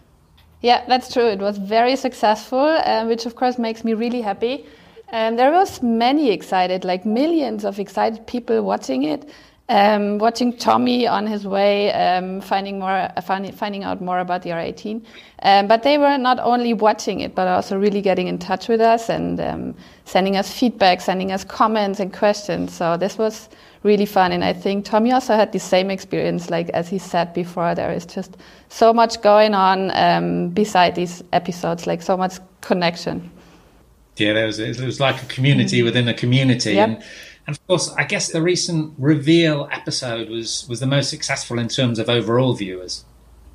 Yeah, 0.60 0.84
that's 0.88 1.12
true. 1.12 1.26
It 1.26 1.38
was 1.38 1.56
very 1.56 1.94
successful, 1.94 2.58
uh, 2.58 3.04
which 3.06 3.26
of 3.26 3.36
course 3.36 3.58
makes 3.58 3.84
me 3.84 3.94
really 3.94 4.20
happy. 4.20 4.66
Um, 5.12 5.36
there 5.36 5.52
was 5.52 5.82
many 5.82 6.30
excited, 6.30 6.84
like 6.84 7.06
millions 7.06 7.64
of 7.64 7.78
excited 7.78 8.26
people 8.26 8.62
watching 8.62 9.04
it, 9.04 9.30
um, 9.68 10.18
watching 10.18 10.56
Tommy 10.56 11.06
on 11.06 11.26
his 11.26 11.46
way, 11.46 11.92
um, 11.92 12.40
finding 12.40 12.78
more, 12.80 12.90
uh, 12.90 13.20
find, 13.20 13.54
finding 13.54 13.84
out 13.84 14.00
more 14.00 14.18
about 14.18 14.42
the 14.42 14.50
R18. 14.50 15.04
Um, 15.42 15.68
but 15.68 15.82
they 15.84 15.96
were 15.96 16.18
not 16.18 16.40
only 16.40 16.74
watching 16.74 17.20
it, 17.20 17.34
but 17.34 17.46
also 17.46 17.78
really 17.78 18.00
getting 18.02 18.26
in 18.26 18.38
touch 18.38 18.68
with 18.68 18.80
us 18.80 19.08
and 19.08 19.40
um, 19.40 19.74
sending 20.06 20.36
us 20.36 20.52
feedback, 20.52 21.00
sending 21.00 21.30
us 21.30 21.44
comments 21.44 22.00
and 22.00 22.12
questions. 22.12 22.74
So 22.74 22.96
this 22.96 23.16
was 23.16 23.48
really 23.82 24.06
fun. 24.06 24.32
And 24.32 24.44
I 24.44 24.52
think 24.52 24.84
Tommy 24.84 25.12
also 25.12 25.34
had 25.34 25.52
the 25.52 25.58
same 25.58 25.90
experience. 25.90 26.50
Like 26.50 26.68
as 26.70 26.88
he 26.88 26.98
said 26.98 27.32
before, 27.34 27.74
there 27.74 27.92
is 27.92 28.06
just 28.06 28.36
so 28.68 28.92
much 28.92 29.20
going 29.22 29.54
on 29.54 29.90
um, 29.94 30.48
beside 30.50 30.94
these 30.94 31.22
episodes, 31.32 31.86
like 31.86 32.02
so 32.02 32.16
much 32.16 32.38
connection. 32.60 33.30
Yeah, 34.16 34.32
there 34.32 34.46
was 34.46 34.58
it 34.58 34.80
was 34.80 34.98
like 35.00 35.22
a 35.22 35.26
community 35.26 35.82
within 35.82 36.08
a 36.08 36.14
community, 36.14 36.72
Yep. 36.74 36.88
and 36.88 37.02
and 37.46 37.56
of 37.56 37.66
course, 37.66 37.90
I 37.96 38.04
guess 38.04 38.32
the 38.32 38.42
recent 38.42 38.94
reveal 38.98 39.68
episode 39.70 40.28
was 40.28 40.66
was 40.68 40.80
the 40.80 40.86
most 40.86 41.08
successful 41.08 41.58
in 41.58 41.68
terms 41.68 41.98
of 41.98 42.08
overall 42.08 42.52
viewers. 42.54 43.04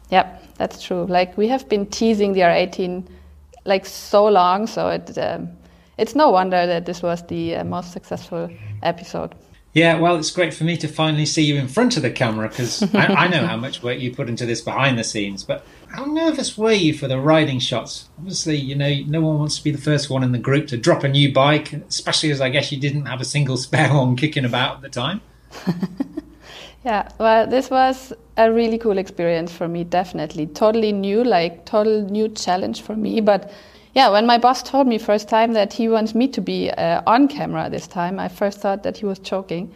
Yep, 0.10 0.56
that's 0.58 0.82
true. 0.82 1.06
Like 1.06 1.38
we 1.38 1.50
have 1.50 1.68
been 1.68 1.86
teasing 1.86 2.34
the 2.34 2.42
R18 2.42 3.06
like 3.66 3.86
so 3.86 4.26
long, 4.26 4.68
so 4.68 4.88
it 4.88 5.18
um, 5.18 5.50
it's 5.98 6.16
no 6.16 6.32
wonder 6.32 6.66
that 6.66 6.86
this 6.86 7.04
was 7.04 7.24
the 7.28 7.56
uh, 7.56 7.64
most 7.66 7.92
successful 7.92 8.50
episode. 8.82 9.36
Yeah, 9.74 10.00
well, 10.00 10.16
it's 10.16 10.30
great 10.30 10.54
for 10.54 10.64
me 10.66 10.78
to 10.78 10.88
finally 10.88 11.26
see 11.26 11.44
you 11.44 11.56
in 11.56 11.68
front 11.68 11.98
of 11.98 12.04
the 12.04 12.12
camera 12.12 12.48
because 12.48 12.84
I, 12.96 13.08
I 13.08 13.28
know 13.28 13.46
how 13.46 13.58
much 13.58 13.82
work 13.82 14.00
you 14.00 14.14
put 14.14 14.30
into 14.30 14.46
this 14.46 14.62
behind 14.62 15.00
the 15.00 15.04
scenes. 15.04 15.44
But 15.44 15.66
how 15.88 16.06
nervous 16.06 16.58
were 16.58 16.72
you 16.72 16.94
for 16.94 17.08
the 17.08 17.20
riding 17.20 17.60
shots? 17.60 18.08
Obviously, 18.20 18.58
you 18.58 18.76
know, 18.76 18.94
no 19.08 19.22
one 19.22 19.40
wants 19.40 19.58
to 19.58 19.64
be 19.64 19.72
the 19.72 19.82
first 19.82 20.10
one 20.10 20.24
in 20.24 20.32
the 20.32 20.38
group 20.38 20.68
to 20.68 20.78
drop 20.78 21.04
a 21.04 21.10
new 21.10 21.34
bike, 21.34 21.74
especially 21.74 22.30
as 22.32 22.40
I 22.40 22.50
guess 22.50 22.72
you 22.72 22.80
didn't 22.80 23.08
have 23.08 23.20
a 23.20 23.26
single 23.26 23.58
spare 23.66 23.94
one 23.94 24.16
kicking 24.16 24.46
about 24.46 24.76
at 24.76 24.82
the 24.82 24.90
time. 24.90 25.22
Yeah, 26.86 27.08
well, 27.18 27.48
this 27.48 27.70
was 27.70 28.12
a 28.36 28.52
really 28.52 28.78
cool 28.78 28.98
experience 28.98 29.54
for 29.54 29.70
me, 29.70 29.86
definitely. 29.86 30.48
Totally 30.48 30.92
new, 30.92 31.24
like 31.24 31.66
total 31.66 32.02
new 32.02 32.28
challenge 32.28 32.82
for 32.82 32.96
me. 32.96 33.22
But 33.22 33.52
yeah, 33.94 34.10
when 34.10 34.26
my 34.26 34.38
boss 34.38 34.64
told 34.64 34.88
me 34.88 34.98
first 34.98 35.30
time 35.30 35.54
that 35.54 35.74
he 35.74 35.88
wants 35.88 36.16
me 36.16 36.28
to 36.30 36.42
be 36.42 36.72
uh, 36.72 37.02
on 37.06 37.28
camera 37.28 37.70
this 37.70 37.88
time, 37.88 38.20
I 38.20 38.28
first 38.28 38.60
thought 38.60 38.84
that 38.84 38.98
he 38.98 39.06
was 39.06 39.20
joking. 39.20 39.72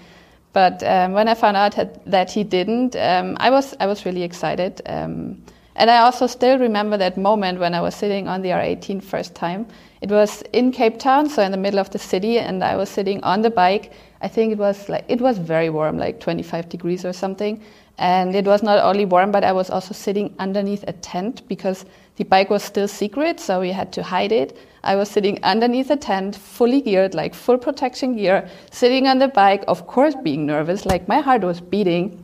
But 0.54 0.82
um, 0.84 1.14
when 1.14 1.28
I 1.28 1.36
found 1.36 1.56
out 1.56 1.76
that- 2.06 2.32
he 2.32 2.44
didn't, 2.44 2.96
um, 2.96 3.38
I 3.40 3.52
was 3.52 3.76
I 3.80 3.86
was 3.86 4.06
really 4.06 4.24
excited. 4.24 4.82
Um, 4.88 5.44
and 5.76 5.92
I 5.92 6.00
also 6.00 6.26
still 6.26 6.58
remember 6.58 6.98
that 6.98 7.18
moment 7.18 7.60
when 7.60 7.76
I 7.76 7.82
was 7.82 7.94
sitting 7.94 8.28
on 8.28 8.42
the 8.42 8.50
R18 8.50 9.04
first 9.04 9.36
time. 9.36 9.68
It 10.02 10.10
was 10.10 10.42
in 10.52 10.72
Cape 10.72 10.98
Town, 10.98 11.30
so 11.30 11.44
in 11.44 11.52
the 11.52 11.58
middle 11.58 11.80
of 11.80 11.92
the 11.92 12.00
city, 12.00 12.40
and 12.40 12.64
I 12.64 12.76
was 12.76 12.90
sitting 12.90 13.24
on 13.24 13.44
the 13.44 13.52
bike. 13.52 13.92
I 14.22 14.28
think 14.28 14.52
it 14.52 14.58
was 14.58 14.90
like 14.90 15.06
it 15.08 15.22
was 15.22 15.38
very 15.38 15.70
warm, 15.70 15.98
like 16.00 16.20
25 16.20 16.70
degrees 16.70 17.06
or 17.06 17.14
something. 17.14 17.62
And 18.00 18.36
it 18.36 18.46
was 18.46 18.64
not 18.64 18.80
only 18.80 19.06
warm, 19.06 19.32
but 19.32 19.44
I 19.44 19.52
was 19.52 19.70
also 19.70 19.94
sitting 19.94 20.34
underneath 20.40 20.84
a 20.88 20.94
tent 20.94 21.48
because 21.48 21.86
the 22.18 22.26
bike 22.26 22.50
was 22.50 22.64
still 22.64 22.88
secret, 22.88 23.40
so 23.40 23.62
we 23.62 23.72
had 23.72 23.94
to 23.94 24.04
hide 24.04 24.32
it. 24.32 24.58
I 24.84 24.96
was 24.96 25.10
sitting 25.10 25.40
underneath 25.44 25.92
a 25.92 25.96
tent, 25.98 26.36
fully 26.36 26.82
geared, 26.82 27.14
like 27.14 27.36
full 27.36 27.58
protection 27.58 28.16
gear, 28.16 28.50
sitting 28.72 29.08
on 29.08 29.20
the 29.20 29.28
bike, 29.28 29.64
of 29.68 29.86
course 29.86 30.16
being 30.24 30.46
nervous, 30.46 30.86
like 30.86 31.08
my 31.08 31.20
heart 31.20 31.44
was 31.44 31.62
beating. 31.62 32.24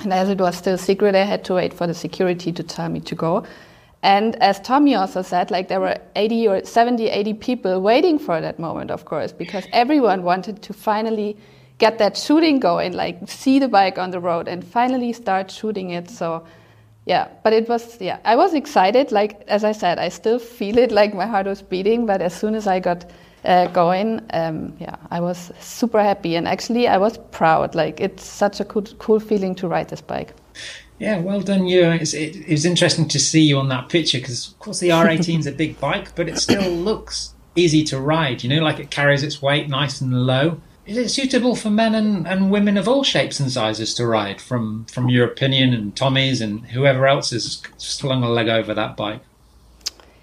And 0.00 0.12
as 0.12 0.28
it 0.28 0.38
was 0.38 0.56
still 0.56 0.76
secret, 0.76 1.14
I 1.14 1.24
had 1.24 1.44
to 1.44 1.54
wait 1.54 1.72
for 1.72 1.86
the 1.86 1.94
security 1.94 2.52
to 2.52 2.62
tell 2.62 2.88
me 2.88 3.00
to 3.00 3.14
go. 3.14 3.44
And 4.02 4.36
as 4.42 4.60
Tommy 4.60 4.94
also 4.94 5.22
said, 5.22 5.50
like 5.50 5.68
there 5.68 5.80
were 5.80 5.98
80 6.16 6.48
or 6.48 6.64
70, 6.64 7.08
80 7.08 7.34
people 7.34 7.80
waiting 7.80 8.18
for 8.18 8.40
that 8.40 8.58
moment, 8.58 8.90
of 8.90 9.04
course, 9.04 9.32
because 9.32 9.66
everyone 9.72 10.22
wanted 10.22 10.62
to 10.62 10.72
finally 10.72 11.36
get 11.78 11.98
that 11.98 12.16
shooting 12.16 12.60
going, 12.60 12.92
like 12.92 13.18
see 13.26 13.58
the 13.58 13.68
bike 13.68 13.98
on 13.98 14.10
the 14.10 14.20
road 14.20 14.48
and 14.48 14.64
finally 14.64 15.12
start 15.12 15.50
shooting 15.50 15.90
it. 15.90 16.10
So, 16.10 16.44
yeah, 17.10 17.26
but 17.42 17.52
it 17.52 17.68
was, 17.68 18.00
yeah, 18.00 18.20
I 18.24 18.36
was 18.36 18.54
excited. 18.54 19.10
Like, 19.10 19.42
as 19.48 19.64
I 19.64 19.72
said, 19.72 19.98
I 19.98 20.10
still 20.10 20.38
feel 20.38 20.78
it 20.78 20.92
like 20.92 21.12
my 21.12 21.26
heart 21.26 21.46
was 21.46 21.60
beating, 21.60 22.06
but 22.06 22.22
as 22.22 22.32
soon 22.32 22.54
as 22.54 22.68
I 22.68 22.78
got 22.78 23.10
uh, 23.44 23.66
going, 23.66 24.20
um, 24.32 24.76
yeah, 24.78 24.94
I 25.10 25.18
was 25.18 25.50
super 25.58 26.00
happy. 26.00 26.36
And 26.36 26.46
actually, 26.46 26.86
I 26.86 26.98
was 26.98 27.18
proud. 27.32 27.74
Like, 27.74 28.00
it's 28.00 28.24
such 28.24 28.60
a 28.60 28.64
cool, 28.64 28.84
cool 29.00 29.18
feeling 29.18 29.56
to 29.56 29.66
ride 29.66 29.88
this 29.88 30.00
bike. 30.00 30.34
Yeah, 31.00 31.18
well 31.18 31.40
done 31.40 31.66
you. 31.66 31.82
It's, 31.90 32.14
it, 32.14 32.36
it 32.36 32.52
was 32.52 32.64
interesting 32.64 33.08
to 33.08 33.18
see 33.18 33.42
you 33.42 33.58
on 33.58 33.68
that 33.70 33.88
picture 33.88 34.18
because, 34.18 34.46
of 34.46 34.58
course, 34.60 34.78
the 34.78 34.90
R18 34.90 35.40
is 35.40 35.46
a 35.48 35.52
big 35.52 35.80
bike, 35.80 36.14
but 36.14 36.28
it 36.28 36.38
still 36.38 36.70
looks 36.70 37.34
easy 37.56 37.82
to 37.86 37.98
ride. 37.98 38.44
You 38.44 38.50
know, 38.50 38.62
like 38.62 38.78
it 38.78 38.92
carries 38.92 39.24
its 39.24 39.42
weight 39.42 39.68
nice 39.68 40.00
and 40.00 40.12
low. 40.12 40.60
Is 40.90 40.96
it 40.96 41.08
suitable 41.08 41.54
for 41.54 41.70
men 41.70 41.94
and, 41.94 42.26
and 42.26 42.50
women 42.50 42.76
of 42.76 42.88
all 42.88 43.04
shapes 43.04 43.38
and 43.38 43.48
sizes 43.48 43.94
to 43.94 44.04
ride? 44.04 44.40
From 44.40 44.86
from 44.86 45.08
your 45.08 45.24
opinion 45.24 45.72
and 45.72 45.94
Tommy's 45.94 46.40
and 46.40 46.66
whoever 46.66 47.06
else 47.06 47.30
has 47.30 47.62
slung 47.78 48.24
a 48.24 48.28
leg 48.28 48.48
over 48.48 48.74
that 48.74 48.96
bike. 48.96 49.20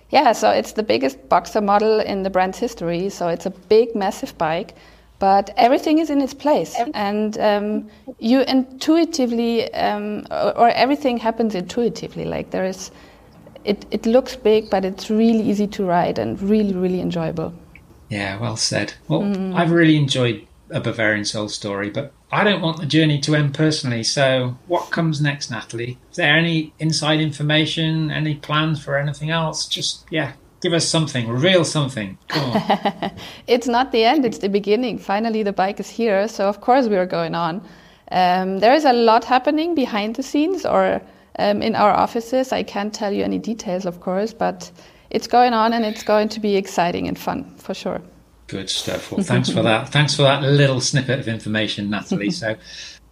Yeah, 0.10 0.34
so 0.34 0.50
it's 0.50 0.74
the 0.74 0.84
biggest 0.84 1.30
boxer 1.30 1.62
model 1.62 2.02
in 2.02 2.24
the 2.24 2.30
brand's 2.30 2.60
history. 2.60 3.08
So 3.08 3.30
it's 3.30 3.46
a 3.46 3.50
big, 3.50 3.96
massive 3.96 4.38
bike 4.38 4.76
but 5.20 5.50
everything 5.58 6.00
is 6.00 6.10
in 6.10 6.22
its 6.22 6.34
place 6.34 6.76
and 6.94 7.40
um, 7.40 7.90
you 8.20 8.42
intuitively 8.42 9.74
um, 9.74 10.28
or, 10.30 10.56
or, 10.58 10.70
everything 10.70 11.18
happens 11.18 11.56
intuitively 11.56 12.24
like 12.24 12.52
there 12.52 12.66
is 12.66 12.92
it, 13.64 13.84
it 13.90 14.06
looks 14.06 14.36
big 14.36 14.70
but 14.70 14.86
it's 14.86 15.10
really 15.10 15.42
easy 15.42 15.66
to 15.66 15.84
ride 15.84 16.20
and 16.20 16.40
really 16.42 16.74
really 16.74 17.02
enjoyable 17.02 17.52
yeah 18.10 18.40
well 18.40 18.56
said 18.56 18.94
well 19.08 19.22
mm. 19.22 19.56
i've 19.56 19.72
really 19.72 19.98
enjoyed 19.98 20.47
a 20.70 20.80
bavarian 20.80 21.26
soul 21.26 21.48
story 21.48 21.90
but 21.90 22.12
i 22.32 22.44
don't 22.44 22.62
want 22.62 22.78
the 22.78 22.86
journey 22.86 23.20
to 23.20 23.36
end 23.36 23.54
personally 23.54 24.04
so 24.04 24.58
what 24.68 24.92
comes 24.92 25.22
next 25.22 25.50
natalie 25.50 25.98
is 26.12 26.18
there 26.18 26.36
any 26.36 26.74
inside 26.80 27.20
information 27.20 28.12
any 28.12 28.36
plans 28.36 28.84
for 28.84 28.98
anything 28.98 29.30
else 29.30 29.66
just 29.66 30.06
yeah 30.10 30.34
Give 30.60 30.74
us 30.74 30.88
something, 30.88 31.30
reveal 31.30 31.64
something. 31.64 32.18
it's 33.48 33.68
not 33.68 33.92
the 33.92 34.04
end, 34.04 34.26
it's 34.26 34.40
the 34.40 34.50
beginning. 34.50 34.98
Finally, 34.98 35.44
the 35.44 35.54
bike 35.54 35.80
is 35.80 35.88
here, 35.88 36.28
so 36.28 36.50
of 36.50 36.62
course 36.62 36.88
we 36.88 36.98
are 36.98 37.06
going 37.06 37.36
on. 37.36 37.62
Um, 38.12 38.58
there 38.58 38.74
is 38.74 38.84
a 38.84 38.94
lot 38.94 39.24
happening 39.24 39.76
behind 39.76 40.16
the 40.16 40.24
scenes 40.24 40.66
or 40.66 41.00
um, 41.38 41.62
in 41.62 41.76
our 41.76 41.92
offices. 41.92 42.52
I 42.52 42.64
can't 42.64 42.92
tell 42.92 43.14
you 43.14 43.24
any 43.24 43.38
details, 43.38 43.86
of 43.86 44.00
course, 44.00 44.34
but 44.34 44.72
it's 45.12 45.28
going 45.28 45.54
on 45.54 45.74
and 45.74 45.86
it's 45.86 46.02
going 46.02 46.30
to 46.30 46.40
be 46.40 46.56
exciting 46.56 47.08
and 47.08 47.20
fun 47.20 47.54
for 47.58 47.76
sure. 47.76 48.02
Good 48.48 48.70
stuff. 48.70 49.12
Well, 49.12 49.24
thanks 49.24 49.50
for 49.50 49.62
that. 49.62 49.90
Thanks 49.90 50.16
for 50.16 50.24
that 50.24 50.42
little 50.42 50.82
snippet 50.82 51.20
of 51.20 51.28
information, 51.28 51.90
Natalie. 51.90 52.32
So, 52.32 52.56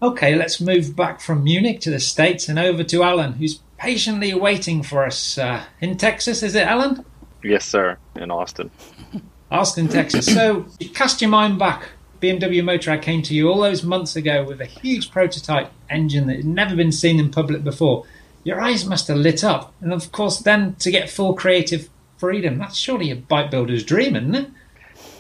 okay, 0.02 0.36
let's 0.36 0.62
move 0.62 0.96
back 0.96 1.20
from 1.22 1.44
Munich 1.44 1.82
to 1.82 1.92
the 1.92 2.00
States 2.00 2.48
and 2.50 2.58
over 2.58 2.84
to 2.86 3.04
Alan, 3.04 3.34
who's 3.34 3.60
patiently 3.78 4.34
waiting 4.34 4.82
for 4.82 5.06
us 5.06 5.38
uh, 5.38 5.64
in 5.82 5.98
Texas. 5.98 6.42
Is 6.42 6.56
it, 6.56 6.66
Alan? 6.66 7.06
Yes, 7.44 7.66
sir, 7.66 7.98
in 8.16 8.32
Austin. 8.32 8.72
Austin, 9.52 9.88
Texas. 9.88 10.26
So, 10.26 10.66
cast 10.94 11.22
your 11.22 11.30
mind 11.30 11.60
back. 11.60 11.90
BMW 12.22 12.64
Motorrad 12.64 13.02
came 13.02 13.22
to 13.24 13.36
you 13.36 13.50
all 13.50 13.62
those 13.62 13.84
months 13.84 14.16
ago 14.16 14.44
with 14.44 14.62
a 14.62 14.66
huge 14.66 15.12
prototype 15.12 15.72
engine 15.90 16.28
that 16.28 16.38
had 16.38 16.46
never 16.46 16.76
been 16.76 16.92
seen 16.92 17.20
in 17.20 17.30
public 17.30 17.64
before. 17.64 18.06
Your 18.44 18.62
eyes 18.62 18.86
must 18.86 19.08
have 19.10 19.18
lit 19.18 19.44
up. 19.44 19.74
And 19.82 19.94
of 19.94 20.12
course, 20.12 20.40
then 20.40 20.76
to 20.76 20.90
get 20.90 21.10
full 21.10 21.34
creative 21.36 21.90
freedom, 22.18 22.58
that's 22.58 22.78
surely 22.78 23.12
a 23.12 23.16
bike 23.16 23.52
builder's 23.52 23.84
dream, 23.84 24.16
isn't 24.16 24.36
it? 24.36 24.50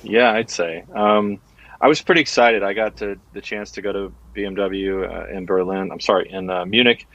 Yeah, 0.05 0.31
I'd 0.31 0.49
say. 0.49 0.83
Um, 0.93 1.39
I 1.81 1.87
was 1.87 2.01
pretty 2.01 2.21
excited. 2.21 2.63
I 2.63 2.73
got 2.73 2.97
to, 2.97 3.19
the 3.33 3.41
chance 3.41 3.71
to 3.71 3.81
go 3.81 3.91
to 3.91 4.13
BMW 4.35 5.03
uh, 5.03 5.27
in 5.35 5.45
Berlin, 5.45 5.91
I'm 5.91 5.99
sorry, 5.99 6.29
in 6.29 6.49
uh, 6.49 6.65
Munich, 6.65 7.07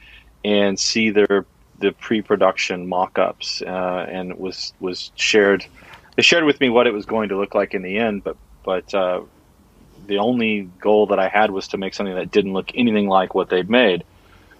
and 0.43 0.79
see 0.79 1.09
their 1.09 1.45
the 1.79 1.91
pre-production 1.93 2.87
mock-ups 2.87 3.63
uh, 3.63 4.05
and 4.07 4.37
was 4.37 4.73
was 4.79 5.11
shared. 5.15 5.65
They 6.15 6.21
shared 6.21 6.43
with 6.43 6.59
me 6.59 6.69
what 6.69 6.85
it 6.85 6.93
was 6.93 7.05
going 7.05 7.29
to 7.29 7.37
look 7.37 7.55
like 7.55 7.73
in 7.73 7.81
the 7.81 7.97
end, 7.97 8.23
but 8.23 8.37
but 8.63 8.93
uh, 8.93 9.21
the 10.05 10.19
only 10.19 10.69
goal 10.79 11.07
that 11.07 11.19
I 11.19 11.27
had 11.27 11.51
was 11.51 11.69
to 11.69 11.77
make 11.77 11.93
something 11.93 12.15
that 12.15 12.29
didn't 12.31 12.53
look 12.53 12.71
anything 12.75 13.07
like 13.07 13.33
what 13.33 13.49
they'd 13.49 13.69
made. 13.69 14.03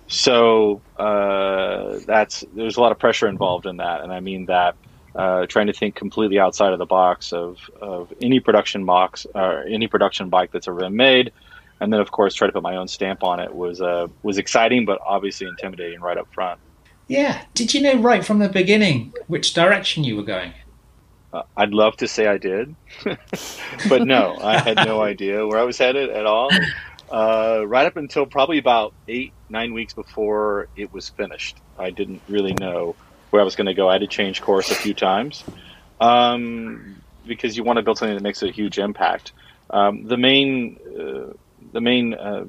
So 0.07 0.82
uh, 0.97 1.99
that's 2.05 2.43
there's 2.53 2.77
a 2.77 2.82
lot 2.82 2.91
of 2.91 2.99
pressure 2.99 3.27
involved 3.27 3.65
in 3.65 3.77
that, 3.77 4.01
and 4.01 4.11
I 4.11 4.19
mean 4.19 4.47
that 4.47 4.75
uh, 5.16 5.45
trying 5.47 5.68
to 5.68 5.74
think 5.74 5.95
completely 5.95 6.39
outside 6.39 6.74
of 6.74 6.80
the 6.80 6.86
box 6.86 7.34
of, 7.34 7.70
of 7.82 8.14
any 8.22 8.39
production 8.39 8.86
box 8.86 9.26
or 9.36 9.64
any 9.64 9.88
production 9.88 10.30
bike 10.30 10.51
that's 10.51 10.68
ever 10.68 10.80
been 10.80 10.95
made, 10.95 11.32
and 11.80 11.91
then 11.91 11.99
of 11.99 12.12
course 12.12 12.34
try 12.34 12.47
to 12.47 12.53
put 12.53 12.64
my 12.64 12.76
own 12.76 12.88
stamp 12.88 13.24
on 13.24 13.39
it 13.39 13.53
was 13.53 13.82
uh, 13.82 14.07
was 14.24 14.38
exciting, 14.38 14.86
but 14.86 14.99
obviously 15.05 15.47
intimidating 15.47 15.99
right 15.99 16.18
up 16.18 16.32
front. 16.34 16.59
Yeah. 17.07 17.43
Did 17.55 17.74
you 17.74 17.82
know 17.82 17.95
right 17.95 18.26
from 18.26 18.39
the 18.39 18.47
beginning 18.47 19.14
which 19.28 19.53
direction 19.53 20.03
you 20.03 20.16
were 20.16 20.24
going? 20.24 20.53
Uh, 21.34 21.43
I'd 21.57 21.74
love 21.74 21.97
to 21.97 22.07
say 22.07 22.28
I 22.28 22.38
did, 22.38 22.76
but 23.89 24.05
no, 24.05 24.38
I 24.41 24.59
had 24.59 24.78
no 24.86 25.01
idea 25.03 25.45
where 25.45 25.59
I 25.59 25.64
was 25.64 25.78
headed 25.78 26.09
at 26.09 26.26
all. 26.26 26.49
Uh, 27.12 27.64
right 27.68 27.86
up 27.86 27.97
until 27.97 28.26
probably 28.26 28.57
about 28.57 28.93
eight, 29.09 29.34
nine 29.49 29.74
weeks 29.74 29.93
before 29.93 30.70
it 30.78 30.93
was 30.93 31.09
finished, 31.09 31.57
I 31.78 31.89
didn't 31.89 32.22
really 32.30 32.53
know 32.53 32.95
where 33.32 33.41
I 33.41 33.45
was 33.45 33.55
going 33.55 33.67
to 33.67 33.73
go. 33.73 33.89
I 33.89 33.93
had 33.93 34.01
to 34.01 34.07
change 34.07 34.41
course 34.41 34.69
a 34.71 34.75
few 34.75 34.93
times 34.93 35.43
um, 35.99 37.01
because 37.25 37.57
you 37.57 37.63
want 37.63 37.77
to 37.77 37.84
build 37.84 37.97
something 37.97 38.15
that 38.15 38.23
makes 38.23 38.43
a 38.43 38.51
huge 38.51 38.77
impact. 38.77 39.34
Um, 39.69 40.03
the 40.03 40.17
main, 40.17 40.77
uh, 40.88 41.34
the 41.73 41.82
main 41.82 42.13
uh, 42.13 42.45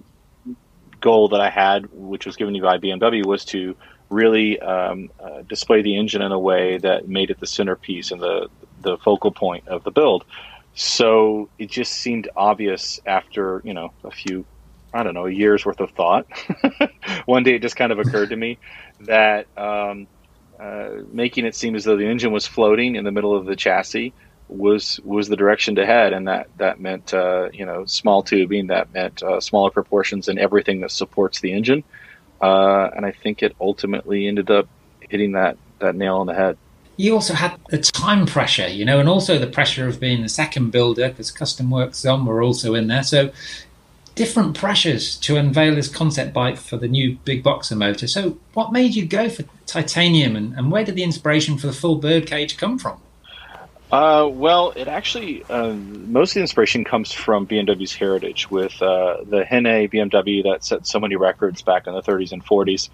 goal 1.00 1.28
that 1.28 1.40
I 1.40 1.50
had, 1.50 1.86
which 1.92 2.26
was 2.26 2.36
given 2.36 2.52
to 2.54 2.60
me 2.60 2.64
by 2.64 2.78
BMW, 2.78 3.24
was 3.24 3.44
to 3.46 3.76
really 4.10 4.60
um, 4.60 5.10
uh, 5.18 5.42
display 5.42 5.82
the 5.82 5.96
engine 5.96 6.22
in 6.22 6.32
a 6.32 6.38
way 6.38 6.78
that 6.78 7.08
made 7.08 7.30
it 7.30 7.40
the 7.40 7.46
centerpiece 7.46 8.10
and 8.10 8.20
the 8.20 8.48
the 8.82 8.98
focal 8.98 9.30
point 9.30 9.68
of 9.68 9.84
the 9.84 9.90
build. 9.90 10.24
So 10.74 11.48
it 11.58 11.70
just 11.70 11.92
seemed 11.92 12.28
obvious 12.36 13.00
after 13.06 13.60
you 13.64 13.74
know 13.74 13.92
a 14.04 14.10
few, 14.10 14.44
I 14.92 15.02
don't 15.02 15.14
know, 15.14 15.26
a 15.26 15.30
year's 15.30 15.64
worth 15.64 15.80
of 15.80 15.90
thought. 15.92 16.26
One 17.26 17.42
day 17.42 17.56
it 17.56 17.62
just 17.62 17.76
kind 17.76 17.92
of 17.92 17.98
occurred 17.98 18.30
to 18.30 18.36
me 18.36 18.58
that 19.00 19.46
um, 19.56 20.06
uh, 20.62 21.02
making 21.12 21.44
it 21.44 21.54
seem 21.54 21.74
as 21.74 21.84
though 21.84 21.96
the 21.96 22.06
engine 22.06 22.32
was 22.32 22.46
floating 22.46 22.96
in 22.96 23.04
the 23.04 23.12
middle 23.12 23.36
of 23.36 23.46
the 23.46 23.56
chassis 23.56 24.12
was 24.48 25.00
was 25.04 25.28
the 25.28 25.36
direction 25.36 25.74
to 25.76 25.86
head, 25.86 26.12
and 26.12 26.28
that 26.28 26.48
that 26.58 26.78
meant 26.80 27.12
uh, 27.12 27.48
you 27.52 27.66
know 27.66 27.84
small 27.86 28.22
tubing, 28.22 28.68
that 28.68 28.92
meant 28.92 29.22
uh, 29.22 29.40
smaller 29.40 29.70
proportions, 29.70 30.28
and 30.28 30.38
everything 30.38 30.80
that 30.80 30.90
supports 30.90 31.40
the 31.40 31.52
engine 31.52 31.82
uh, 32.42 32.90
and 32.94 33.06
I 33.06 33.12
think 33.12 33.42
it 33.42 33.54
ultimately 33.60 34.26
ended 34.26 34.50
up 34.50 34.66
hitting 35.00 35.32
that 35.32 35.56
that 35.78 35.94
nail 35.94 36.16
on 36.16 36.26
the 36.26 36.34
head. 36.34 36.58
You 36.96 37.14
also 37.14 37.34
had 37.34 37.58
the 37.70 37.78
time 37.78 38.26
pressure, 38.26 38.68
you 38.68 38.84
know, 38.84 39.00
and 39.00 39.08
also 39.08 39.38
the 39.38 39.46
pressure 39.46 39.88
of 39.88 39.98
being 39.98 40.22
the 40.22 40.28
second 40.28 40.70
builder 40.70 41.08
because 41.08 41.30
Custom 41.30 41.70
Works 41.70 41.98
Zon 41.98 42.26
were 42.26 42.42
also 42.42 42.74
in 42.74 42.88
there. 42.88 43.02
So 43.02 43.30
different 44.14 44.54
pressures 44.54 45.16
to 45.20 45.36
unveil 45.36 45.74
this 45.74 45.88
concept 45.88 46.34
bike 46.34 46.58
for 46.58 46.76
the 46.76 46.88
new 46.88 47.16
big 47.24 47.42
boxer 47.42 47.74
motor. 47.74 48.06
So 48.06 48.38
what 48.52 48.72
made 48.72 48.94
you 48.94 49.06
go 49.06 49.30
for 49.30 49.44
titanium, 49.72 50.36
and, 50.36 50.54
and 50.54 50.70
where 50.70 50.84
did 50.84 50.94
the 50.94 51.02
inspiration 51.02 51.56
for 51.56 51.66
the 51.66 51.72
full 51.72 51.96
birdcage 51.96 52.56
come 52.56 52.78
from? 52.78 53.00
Uh, 53.90 54.26
well, 54.26 54.72
it 54.74 54.88
actually 54.88 55.44
uh, 55.50 55.72
most 55.72 56.30
of 56.30 56.34
the 56.34 56.40
inspiration 56.40 56.82
comes 56.82 57.12
from 57.12 57.46
BMW's 57.46 57.92
heritage 57.92 58.50
with 58.50 58.80
uh, 58.80 59.18
the 59.24 59.44
Henne 59.44 59.88
BMW 59.88 60.42
that 60.44 60.64
set 60.64 60.86
so 60.86 60.98
many 60.98 61.16
records 61.16 61.60
back 61.60 61.86
in 61.86 61.92
the 61.92 62.02
30s 62.02 62.32
and 62.32 62.44
40s. 62.44 62.88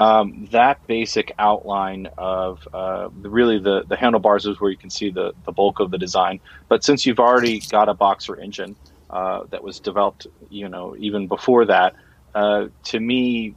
Um, 0.00 0.48
that 0.50 0.86
basic 0.86 1.32
outline 1.38 2.08
of 2.18 2.66
uh, 2.74 3.08
really 3.22 3.58
the, 3.58 3.84
the 3.84 3.96
handlebars 3.96 4.44
is 4.44 4.60
where 4.60 4.70
you 4.70 4.76
can 4.76 4.90
see 4.90 5.10
the, 5.10 5.32
the 5.46 5.52
bulk 5.52 5.80
of 5.80 5.90
the 5.90 5.98
design. 5.98 6.40
But 6.68 6.84
since 6.84 7.06
you've 7.06 7.20
already 7.20 7.60
got 7.60 7.88
a 7.88 7.94
boxer 7.94 8.38
engine 8.38 8.76
uh, 9.08 9.44
that 9.50 9.62
was 9.62 9.80
developed, 9.80 10.26
you 10.50 10.68
know, 10.68 10.94
even 10.98 11.26
before 11.26 11.64
that, 11.66 11.94
uh, 12.34 12.66
to 12.84 13.00
me, 13.00 13.54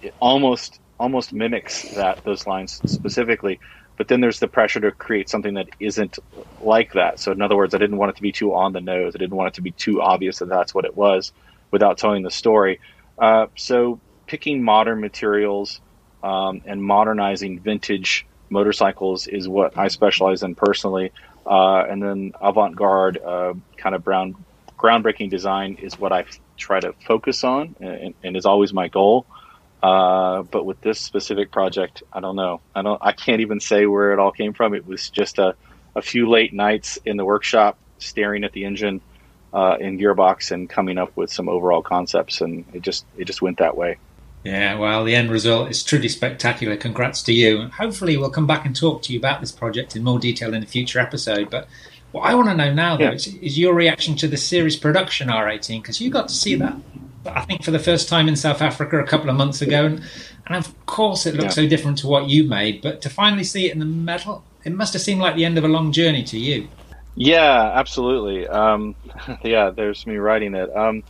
it 0.00 0.14
almost 0.20 0.80
almost 1.00 1.32
mimics 1.32 1.82
that 1.96 2.20
those 2.24 2.46
lines 2.46 2.80
specifically 2.86 3.58
but 4.00 4.08
then 4.08 4.22
there's 4.22 4.38
the 4.38 4.48
pressure 4.48 4.80
to 4.80 4.92
create 4.92 5.28
something 5.28 5.54
that 5.56 5.68
isn't 5.78 6.18
like 6.58 6.94
that. 6.94 7.20
So 7.20 7.32
in 7.32 7.42
other 7.42 7.54
words, 7.54 7.74
I 7.74 7.78
didn't 7.78 7.98
want 7.98 8.08
it 8.08 8.16
to 8.16 8.22
be 8.22 8.32
too 8.32 8.54
on 8.54 8.72
the 8.72 8.80
nose. 8.80 9.14
I 9.14 9.18
didn't 9.18 9.36
want 9.36 9.48
it 9.48 9.54
to 9.56 9.62
be 9.62 9.72
too 9.72 10.00
obvious 10.00 10.38
that 10.38 10.48
that's 10.48 10.74
what 10.74 10.86
it 10.86 10.96
was 10.96 11.32
without 11.70 11.98
telling 11.98 12.22
the 12.22 12.30
story. 12.30 12.80
Uh, 13.18 13.48
so 13.58 14.00
picking 14.26 14.64
modern 14.64 15.02
materials 15.02 15.82
um, 16.22 16.62
and 16.64 16.82
modernizing 16.82 17.60
vintage 17.60 18.26
motorcycles 18.48 19.26
is 19.26 19.46
what 19.46 19.76
I 19.76 19.88
specialize 19.88 20.42
in 20.42 20.54
personally. 20.54 21.12
Uh, 21.44 21.84
and 21.84 22.02
then 22.02 22.32
avant-garde 22.40 23.18
uh, 23.18 23.52
kind 23.76 23.94
of 23.94 24.02
brown, 24.02 24.34
groundbreaking 24.78 25.28
design 25.28 25.76
is 25.78 25.98
what 25.98 26.10
I 26.10 26.24
try 26.56 26.80
to 26.80 26.94
focus 27.06 27.44
on 27.44 27.76
and, 27.80 28.14
and 28.22 28.34
is 28.34 28.46
always 28.46 28.72
my 28.72 28.88
goal. 28.88 29.26
Uh, 29.82 30.42
but 30.42 30.64
with 30.66 30.80
this 30.82 31.00
specific 31.00 31.50
project, 31.50 32.02
I 32.12 32.20
don't 32.20 32.36
know. 32.36 32.60
I 32.74 32.82
don't. 32.82 33.00
I 33.02 33.12
can't 33.12 33.40
even 33.40 33.60
say 33.60 33.86
where 33.86 34.12
it 34.12 34.18
all 34.18 34.32
came 34.32 34.52
from. 34.52 34.74
It 34.74 34.86
was 34.86 35.08
just 35.08 35.38
a, 35.38 35.54
a 35.96 36.02
few 36.02 36.28
late 36.28 36.52
nights 36.52 36.98
in 37.04 37.16
the 37.16 37.24
workshop, 37.24 37.78
staring 37.98 38.44
at 38.44 38.52
the 38.52 38.64
engine 38.64 39.00
uh, 39.52 39.76
in 39.80 39.98
gearbox 39.98 40.50
and 40.50 40.68
coming 40.68 40.98
up 40.98 41.16
with 41.16 41.32
some 41.32 41.48
overall 41.48 41.82
concepts, 41.82 42.40
and 42.40 42.64
it 42.74 42.82
just 42.82 43.06
it 43.16 43.24
just 43.24 43.40
went 43.40 43.58
that 43.58 43.76
way. 43.76 43.96
Yeah, 44.44 44.76
well, 44.76 45.04
the 45.04 45.14
end 45.14 45.30
result 45.30 45.70
is 45.70 45.84
truly 45.84 46.08
spectacular. 46.08 46.76
Congrats 46.76 47.22
to 47.24 47.32
you. 47.32 47.68
Hopefully, 47.68 48.16
we'll 48.16 48.30
come 48.30 48.46
back 48.46 48.64
and 48.64 48.74
talk 48.74 49.02
to 49.02 49.12
you 49.12 49.18
about 49.18 49.40
this 49.40 49.52
project 49.52 49.96
in 49.96 50.02
more 50.02 50.18
detail 50.18 50.54
in 50.54 50.62
a 50.62 50.66
future 50.66 50.98
episode. 50.98 51.50
But 51.50 51.68
what 52.12 52.22
I 52.22 52.34
want 52.34 52.48
to 52.48 52.54
know 52.54 52.72
now, 52.72 52.96
though, 52.96 53.04
yeah. 53.04 53.12
is, 53.12 53.26
is, 53.26 53.58
your 53.58 53.74
reaction 53.74 54.16
to 54.16 54.28
the 54.28 54.38
series 54.38 54.76
production 54.76 55.28
R18 55.28 55.82
because 55.82 56.00
you 56.00 56.10
got 56.10 56.28
to 56.28 56.34
see 56.34 56.54
that, 56.54 56.74
I 57.26 57.42
think, 57.42 57.62
for 57.62 57.70
the 57.70 57.78
first 57.78 58.08
time 58.08 58.28
in 58.28 58.36
South 58.36 58.62
Africa 58.62 58.98
a 58.98 59.06
couple 59.06 59.28
of 59.28 59.36
months 59.36 59.60
ago, 59.62 59.86
and, 59.86 60.02
and 60.46 60.56
of 60.56 60.86
course, 60.86 61.26
it 61.26 61.34
looks 61.34 61.56
yeah. 61.56 61.64
so 61.64 61.68
different 61.68 61.98
to 61.98 62.06
what 62.06 62.28
you 62.28 62.44
made. 62.44 62.82
But 62.82 63.02
to 63.02 63.10
finally 63.10 63.44
see 63.44 63.66
it 63.66 63.72
in 63.72 63.78
the 63.78 63.84
metal, 63.84 64.44
it 64.64 64.72
must 64.72 64.92
have 64.94 65.02
seemed 65.02 65.20
like 65.20 65.36
the 65.36 65.44
end 65.44 65.58
of 65.58 65.64
a 65.64 65.68
long 65.68 65.92
journey 65.92 66.22
to 66.24 66.38
you. 66.38 66.68
Yeah, 67.14 67.72
absolutely. 67.74 68.48
Um, 68.48 68.94
yeah, 69.44 69.70
there's 69.70 70.06
me 70.06 70.16
writing 70.16 70.54
it. 70.54 70.74
Um, 70.74 71.02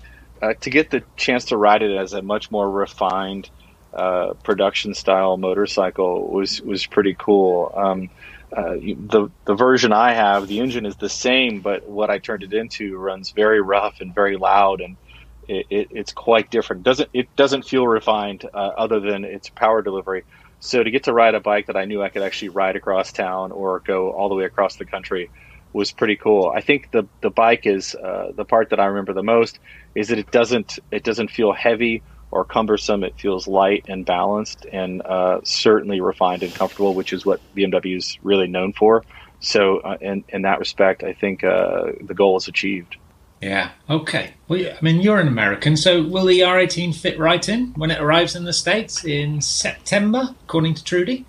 uh, 0.43 0.55
to 0.61 0.71
get 0.71 0.91
the 0.91 1.03
chance 1.17 1.47
to 1.47 1.57
ride 1.57 1.83
it 1.83 1.97
as 1.97 2.13
a 2.13 2.23
much 2.23 2.51
more 2.51 2.71
refined 2.71 3.51
uh, 3.93 4.35
production 4.45 4.95
style 4.95 5.37
motorcycle 5.37 6.29
was 6.29 6.61
was 6.63 6.87
pretty 6.87 7.15
cool. 7.19 7.73
Um, 7.77 8.11
uh, 8.57 8.75
the 8.75 9.31
the 9.45 9.55
version 9.55 9.93
I 9.93 10.13
have, 10.13 10.49
the 10.49 10.61
engine 10.61 10.87
is 10.87 10.97
the 10.97 11.09
same, 11.09 11.61
but 11.61 11.89
what 11.89 12.11
I 12.11 12.19
turned 12.19 12.43
it 12.43 12.55
into 12.55 12.97
runs 12.97 13.31
very 13.31 13.61
rough 13.61 14.01
and 14.01 14.15
very 14.15 14.37
loud, 14.37 14.81
and 14.81 14.97
it, 15.51 15.67
it, 15.71 15.89
it's 15.91 16.13
quite 16.13 16.51
different. 16.51 16.85
doesn't 16.85 17.11
It 17.13 17.29
doesn't 17.37 17.65
feel 17.67 17.87
refined 17.87 18.45
uh, 18.55 18.71
other 18.79 19.01
than 19.01 19.25
its 19.25 19.51
power 19.51 19.83
delivery. 19.83 20.25
So 20.61 20.83
to 20.83 20.91
get 20.91 21.05
to 21.05 21.15
ride 21.15 21.35
a 21.35 21.41
bike 21.41 21.67
that 21.69 21.77
I 21.77 21.87
knew 21.87 22.03
I 22.03 22.11
could 22.11 22.23
actually 22.23 22.51
ride 22.51 22.77
across 22.77 23.13
town 23.13 23.53
or 23.53 23.83
go 23.87 24.13
all 24.13 24.29
the 24.31 24.37
way 24.37 24.45
across 24.45 24.77
the 24.77 24.87
country 24.87 25.33
was 25.73 25.93
pretty 25.93 26.17
cool. 26.17 26.53
I 26.55 26.63
think 26.63 26.89
the 26.93 27.09
the 27.23 27.31
bike 27.31 27.63
is 27.67 27.95
uh, 27.97 28.29
the 28.37 28.47
part 28.47 28.71
that 28.71 28.81
I 28.81 28.87
remember 28.87 29.15
the 29.15 29.25
most 29.25 29.61
is 29.95 30.09
that 30.09 30.19
it 30.19 30.31
doesn't 30.31 30.79
it 30.93 31.05
doesn't 31.05 31.31
feel 31.31 31.53
heavy 31.53 32.05
or 32.33 32.45
cumbersome. 32.45 33.05
It 33.05 33.17
feels 33.19 33.49
light 33.49 33.85
and 33.89 34.07
balanced 34.07 34.67
and 34.73 35.03
uh, 35.03 35.41
certainly 35.45 36.01
refined 36.01 36.45
and 36.45 36.55
comfortable, 36.55 36.95
which 36.95 37.13
is 37.13 37.27
what 37.27 37.43
BMW 37.57 37.97
is 37.97 38.17
really 38.23 38.49
known 38.49 38.73
for. 38.75 39.05
So 39.41 39.79
uh, 39.81 39.97
in 40.01 40.25
in 40.31 40.43
that 40.43 40.61
respect, 40.61 41.05
I 41.05 41.15
think 41.15 41.45
uh, 41.45 41.93
the 42.07 42.15
goal 42.15 42.39
is 42.39 42.49
achieved. 42.49 42.97
Yeah. 43.41 43.71
Okay. 43.89 44.35
Well, 44.49 44.61
I 44.61 44.79
mean, 44.83 45.01
you're 45.01 45.19
an 45.19 45.29
American, 45.29 45.77
so 45.77 46.03
will 46.03 46.27
the 46.27 46.41
R18 46.41 46.95
fit 46.95 47.19
right 47.19 47.49
in 47.49 47.69
when 47.75 47.91
it 47.91 48.01
arrives 48.01 48.37
in 48.37 48.45
the 48.45 48.53
states 48.53 49.05
in 49.05 49.41
September, 49.41 50.35
according 50.45 50.75
to 50.75 50.85
Trudy? 50.85 51.25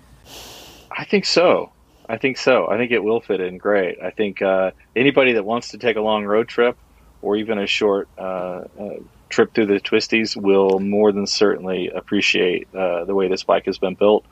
I 0.90 1.04
think 1.04 1.24
so. 1.24 1.72
I 2.08 2.18
think 2.18 2.36
so. 2.36 2.68
I 2.68 2.76
think 2.76 2.90
it 2.90 3.02
will 3.02 3.20
fit 3.20 3.40
in 3.40 3.56
great. 3.56 3.98
I 4.02 4.10
think 4.10 4.42
uh, 4.42 4.72
anybody 4.94 5.32
that 5.32 5.44
wants 5.44 5.70
to 5.70 5.78
take 5.78 5.96
a 5.96 6.02
long 6.02 6.26
road 6.26 6.48
trip 6.48 6.76
or 7.22 7.36
even 7.36 7.58
a 7.58 7.66
short 7.66 8.08
uh, 8.18 8.22
uh, 8.22 8.64
trip 9.30 9.54
through 9.54 9.66
the 9.66 9.80
twisties 9.80 10.36
will 10.36 10.78
more 10.80 11.12
than 11.12 11.26
certainly 11.26 11.88
appreciate 11.88 12.68
uh, 12.74 13.04
the 13.04 13.14
way 13.14 13.28
this 13.28 13.44
bike 13.44 13.64
has 13.64 13.78
been 13.78 13.94
built 13.94 14.26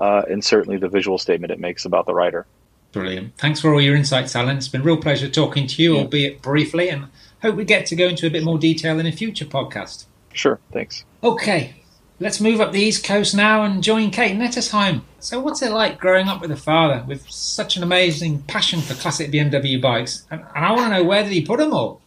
uh, 0.00 0.22
and 0.30 0.44
certainly 0.44 0.76
the 0.76 0.88
visual 0.88 1.18
statement 1.18 1.50
it 1.52 1.58
makes 1.58 1.84
about 1.84 2.06
the 2.06 2.14
rider. 2.14 2.46
Brilliant. 2.92 3.36
Thanks 3.36 3.60
for 3.60 3.72
all 3.72 3.80
your 3.80 3.96
insights, 3.96 4.36
Alan. 4.36 4.56
It's 4.56 4.68
been 4.68 4.82
a 4.82 4.84
real 4.84 4.96
pleasure 4.96 5.28
talking 5.28 5.66
to 5.66 5.82
you, 5.82 5.94
yeah. 5.94 6.02
albeit 6.02 6.42
briefly, 6.42 6.88
and 6.88 7.08
hope 7.44 7.56
we 7.56 7.64
get 7.64 7.84
to 7.86 7.96
go 7.96 8.08
into 8.08 8.26
a 8.26 8.30
bit 8.30 8.42
more 8.42 8.58
detail 8.58 8.98
in 8.98 9.06
a 9.06 9.12
future 9.12 9.44
podcast. 9.44 10.06
Sure. 10.32 10.58
Thanks. 10.72 11.04
Okay. 11.22 11.74
Let's 12.18 12.40
move 12.40 12.60
up 12.60 12.72
the 12.72 12.80
East 12.80 13.04
Coast 13.04 13.34
now 13.34 13.64
and 13.64 13.82
join 13.82 14.10
Kate 14.10 14.36
Nettesheim. 14.36 15.02
So, 15.18 15.40
what's 15.40 15.60
it 15.62 15.72
like 15.72 15.98
growing 15.98 16.28
up 16.28 16.40
with 16.40 16.50
a 16.50 16.56
father 16.56 17.04
with 17.06 17.28
such 17.28 17.76
an 17.76 17.82
amazing 17.82 18.42
passion 18.42 18.80
for 18.80 18.94
classic 18.94 19.30
BMW 19.30 19.80
bikes? 19.80 20.24
And, 20.30 20.40
and 20.54 20.64
I 20.64 20.72
want 20.72 20.84
to 20.84 20.88
know 20.90 21.04
where 21.04 21.22
did 21.22 21.32
he 21.32 21.44
put 21.44 21.58
them 21.58 21.74
all? 21.74 22.00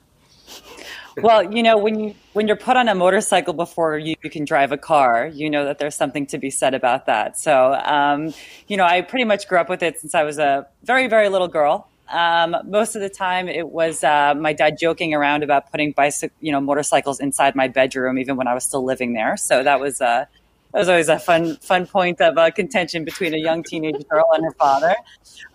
well, 1.17 1.53
you 1.53 1.61
know, 1.61 1.77
when 1.77 1.99
you 1.99 2.15
when 2.33 2.47
you're 2.47 2.55
put 2.55 2.77
on 2.77 2.87
a 2.87 2.95
motorcycle 2.95 3.53
before 3.53 3.97
you, 3.97 4.15
you, 4.23 4.29
can 4.29 4.45
drive 4.45 4.71
a 4.71 4.77
car, 4.77 5.27
you 5.27 5.49
know 5.49 5.65
that 5.65 5.77
there's 5.77 5.95
something 5.95 6.25
to 6.27 6.37
be 6.37 6.49
said 6.49 6.73
about 6.73 7.05
that. 7.05 7.37
So, 7.37 7.73
um, 7.83 8.33
you 8.67 8.77
know, 8.77 8.85
I 8.85 9.01
pretty 9.01 9.25
much 9.25 9.47
grew 9.47 9.59
up 9.59 9.69
with 9.69 9.83
it 9.83 9.99
since 9.99 10.15
I 10.15 10.23
was 10.23 10.39
a 10.39 10.67
very 10.83 11.07
very 11.07 11.29
little 11.29 11.47
girl. 11.47 11.89
Um, 12.09 12.55
most 12.65 12.95
of 12.95 13.01
the 13.01 13.09
time, 13.09 13.47
it 13.47 13.69
was 13.69 14.03
uh, 14.03 14.33
my 14.35 14.53
dad 14.53 14.77
joking 14.79 15.13
around 15.13 15.43
about 15.43 15.71
putting 15.71 15.91
bicycle, 15.91 16.35
you 16.39 16.51
know, 16.51 16.61
motorcycles 16.61 17.19
inside 17.19 17.55
my 17.55 17.67
bedroom, 17.67 18.17
even 18.17 18.35
when 18.37 18.47
I 18.47 18.53
was 18.53 18.63
still 18.63 18.83
living 18.83 19.13
there. 19.13 19.37
So 19.37 19.63
that 19.63 19.79
was 19.79 20.01
uh, 20.01 20.25
that 20.73 20.79
was 20.79 20.89
always 20.89 21.09
a 21.09 21.19
fun 21.19 21.57
fun 21.57 21.87
point 21.87 22.21
of 22.21 22.37
uh, 22.37 22.51
contention 22.51 23.05
between 23.05 23.33
a 23.33 23.37
young 23.37 23.63
teenage 23.63 24.07
girl 24.07 24.25
and 24.33 24.45
her 24.45 24.53
father. 24.53 24.95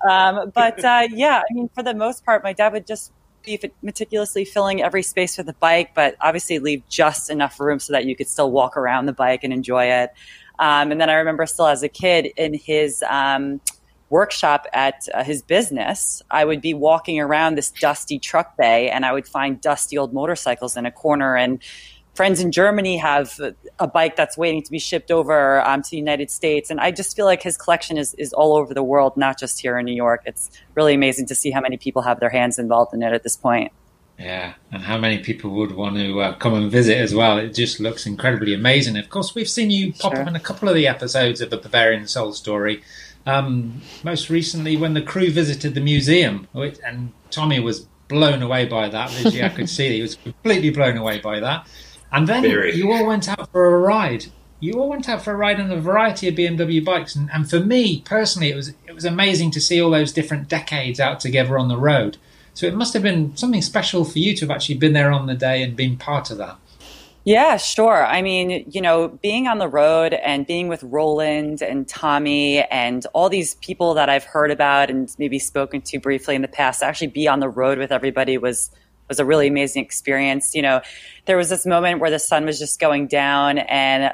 Um, 0.08 0.50
but 0.54 0.84
uh, 0.84 1.08
yeah, 1.10 1.42
I 1.48 1.54
mean, 1.54 1.70
for 1.74 1.82
the 1.82 1.94
most 1.94 2.24
part, 2.24 2.42
my 2.42 2.52
dad 2.52 2.72
would 2.72 2.86
just 2.86 3.12
be 3.44 3.60
meticulously 3.82 4.44
filling 4.44 4.82
every 4.82 5.02
space 5.02 5.36
for 5.36 5.42
the 5.42 5.52
bike, 5.54 5.94
but 5.94 6.16
obviously 6.20 6.58
leave 6.58 6.82
just 6.88 7.30
enough 7.30 7.58
room 7.58 7.78
so 7.78 7.92
that 7.92 8.04
you 8.04 8.14
could 8.14 8.28
still 8.28 8.50
walk 8.50 8.76
around 8.76 9.06
the 9.06 9.12
bike 9.12 9.42
and 9.44 9.52
enjoy 9.52 9.86
it. 9.86 10.10
Um, 10.58 10.92
and 10.92 11.00
then 11.00 11.10
I 11.10 11.14
remember 11.14 11.44
still 11.46 11.66
as 11.66 11.82
a 11.82 11.88
kid 11.88 12.26
in 12.36 12.54
his 12.54 13.02
um, 13.08 13.60
workshop 14.12 14.66
at 14.74 15.08
uh, 15.14 15.24
his 15.24 15.40
business, 15.40 16.22
I 16.30 16.44
would 16.44 16.60
be 16.60 16.74
walking 16.74 17.18
around 17.18 17.56
this 17.56 17.70
dusty 17.70 18.18
truck 18.18 18.56
bay 18.58 18.90
and 18.90 19.06
I 19.06 19.12
would 19.12 19.26
find 19.26 19.60
dusty 19.60 19.96
old 19.96 20.12
motorcycles 20.12 20.76
in 20.76 20.84
a 20.84 20.92
corner. 20.92 21.34
And 21.34 21.60
friends 22.14 22.38
in 22.38 22.52
Germany 22.52 22.98
have 22.98 23.40
a 23.78 23.88
bike 23.88 24.14
that's 24.14 24.36
waiting 24.36 24.62
to 24.62 24.70
be 24.70 24.78
shipped 24.78 25.10
over 25.10 25.66
um, 25.66 25.80
to 25.82 25.90
the 25.90 25.96
United 25.96 26.30
States. 26.30 26.70
And 26.70 26.78
I 26.78 26.90
just 26.90 27.16
feel 27.16 27.24
like 27.24 27.42
his 27.42 27.56
collection 27.56 27.96
is, 27.96 28.12
is 28.14 28.34
all 28.34 28.54
over 28.54 28.74
the 28.74 28.82
world, 28.82 29.16
not 29.16 29.38
just 29.38 29.60
here 29.60 29.78
in 29.78 29.86
New 29.86 29.94
York. 29.94 30.22
It's 30.26 30.50
really 30.74 30.94
amazing 30.94 31.26
to 31.28 31.34
see 31.34 31.50
how 31.50 31.62
many 31.62 31.78
people 31.78 32.02
have 32.02 32.20
their 32.20 32.28
hands 32.28 32.58
involved 32.58 32.92
in 32.92 33.02
it 33.02 33.14
at 33.14 33.22
this 33.22 33.36
point. 33.36 33.72
Yeah, 34.18 34.54
and 34.70 34.82
how 34.82 34.98
many 34.98 35.18
people 35.18 35.50
would 35.52 35.72
want 35.72 35.96
to 35.96 36.20
uh, 36.20 36.34
come 36.34 36.54
and 36.54 36.70
visit 36.70 36.98
as 36.98 37.14
well? 37.14 37.38
It 37.38 37.54
just 37.54 37.80
looks 37.80 38.06
incredibly 38.06 38.52
amazing. 38.52 38.96
Of 38.98 39.08
course, 39.08 39.34
we've 39.34 39.48
seen 39.48 39.70
you 39.70 39.94
pop 39.94 40.12
sure. 40.12 40.22
up 40.22 40.28
in 40.28 40.36
a 40.36 40.40
couple 40.40 40.68
of 40.68 40.74
the 40.74 40.86
episodes 40.86 41.40
of 41.40 41.48
the 41.48 41.56
Bavarian 41.56 42.06
Soul 42.06 42.32
story. 42.34 42.82
Um, 43.26 43.82
most 44.02 44.30
recently, 44.30 44.76
when 44.76 44.94
the 44.94 45.02
crew 45.02 45.30
visited 45.30 45.74
the 45.74 45.80
museum, 45.80 46.48
and 46.54 47.12
Tommy 47.30 47.60
was 47.60 47.86
blown 48.08 48.42
away 48.42 48.66
by 48.66 48.88
that. 48.88 49.10
Visually, 49.10 49.42
I 49.42 49.48
could 49.48 49.68
see 49.68 49.94
he 49.94 50.02
was 50.02 50.16
completely 50.16 50.70
blown 50.70 50.96
away 50.96 51.20
by 51.20 51.40
that. 51.40 51.66
And 52.12 52.28
then 52.28 52.42
Very. 52.42 52.74
you 52.74 52.92
all 52.92 53.06
went 53.06 53.28
out 53.28 53.50
for 53.50 53.74
a 53.74 53.78
ride. 53.78 54.26
You 54.60 54.74
all 54.74 54.88
went 54.88 55.08
out 55.08 55.22
for 55.22 55.32
a 55.32 55.36
ride 55.36 55.58
on 55.58 55.70
a 55.72 55.80
variety 55.80 56.28
of 56.28 56.34
BMW 56.34 56.84
bikes, 56.84 57.16
and, 57.16 57.30
and 57.32 57.48
for 57.48 57.58
me 57.58 58.02
personally, 58.02 58.50
it 58.50 58.54
was 58.54 58.68
it 58.86 58.94
was 58.94 59.04
amazing 59.04 59.50
to 59.52 59.60
see 59.60 59.80
all 59.80 59.90
those 59.90 60.12
different 60.12 60.48
decades 60.48 61.00
out 61.00 61.20
together 61.20 61.58
on 61.58 61.68
the 61.68 61.76
road. 61.76 62.18
So 62.54 62.66
it 62.66 62.74
must 62.74 62.92
have 62.92 63.02
been 63.02 63.34
something 63.36 63.62
special 63.62 64.04
for 64.04 64.18
you 64.18 64.36
to 64.36 64.44
have 64.44 64.50
actually 64.50 64.76
been 64.76 64.92
there 64.92 65.10
on 65.10 65.26
the 65.26 65.34
day 65.34 65.62
and 65.62 65.74
been 65.74 65.96
part 65.96 66.30
of 66.30 66.36
that. 66.38 66.58
Yeah, 67.24 67.56
sure. 67.56 68.04
I 68.04 68.20
mean, 68.20 68.64
you 68.68 68.80
know, 68.80 69.06
being 69.08 69.46
on 69.46 69.58
the 69.58 69.68
road 69.68 70.12
and 70.12 70.44
being 70.44 70.66
with 70.66 70.82
Roland 70.82 71.62
and 71.62 71.86
Tommy 71.86 72.62
and 72.62 73.06
all 73.14 73.28
these 73.28 73.54
people 73.56 73.94
that 73.94 74.08
I've 74.08 74.24
heard 74.24 74.50
about 74.50 74.90
and 74.90 75.08
maybe 75.18 75.38
spoken 75.38 75.82
to 75.82 76.00
briefly 76.00 76.34
in 76.34 76.42
the 76.42 76.48
past, 76.48 76.82
actually 76.82 77.06
be 77.08 77.28
on 77.28 77.38
the 77.38 77.48
road 77.48 77.78
with 77.78 77.92
everybody 77.92 78.38
was 78.38 78.70
was 79.08 79.20
a 79.20 79.24
really 79.24 79.46
amazing 79.46 79.84
experience. 79.84 80.52
You 80.54 80.62
know, 80.62 80.80
there 81.26 81.36
was 81.36 81.48
this 81.48 81.64
moment 81.64 82.00
where 82.00 82.10
the 82.10 82.18
sun 82.18 82.44
was 82.44 82.58
just 82.58 82.80
going 82.80 83.06
down, 83.06 83.58
and 83.58 84.12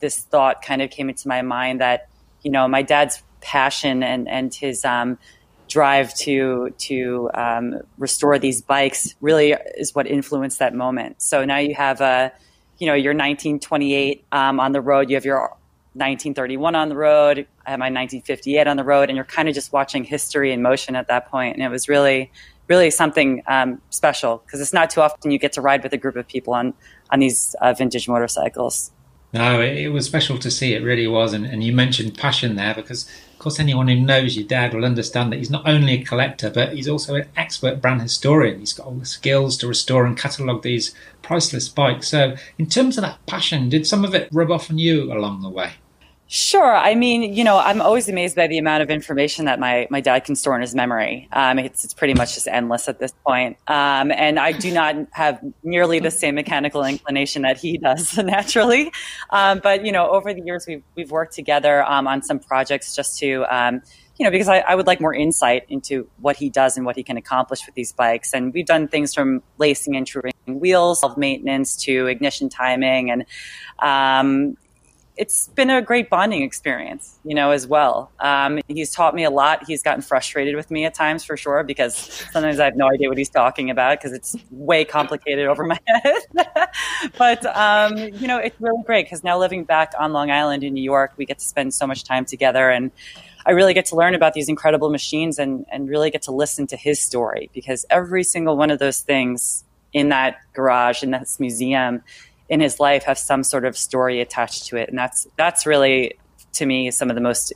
this 0.00 0.20
thought 0.20 0.62
kind 0.62 0.80
of 0.80 0.90
came 0.90 1.10
into 1.10 1.28
my 1.28 1.42
mind 1.42 1.80
that, 1.82 2.08
you 2.42 2.50
know, 2.50 2.66
my 2.68 2.80
dad's 2.80 3.22
passion 3.42 4.02
and 4.02 4.28
and 4.28 4.54
his 4.54 4.82
um, 4.82 5.18
drive 5.68 6.14
to 6.14 6.70
to 6.78 7.28
um, 7.34 7.80
restore 7.98 8.38
these 8.38 8.62
bikes 8.62 9.14
really 9.20 9.52
is 9.76 9.94
what 9.94 10.06
influenced 10.06 10.58
that 10.60 10.74
moment. 10.74 11.20
So 11.20 11.44
now 11.44 11.58
you 11.58 11.74
have 11.74 12.00
a, 12.00 12.32
you 12.78 12.86
know, 12.86 12.94
your 12.94 13.12
1928 13.12 14.24
um, 14.32 14.60
on 14.60 14.72
the 14.72 14.80
road. 14.80 15.10
You 15.10 15.16
have 15.16 15.24
your 15.24 15.40
1931 15.94 16.74
on 16.74 16.88
the 16.88 16.96
road. 16.96 17.46
I 17.66 17.70
have 17.70 17.78
my 17.78 17.86
1958 17.86 18.66
on 18.66 18.76
the 18.76 18.84
road, 18.84 19.08
and 19.08 19.16
you're 19.16 19.24
kind 19.24 19.48
of 19.48 19.54
just 19.54 19.72
watching 19.72 20.04
history 20.04 20.52
in 20.52 20.62
motion 20.62 20.94
at 20.94 21.08
that 21.08 21.28
point. 21.30 21.56
And 21.56 21.64
it 21.64 21.70
was 21.70 21.88
really 21.88 22.30
really 22.68 22.90
something 22.90 23.42
um, 23.46 23.80
special 23.90 24.42
because 24.44 24.60
it's 24.60 24.72
not 24.72 24.90
too 24.90 25.00
often 25.00 25.30
you 25.30 25.38
get 25.38 25.52
to 25.52 25.60
ride 25.60 25.82
with 25.82 25.92
a 25.92 25.96
group 25.96 26.16
of 26.16 26.26
people 26.26 26.54
on 26.54 26.74
on 27.10 27.20
these 27.20 27.54
uh, 27.60 27.72
vintage 27.72 28.08
motorcycles. 28.08 28.90
No, 29.32 29.60
it, 29.60 29.76
it, 29.76 29.88
was 29.88 30.06
special 30.06 30.38
to 30.38 30.50
see. 30.50 30.72
It 30.74 30.82
really 30.82 31.06
was, 31.06 31.32
and, 31.32 31.44
and 31.44 31.62
you 31.62 31.72
mentioned 31.72 32.16
passion 32.16 32.56
there 32.56 32.74
because, 32.74 33.10
of 33.36 33.40
course, 33.40 33.60
anyone 33.60 33.88
who 33.88 34.00
knows 34.00 34.34
your 34.34 34.46
dad 34.46 34.72
will 34.72 34.86
understand 34.86 35.30
that 35.30 35.36
he's 35.36 35.50
not 35.50 35.68
only 35.68 35.92
a 35.92 36.02
collector, 36.02 36.48
but 36.48 36.72
he's 36.72 36.88
also 36.88 37.16
an 37.16 37.28
expert 37.36 37.82
brand 37.82 38.00
historian. 38.00 38.60
He's 38.60 38.72
got 38.72 38.86
all 38.86 38.94
the 38.94 39.04
skills 39.04 39.58
to 39.58 39.68
restore 39.68 40.06
and 40.06 40.16
catalogue 40.16 40.62
these 40.62 40.94
priceless 41.20 41.68
bikes. 41.68 42.08
So, 42.08 42.36
in 42.56 42.64
terms 42.64 42.96
of 42.96 43.02
that 43.02 43.24
passion, 43.26 43.68
did 43.68 43.86
some 43.86 44.06
of 44.06 44.14
it 44.14 44.30
rub 44.32 44.50
off 44.50 44.70
on 44.70 44.78
you 44.78 45.12
along 45.12 45.42
the 45.42 45.50
way? 45.50 45.72
Sure. 46.28 46.74
I 46.74 46.96
mean, 46.96 47.34
you 47.34 47.44
know, 47.44 47.56
I'm 47.56 47.80
always 47.80 48.08
amazed 48.08 48.34
by 48.34 48.48
the 48.48 48.58
amount 48.58 48.82
of 48.82 48.90
information 48.90 49.44
that 49.44 49.60
my, 49.60 49.86
my 49.90 50.00
dad 50.00 50.24
can 50.24 50.34
store 50.34 50.56
in 50.56 50.60
his 50.60 50.74
memory. 50.74 51.28
Um, 51.32 51.56
it's, 51.60 51.84
it's 51.84 51.94
pretty 51.94 52.14
much 52.14 52.34
just 52.34 52.48
endless 52.48 52.88
at 52.88 52.98
this 52.98 53.12
point. 53.24 53.58
Um, 53.68 54.10
and 54.10 54.36
I 54.40 54.50
do 54.50 54.74
not 54.74 54.96
have 55.12 55.40
nearly 55.62 56.00
the 56.00 56.10
same 56.10 56.34
mechanical 56.34 56.84
inclination 56.84 57.42
that 57.42 57.58
he 57.58 57.78
does 57.78 58.16
naturally. 58.18 58.90
Um, 59.30 59.60
but, 59.62 59.86
you 59.86 59.92
know, 59.92 60.10
over 60.10 60.34
the 60.34 60.42
years, 60.42 60.66
we've, 60.66 60.82
we've 60.96 61.12
worked 61.12 61.32
together 61.32 61.84
um, 61.84 62.08
on 62.08 62.22
some 62.22 62.40
projects 62.40 62.96
just 62.96 63.20
to, 63.20 63.44
um, 63.48 63.80
you 64.18 64.24
know, 64.24 64.30
because 64.32 64.48
I, 64.48 64.58
I, 64.60 64.74
would 64.74 64.86
like 64.88 65.00
more 65.00 65.14
insight 65.14 65.64
into 65.68 66.08
what 66.18 66.36
he 66.36 66.50
does 66.50 66.76
and 66.76 66.84
what 66.84 66.96
he 66.96 67.04
can 67.04 67.16
accomplish 67.18 67.64
with 67.66 67.76
these 67.76 67.92
bikes. 67.92 68.34
And 68.34 68.52
we've 68.52 68.66
done 68.66 68.88
things 68.88 69.14
from 69.14 69.42
lacing 69.58 69.94
and 69.94 70.04
truing 70.04 70.32
wheels, 70.46 71.00
self 71.00 71.16
maintenance 71.16 71.76
to 71.84 72.06
ignition 72.06 72.48
timing. 72.48 73.12
And, 73.12 73.26
um, 73.78 74.56
it's 75.16 75.48
been 75.48 75.70
a 75.70 75.80
great 75.80 76.10
bonding 76.10 76.42
experience, 76.42 77.18
you 77.24 77.34
know, 77.34 77.50
as 77.50 77.66
well. 77.66 78.10
Um, 78.20 78.60
he's 78.68 78.92
taught 78.92 79.14
me 79.14 79.24
a 79.24 79.30
lot. 79.30 79.64
He's 79.66 79.82
gotten 79.82 80.02
frustrated 80.02 80.56
with 80.56 80.70
me 80.70 80.84
at 80.84 80.94
times 80.94 81.24
for 81.24 81.36
sure 81.36 81.64
because 81.64 81.96
sometimes 82.32 82.60
I 82.60 82.66
have 82.66 82.76
no 82.76 82.88
idea 82.88 83.08
what 83.08 83.16
he's 83.16 83.30
talking 83.30 83.70
about 83.70 83.98
because 83.98 84.12
it's 84.12 84.36
way 84.50 84.84
complicated 84.84 85.46
over 85.46 85.64
my 85.64 85.78
head. 85.86 86.22
but, 87.16 87.46
um, 87.56 87.96
you 87.96 88.28
know, 88.28 88.38
it's 88.38 88.60
really 88.60 88.82
great 88.84 89.06
because 89.06 89.24
now 89.24 89.38
living 89.38 89.64
back 89.64 89.94
on 89.98 90.12
Long 90.12 90.30
Island 90.30 90.62
in 90.62 90.74
New 90.74 90.84
York, 90.84 91.12
we 91.16 91.24
get 91.24 91.38
to 91.38 91.44
spend 91.44 91.72
so 91.72 91.86
much 91.86 92.04
time 92.04 92.26
together 92.26 92.70
and 92.70 92.90
I 93.46 93.52
really 93.52 93.74
get 93.74 93.86
to 93.86 93.96
learn 93.96 94.16
about 94.16 94.34
these 94.34 94.48
incredible 94.48 94.90
machines 94.90 95.38
and, 95.38 95.64
and 95.70 95.88
really 95.88 96.10
get 96.10 96.22
to 96.22 96.32
listen 96.32 96.66
to 96.66 96.76
his 96.76 97.00
story 97.00 97.48
because 97.54 97.86
every 97.88 98.24
single 98.24 98.56
one 98.56 98.72
of 98.72 98.80
those 98.80 99.00
things 99.00 99.64
in 99.92 100.08
that 100.08 100.40
garage, 100.52 101.04
in 101.04 101.12
this 101.12 101.38
museum, 101.38 102.02
in 102.48 102.60
his 102.60 102.78
life 102.80 103.04
have 103.04 103.18
some 103.18 103.42
sort 103.42 103.64
of 103.64 103.76
story 103.76 104.20
attached 104.20 104.66
to 104.66 104.76
it, 104.76 104.88
and 104.88 104.98
that's 104.98 105.26
that's 105.36 105.66
really 105.66 106.18
to 106.52 106.66
me 106.66 106.90
some 106.90 107.10
of 107.10 107.14
the 107.14 107.20
most 107.20 107.52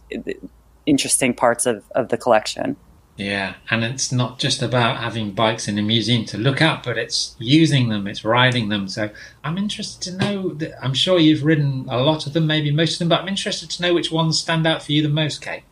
interesting 0.87 1.35
parts 1.35 1.67
of, 1.67 1.85
of 1.95 2.09
the 2.09 2.17
collection. 2.17 2.77
Yeah, 3.17 3.57
and 3.69 3.85
it's 3.85 4.13
not 4.13 4.39
just 4.39 4.63
about 4.63 4.97
having 4.97 5.33
bikes 5.33 5.69
in 5.69 5.79
a 5.79 5.83
museum 5.83 6.25
to 6.27 6.39
look 6.39 6.63
at, 6.63 6.83
but 6.83 6.97
it's 6.97 7.37
using 7.39 7.91
them, 7.91 8.07
it's 8.07 8.25
riding 8.25 8.71
them. 8.71 8.89
So 8.89 9.11
I'm 9.45 9.59
interested 9.59 10.11
to 10.11 10.17
know. 10.17 10.55
That, 10.55 10.83
I'm 10.83 10.95
sure 10.95 11.19
you've 11.19 11.45
ridden 11.45 11.87
a 11.91 11.99
lot 11.99 12.27
of 12.27 12.33
them, 12.33 12.47
maybe 12.47 12.71
most 12.71 12.95
of 12.95 12.99
them, 13.01 13.09
but 13.11 13.21
I'm 13.21 13.29
interested 13.29 13.69
to 13.71 13.83
know 13.83 13.93
which 13.93 14.11
ones 14.11 14.39
stand 14.39 14.67
out 14.67 14.83
for 14.83 14.93
you 14.93 15.03
the 15.03 15.11
most, 15.11 15.43
Kate. 15.43 15.65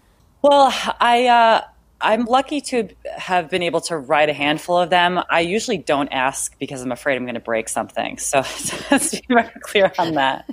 Well, 0.42 0.74
I 1.00 1.26
uh, 1.26 1.62
I'm 2.02 2.26
lucky 2.26 2.60
to 2.60 2.88
have 3.18 3.50
been 3.50 3.62
able 3.62 3.80
to 3.82 3.98
write 3.98 4.28
a 4.28 4.32
handful 4.32 4.78
of 4.78 4.90
them. 4.90 5.20
I 5.28 5.40
usually 5.40 5.78
don't 5.78 6.08
ask 6.08 6.56
because 6.58 6.82
I'm 6.82 6.92
afraid 6.92 7.16
I'm 7.16 7.24
going 7.24 7.34
to 7.34 7.40
break 7.40 7.68
something. 7.68 8.18
So 8.18 8.38
let's 8.90 9.10
be 9.10 9.22
very 9.28 9.50
clear 9.60 9.92
on 9.98 10.14
that. 10.14 10.44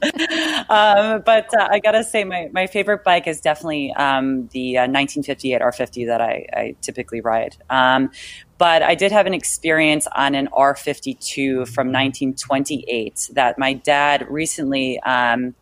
Um, 0.70 1.22
but 1.26 1.53
uh, 1.53 1.68
I 1.70 1.80
got 1.80 1.91
to 1.91 2.03
say, 2.03 2.24
my, 2.24 2.49
my 2.51 2.68
favorite 2.68 3.03
bike 3.03 3.28
is 3.28 3.41
definitely 3.41 3.93
um, 3.93 4.47
the 4.47 4.78
uh, 4.78 4.82
1958 4.82 5.61
R50 5.61 6.07
that 6.07 6.22
I, 6.22 6.45
I 6.53 6.76
typically 6.82 7.22
ride. 7.22 7.55
Um, 7.70 8.11
but 8.57 8.82
I 8.82 8.95
did 8.95 9.11
have 9.11 9.26
an 9.26 9.34
experience 9.34 10.07
on 10.16 10.34
an 10.34 10.47
R52 10.47 11.68
from 11.68 11.88
1928 11.88 13.32
that 13.34 13.57
my 13.57 13.74
dad 13.74 14.28
recently 14.30 14.99
um, 15.01 15.55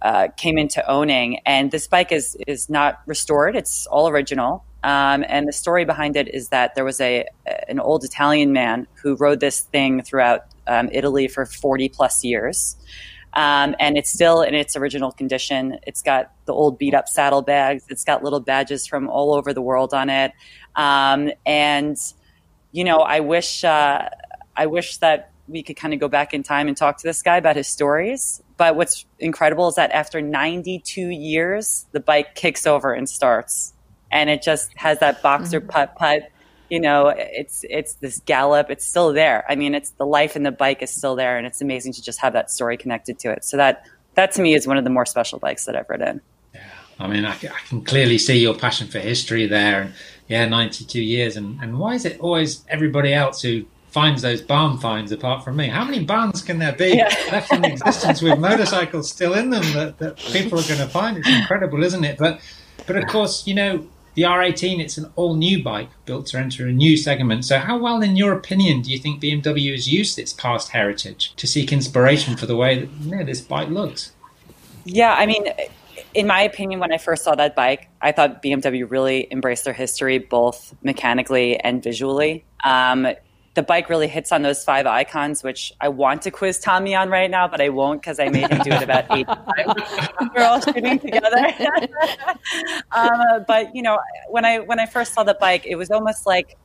uh, 0.00 0.28
came 0.36 0.58
into 0.58 0.88
owning. 0.88 1.40
And 1.46 1.70
this 1.70 1.88
bike 1.88 2.12
is 2.12 2.36
is 2.46 2.68
not 2.68 3.00
restored; 3.06 3.56
it's 3.56 3.86
all 3.86 4.08
original. 4.08 4.64
Um, 4.84 5.24
and 5.28 5.48
the 5.48 5.52
story 5.52 5.86
behind 5.86 6.14
it 6.14 6.32
is 6.32 6.50
that 6.50 6.74
there 6.74 6.84
was 6.84 7.00
a 7.00 7.26
an 7.68 7.80
old 7.80 8.04
Italian 8.04 8.52
man 8.52 8.86
who 9.02 9.16
rode 9.16 9.40
this 9.40 9.60
thing 9.60 10.02
throughout 10.02 10.42
um, 10.66 10.90
Italy 10.92 11.26
for 11.26 11.46
40 11.46 11.88
plus 11.88 12.22
years. 12.22 12.76
Um, 13.32 13.74
and 13.80 13.96
it's 13.96 14.12
still 14.12 14.42
in 14.42 14.54
its 14.54 14.76
original 14.76 15.10
condition. 15.10 15.78
It's 15.86 16.02
got 16.02 16.30
the 16.44 16.52
old 16.52 16.78
beat 16.78 16.94
up 16.94 17.08
saddlebags. 17.08 17.84
It's 17.88 18.04
got 18.04 18.22
little 18.22 18.40
badges 18.40 18.86
from 18.86 19.08
all 19.08 19.34
over 19.34 19.52
the 19.54 19.62
world 19.62 19.94
on 19.94 20.10
it. 20.10 20.32
Um, 20.76 21.30
and 21.46 21.96
you 22.70 22.84
know, 22.84 22.98
I 22.98 23.20
wish 23.20 23.64
uh, 23.64 24.10
I 24.54 24.66
wish 24.66 24.98
that 24.98 25.30
we 25.48 25.62
could 25.62 25.76
kind 25.76 25.94
of 25.94 26.00
go 26.00 26.08
back 26.08 26.34
in 26.34 26.42
time 26.42 26.68
and 26.68 26.76
talk 26.76 26.98
to 26.98 27.06
this 27.06 27.22
guy 27.22 27.38
about 27.38 27.56
his 27.56 27.68
stories. 27.68 28.42
But 28.58 28.76
what's 28.76 29.06
incredible 29.18 29.68
is 29.68 29.74
that 29.76 29.90
after 29.92 30.20
92 30.20 31.08
years, 31.08 31.86
the 31.92 32.00
bike 32.00 32.34
kicks 32.34 32.66
over 32.66 32.92
and 32.92 33.08
starts 33.08 33.73
and 34.14 34.30
it 34.30 34.42
just 34.42 34.70
has 34.76 35.00
that 35.00 35.20
boxer 35.20 35.60
mm-hmm. 35.60 35.68
putt 35.68 35.96
putt. 35.96 36.30
You 36.70 36.80
know, 36.80 37.08
it's 37.14 37.64
it's 37.68 37.94
this 37.94 38.20
gallop. 38.20 38.70
It's 38.70 38.86
still 38.86 39.12
there. 39.12 39.44
I 39.48 39.56
mean, 39.56 39.74
it's 39.74 39.90
the 39.90 40.06
life 40.06 40.34
in 40.34 40.44
the 40.44 40.52
bike 40.52 40.82
is 40.82 40.90
still 40.90 41.14
there, 41.14 41.36
and 41.36 41.46
it's 41.46 41.60
amazing 41.60 41.92
to 41.94 42.02
just 42.02 42.20
have 42.20 42.32
that 42.32 42.50
story 42.50 42.78
connected 42.78 43.18
to 43.18 43.32
it. 43.32 43.44
So 43.44 43.58
that 43.58 43.84
that 44.14 44.32
to 44.32 44.42
me 44.42 44.54
is 44.54 44.66
one 44.66 44.78
of 44.78 44.84
the 44.84 44.90
more 44.90 45.04
special 45.04 45.38
bikes 45.38 45.66
that 45.66 45.76
I've 45.76 45.90
ridden. 45.90 46.22
Yeah, 46.54 46.60
I 46.98 47.08
mean, 47.08 47.26
I, 47.26 47.32
I 47.32 47.60
can 47.68 47.84
clearly 47.84 48.16
see 48.16 48.38
your 48.38 48.54
passion 48.54 48.88
for 48.88 49.00
history 49.00 49.46
there, 49.46 49.82
and 49.82 49.92
yeah, 50.28 50.46
ninety 50.46 50.86
two 50.86 51.02
years, 51.02 51.36
and 51.36 51.60
and 51.60 51.78
why 51.78 51.94
is 51.94 52.06
it 52.06 52.18
always 52.20 52.64
everybody 52.68 53.12
else 53.12 53.42
who 53.42 53.66
finds 53.90 54.22
those 54.22 54.42
barn 54.42 54.76
finds 54.78 55.12
apart 55.12 55.44
from 55.44 55.54
me. 55.54 55.68
How 55.68 55.84
many 55.84 56.04
barns 56.04 56.42
can 56.42 56.58
there 56.58 56.72
be 56.72 56.96
yeah. 56.96 57.14
left 57.30 57.52
in 57.52 57.64
existence 57.64 58.20
with 58.20 58.40
motorcycles 58.40 59.08
still 59.08 59.34
in 59.34 59.50
them 59.50 59.62
that, 59.72 59.98
that 59.98 60.16
people 60.16 60.58
are 60.58 60.66
going 60.66 60.80
to 60.80 60.88
find? 60.88 61.16
It's 61.16 61.28
incredible, 61.28 61.84
isn't 61.84 62.02
it? 62.02 62.18
But 62.18 62.40
but 62.86 62.96
of 62.96 63.06
course, 63.06 63.46
you 63.46 63.54
know, 63.54 63.86
the 64.14 64.22
R18, 64.22 64.80
it's 64.80 64.96
an 64.98 65.12
all 65.16 65.34
new 65.34 65.62
bike 65.62 65.90
built 66.04 66.26
to 66.26 66.38
enter 66.38 66.66
a 66.66 66.72
new 66.72 66.96
segment. 66.96 67.44
So, 67.44 67.58
how 67.58 67.78
well, 67.78 68.00
in 68.00 68.16
your 68.16 68.32
opinion, 68.32 68.82
do 68.82 68.90
you 68.90 68.98
think 68.98 69.22
BMW 69.22 69.72
has 69.72 69.92
used 69.92 70.18
its 70.18 70.32
past 70.32 70.70
heritage 70.70 71.34
to 71.36 71.46
seek 71.46 71.72
inspiration 71.72 72.36
for 72.36 72.46
the 72.46 72.56
way 72.56 72.78
that 72.80 72.90
you 73.00 73.16
know, 73.16 73.24
this 73.24 73.40
bike 73.40 73.68
looks? 73.68 74.12
Yeah, 74.84 75.14
I 75.14 75.26
mean, 75.26 75.46
in 76.14 76.26
my 76.26 76.42
opinion, 76.42 76.80
when 76.80 76.92
I 76.92 76.98
first 76.98 77.24
saw 77.24 77.34
that 77.34 77.56
bike, 77.56 77.88
I 78.00 78.12
thought 78.12 78.42
BMW 78.42 78.88
really 78.88 79.26
embraced 79.30 79.64
their 79.64 79.74
history 79.74 80.18
both 80.18 80.74
mechanically 80.82 81.58
and 81.58 81.82
visually. 81.82 82.44
Um, 82.62 83.08
the 83.54 83.62
bike 83.62 83.88
really 83.88 84.08
hits 84.08 84.32
on 84.32 84.42
those 84.42 84.64
five 84.64 84.84
icons, 84.86 85.44
which 85.44 85.72
I 85.80 85.88
want 85.88 86.22
to 86.22 86.30
quiz 86.30 86.58
Tommy 86.58 86.94
on 86.94 87.08
right 87.08 87.30
now, 87.30 87.46
but 87.46 87.60
I 87.60 87.68
won't 87.68 88.02
because 88.02 88.18
I 88.18 88.28
made 88.28 88.50
him 88.50 88.58
do 88.58 88.70
it 88.72 88.82
about 88.82 89.06
eight 89.10 89.26
times. 89.26 90.30
We're 90.34 90.42
all 90.42 90.60
shooting 90.60 90.98
together. 90.98 91.36
um, 92.92 93.44
but 93.46 93.74
you 93.74 93.82
know, 93.82 93.98
when 94.28 94.44
I 94.44 94.58
when 94.58 94.80
I 94.80 94.86
first 94.86 95.14
saw 95.14 95.22
the 95.22 95.34
bike, 95.34 95.66
it 95.66 95.76
was 95.76 95.90
almost 95.90 96.26
like 96.26 96.56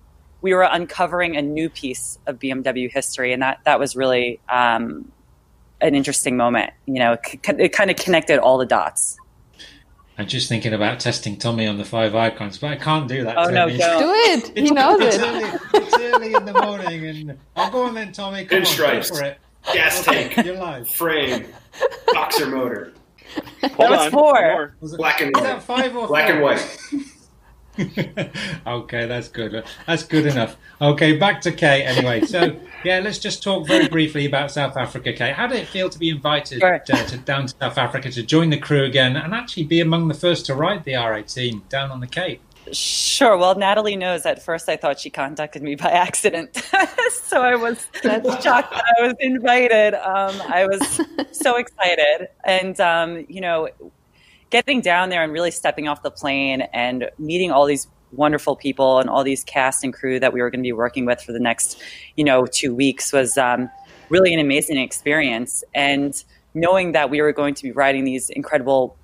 we 0.42 0.54
were 0.54 0.64
uncovering 0.64 1.38
a 1.38 1.42
new 1.44 1.70
piece 1.70 2.18
of 2.26 2.40
BMW 2.40 2.92
history, 2.92 3.34
and 3.34 3.42
that 3.44 3.60
that 3.66 3.80
was 3.80 3.96
really 3.96 4.40
um, 4.50 5.12
an 5.82 5.94
interesting 5.94 6.38
moment. 6.38 6.74
You 6.88 7.00
know, 7.00 7.14
it, 7.14 7.40
it 7.60 7.70
kind 7.70 7.92
of 7.92 7.98
connected 7.98 8.40
all 8.40 8.58
the 8.58 8.66
dots. 8.66 9.18
I'm 10.20 10.28
just 10.28 10.50
thinking 10.50 10.74
about 10.74 11.00
testing 11.00 11.38
Tommy 11.38 11.66
on 11.66 11.78
the 11.78 11.86
five 11.86 12.14
icons, 12.14 12.58
but 12.58 12.72
I 12.72 12.76
can't 12.76 13.08
do 13.08 13.24
that. 13.24 13.38
Oh 13.38 13.50
no, 13.50 13.70
don't. 13.70 14.00
do 14.02 14.12
it. 14.14 14.58
He 14.58 14.70
knows 14.70 15.00
it's 15.00 15.16
it. 15.16 15.22
Early, 15.22 15.60
it's 15.86 15.98
early 15.98 16.34
in 16.34 16.44
the 16.44 16.54
morning, 16.62 17.06
and 17.08 17.38
I'll 17.56 17.72
go 17.72 17.84
on 17.84 17.94
then, 17.94 18.12
Tommy. 18.12 18.44
Come 18.44 18.64
Pinstripes, 18.64 19.12
on, 19.14 19.18
for 19.18 19.24
it. 19.24 19.38
gas 19.74 20.04
tank, 20.04 20.36
You're 20.46 20.58
live. 20.58 20.90
frame, 20.90 21.46
boxer 22.14 22.48
motor. 22.48 22.92
That 23.62 23.78
was 23.78 24.12
four. 24.12 24.76
Was 24.82 24.92
it, 24.94 24.98
Black 24.98 25.22
and 25.22 25.34
was 25.34 25.42
white. 25.42 25.48
that 25.54 25.64
five 25.64 25.96
or 25.96 26.08
Black 26.08 26.26
four? 26.28 26.34
and 26.36 26.44
white. 26.44 26.80
okay, 28.68 29.06
that's 29.06 29.28
good. 29.28 29.64
That's 29.88 30.04
good 30.04 30.26
enough. 30.26 30.58
Okay, 30.82 31.18
back 31.18 31.42
to 31.42 31.52
Kay 31.52 31.84
anyway. 31.84 32.22
So, 32.22 32.56
yeah, 32.84 33.00
let's 33.00 33.20
just 33.20 33.42
talk 33.44 33.68
very 33.68 33.88
briefly 33.88 34.26
about 34.26 34.52
South 34.52 34.78
Africa, 34.78 35.14
Kay. 35.14 35.32
How 35.32 35.48
did 35.48 35.60
it 35.60 35.68
feel 35.68 35.90
to 35.90 36.00
be 36.00 36.10
invited 36.10 36.60
Sure. 36.60 36.76
uh, 36.76 36.80
to, 37.06 37.18
down 37.18 37.48
to 37.48 37.56
South 37.60 37.78
Africa 37.78 38.12
to 38.12 38.24
join 38.24 38.50
the 38.50 38.58
crew 38.58 38.84
again 38.84 39.16
and 39.16 39.34
actually 39.34 39.64
be 39.64 39.80
among 39.80 40.08
the 40.08 40.14
first 40.14 40.46
to 40.48 40.56
ride 40.56 40.84
the 40.84 40.94
R18 40.94 41.68
down 41.70 41.92
on 41.92 42.00
the 42.00 42.08
Cape? 42.08 42.42
Sure. 42.72 43.38
Well, 43.38 43.56
Natalie 43.56 43.96
knows. 43.96 44.26
At 44.26 44.44
first, 44.44 44.70
I 44.70 44.78
thought 44.78 45.00
she 45.00 45.10
contacted 45.10 45.64
me 45.64 45.76
by 45.76 45.90
accident, 45.92 46.56
so 47.12 47.42
I 47.42 47.56
was 47.56 47.88
shocked 47.96 48.72
that 48.74 48.84
I 49.00 49.08
was 49.08 49.16
invited. 49.20 49.94
Um, 49.96 50.40
I 50.48 50.68
was 50.68 51.02
so 51.32 51.56
excited, 51.56 52.28
and 52.44 52.80
um, 52.80 53.26
you 53.28 53.42
know, 53.42 53.70
getting 54.50 54.82
down 54.82 55.10
there 55.10 55.24
and 55.24 55.32
really 55.32 55.52
stepping 55.52 55.88
off 55.88 56.02
the 56.02 56.12
plane 56.12 56.62
and 56.74 57.10
meeting 57.18 57.52
all 57.52 57.66
these 57.66 57.88
wonderful 58.12 58.56
people 58.56 59.00
and 59.00 59.10
all 59.10 59.24
these 59.24 59.43
cast 59.43 59.84
and 59.84 59.93
crew 59.93 60.20
that 60.20 60.34
we 60.34 60.41
were 60.41 60.50
going 60.50 60.62
to 60.62 60.68
be 60.68 60.74
working 60.74 61.06
with 61.06 61.22
for 61.22 61.32
the 61.32 61.39
next, 61.39 61.80
you 62.16 62.24
know, 62.24 62.45
two 62.45 62.74
weeks 62.74 63.14
was 63.14 63.38
um, 63.38 63.70
really 64.10 64.34
an 64.34 64.39
amazing 64.39 64.78
experience. 64.78 65.64
And 65.76 66.22
knowing 66.54 66.93
that 66.93 67.10
we 67.10 67.22
were 67.22 67.32
going 67.32 67.54
to 67.54 67.64
be 67.64 67.72
riding 67.72 68.04
these 68.06 68.30
incredible 68.32 68.97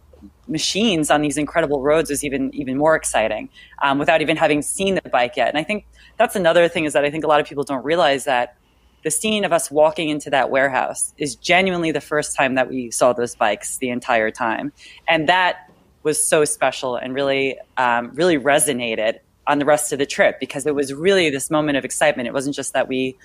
machines 0.47 1.09
on 1.09 1.21
these 1.21 1.37
incredible 1.37 1.81
roads 1.81 2.09
was 2.09 2.23
even 2.23 2.53
even 2.53 2.77
more 2.77 2.95
exciting 2.95 3.49
um, 3.81 3.97
without 3.97 4.21
even 4.21 4.37
having 4.37 4.61
seen 4.61 4.95
the 4.95 5.09
bike 5.09 5.35
yet. 5.35 5.49
And 5.49 5.57
I 5.57 5.63
think 5.63 5.85
that's 6.17 6.35
another 6.35 6.67
thing 6.67 6.85
is 6.85 6.93
that 6.93 7.03
I 7.03 7.09
think 7.09 7.23
a 7.23 7.27
lot 7.27 7.39
of 7.39 7.47
people 7.47 7.63
don't 7.63 7.83
realize 7.83 8.25
that 8.25 8.57
the 9.05 9.11
scene 9.11 9.45
of 9.45 9.53
us 9.53 9.69
walking 9.69 10.09
into 10.09 10.31
that 10.31 10.49
warehouse 10.49 11.13
is 11.19 11.35
genuinely 11.35 11.91
the 11.91 12.01
first 12.01 12.35
time 12.35 12.55
that 12.55 12.67
we 12.67 12.89
saw 12.89 13.13
those 13.13 13.35
bikes 13.35 13.77
the 13.77 13.89
entire 13.89 14.31
time, 14.31 14.73
and 15.07 15.29
that 15.29 15.69
was 16.01 16.21
so 16.27 16.43
special 16.43 16.95
and 16.95 17.13
really 17.13 17.55
um, 17.77 18.09
really 18.15 18.39
resonated 18.39 19.19
on 19.45 19.59
the 19.59 19.65
rest 19.65 19.93
of 19.93 19.99
the 19.99 20.07
trip 20.07 20.39
because 20.39 20.65
it 20.65 20.73
was 20.73 20.91
really 20.91 21.29
this 21.29 21.51
moment 21.51 21.77
of 21.77 21.85
excitement. 21.85 22.27
It 22.27 22.33
wasn't 22.33 22.55
just 22.55 22.73
that 22.73 22.87
we 22.87 23.15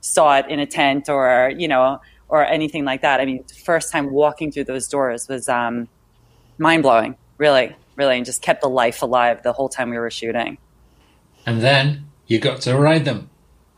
saw 0.00 0.38
it 0.38 0.46
in 0.48 0.58
a 0.58 0.66
tent 0.66 1.08
or 1.08 1.52
you 1.56 1.68
know 1.68 2.00
or 2.28 2.44
anything 2.44 2.84
like 2.84 3.02
that. 3.02 3.20
I 3.20 3.24
mean, 3.24 3.44
first 3.64 3.92
time 3.92 4.10
walking 4.10 4.50
through 4.50 4.64
those 4.64 4.88
doors 4.88 5.28
was 5.28 5.48
um, 5.48 5.86
mind 6.58 6.82
blowing, 6.82 7.16
really, 7.36 7.76
really, 7.94 8.16
and 8.16 8.26
just 8.26 8.42
kept 8.42 8.60
the 8.62 8.68
life 8.68 9.02
alive 9.02 9.44
the 9.44 9.52
whole 9.52 9.68
time 9.68 9.90
we 9.90 9.98
were 9.98 10.10
shooting. 10.10 10.58
And 11.46 11.60
then 11.60 12.08
you 12.26 12.40
got 12.40 12.60
to 12.62 12.76
ride 12.76 13.04
them. 13.04 13.30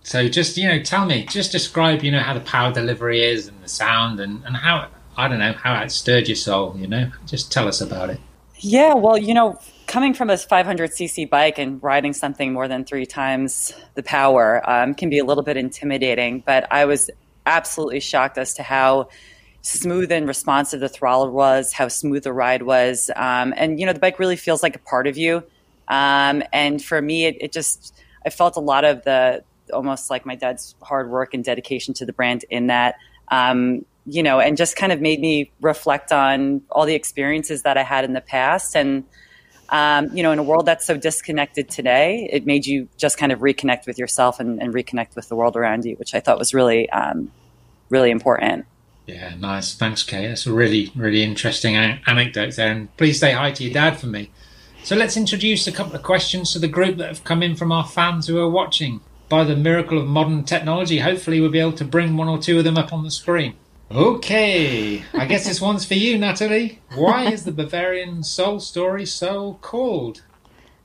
So 0.03 0.29
just 0.29 0.57
you 0.57 0.69
know, 0.69 0.83
tell 0.83 1.07
me, 1.07 1.27
just 1.27 1.53
describe 1.53 2.03
you 2.03 2.11
know 2.11 2.21
how 2.21 2.35
the 2.35 2.41
power 2.41 2.73
delivery 2.73 3.23
is 3.25 3.49
and 3.49 3.63
the 3.63 3.69
sound 3.69 4.21
and 4.21 4.45
and 4.45 4.57
how 4.57 4.89
I 5.17 5.29
don't 5.29 5.39
know 5.39 5.53
how 5.53 5.81
it 5.83 5.91
stirred 5.91 6.29
your 6.29 6.37
soul. 6.37 6.77
You 6.77 6.87
know, 6.87 7.11
just 7.27 7.53
tell 7.53 7.69
us 7.69 7.81
about 7.81 8.11
it. 8.11 8.21
Yeah, 8.63 8.95
well, 8.95 9.17
you 9.17 9.33
know, 9.33 9.59
coming 9.87 10.13
from 10.13 10.29
a 10.29 10.35
500cc 10.35 11.31
bike 11.31 11.59
and 11.59 11.83
riding 11.83 12.13
something 12.13 12.53
more 12.53 12.69
than 12.69 12.85
three 12.85 13.07
times 13.07 13.73
the 13.95 14.03
power 14.03 14.63
um, 14.69 14.95
can 14.95 15.09
be 15.09 15.19
a 15.19 15.25
little 15.25 15.43
bit 15.43 15.57
intimidating, 15.57 16.43
but 16.45 16.71
I 16.71 16.85
was 16.85 17.11
absolutely 17.47 18.01
shocked 18.01 18.37
as 18.37 18.55
to 18.55 18.63
how 18.63 19.09
smooth 19.63 20.13
and 20.13 20.29
responsive 20.29 20.81
the 20.81 20.89
throttle 20.89 21.31
was, 21.31 21.73
how 21.73 21.89
smooth 21.89 22.23
the 22.23 22.33
ride 22.33 22.63
was. 22.63 23.11
Um, 23.17 23.55
and, 23.57 23.81
you 23.81 23.87
know, 23.87 23.93
the 23.93 24.01
bike 24.01 24.19
really 24.19 24.37
feels 24.37 24.63
like 24.63 24.77
a 24.77 24.81
part 24.81 25.07
of 25.07 25.17
you. 25.17 25.43
Um, 25.89 26.43
and 26.53 26.83
for 26.83 27.01
me, 27.01 27.25
it, 27.25 27.37
it, 27.41 27.53
just, 27.53 27.95
I 28.25 28.31
felt 28.31 28.57
a 28.57 28.61
lot 28.61 28.85
of 28.85 29.03
the 29.05 29.43
almost 29.71 30.11
like 30.11 30.27
my 30.27 30.35
dad's 30.35 30.75
hard 30.83 31.11
work 31.11 31.35
and 31.35 31.45
dedication 31.45 31.95
to 31.95 32.07
the 32.07 32.13
brand 32.13 32.45
in 32.51 32.67
that. 32.69 32.97
Um, 33.29 33.85
you 34.07 34.23
know, 34.23 34.41
and 34.41 34.57
just 34.57 34.77
kind 34.77 34.93
of 34.93 35.01
made 35.01 35.21
me 35.21 35.53
reflect 35.61 36.11
on 36.11 36.63
all 36.71 36.87
the 36.87 36.95
experiences 36.95 37.63
that 37.63 37.77
I 37.77 37.83
had 37.83 38.05
in 38.05 38.13
the 38.13 38.21
past. 38.21 38.75
And, 38.75 39.05
um, 39.69 40.15
you 40.17 40.23
know, 40.23 40.33
in 40.33 40.39
a 40.39 40.43
world 40.43 40.67
that's 40.67 40.87
so 40.87 40.97
disconnected 40.97 41.69
today, 41.69 42.29
it 42.33 42.47
made 42.47 42.67
you 42.67 42.89
just 42.97 43.19
kind 43.19 43.31
of 43.31 43.41
reconnect 43.41 43.87
with 43.87 43.99
yourself 43.99 44.41
and, 44.41 44.61
and 44.61 44.75
reconnect 44.75 45.15
with 45.15 45.29
the 45.29 45.37
world 45.37 45.55
around 45.55 45.85
you, 45.85 45.95
which 45.97 46.15
I 46.15 46.21
thought 46.21 46.39
was 46.39 46.55
really, 46.55 46.91
um, 46.91 47.31
really 47.89 48.11
important. 48.11 48.67
Yeah, 49.07 49.35
nice. 49.39 49.75
Thanks, 49.75 50.03
Kay. 50.03 50.29
That's 50.29 50.47
a 50.47 50.53
really, 50.53 50.91
really 50.97 51.23
interesting 51.23 51.77
a- 51.77 52.01
anecdote 52.07 52.57
there. 52.57 52.73
And 52.73 52.97
please 52.97 53.21
say 53.21 53.33
hi 53.33 53.53
to 53.53 53.65
your 53.65 53.73
dad 53.73 53.99
for 53.99 54.07
me. 54.07 54.31
So 54.83 54.97
let's 54.97 55.17
introduce 55.17 55.67
a 55.67 55.73
couple 55.73 55.95
of 55.95 56.03
questions 56.03 56.53
to 56.55 56.59
the 56.59 56.69
group 56.69 56.97
that 56.97 57.09
have 57.09 57.23
come 57.23 57.43
in 57.43 57.55
from 57.55 57.71
our 57.71 57.87
fans 57.87 58.27
who 58.27 58.39
are 58.39 58.49
watching. 58.49 59.01
By 59.31 59.45
the 59.45 59.55
miracle 59.55 59.97
of 59.97 60.09
modern 60.09 60.43
technology, 60.43 60.99
hopefully 60.99 61.41
we'll 61.41 61.53
be 61.53 61.61
able 61.61 61.75
to 61.75 61.85
bring 61.85 62.17
one 62.17 62.29
or 62.29 62.37
two 62.37 62.59
of 62.59 62.65
them 62.65 62.77
up 62.77 62.93
on 62.93 63.05
the 63.05 63.13
screen. 63.13 63.55
Okay, 63.89 65.05
I 65.15 65.25
guess 65.25 65.47
this 65.47 65.61
one's 65.61 65.85
for 65.85 65.95
you, 65.95 66.19
Natalie. 66.19 66.81
Why 66.97 67.31
is 67.31 67.45
the 67.45 67.53
Bavarian 67.53 68.25
Soul 68.25 68.59
Story 68.59 69.07
so 69.07 69.57
called? 69.63 70.23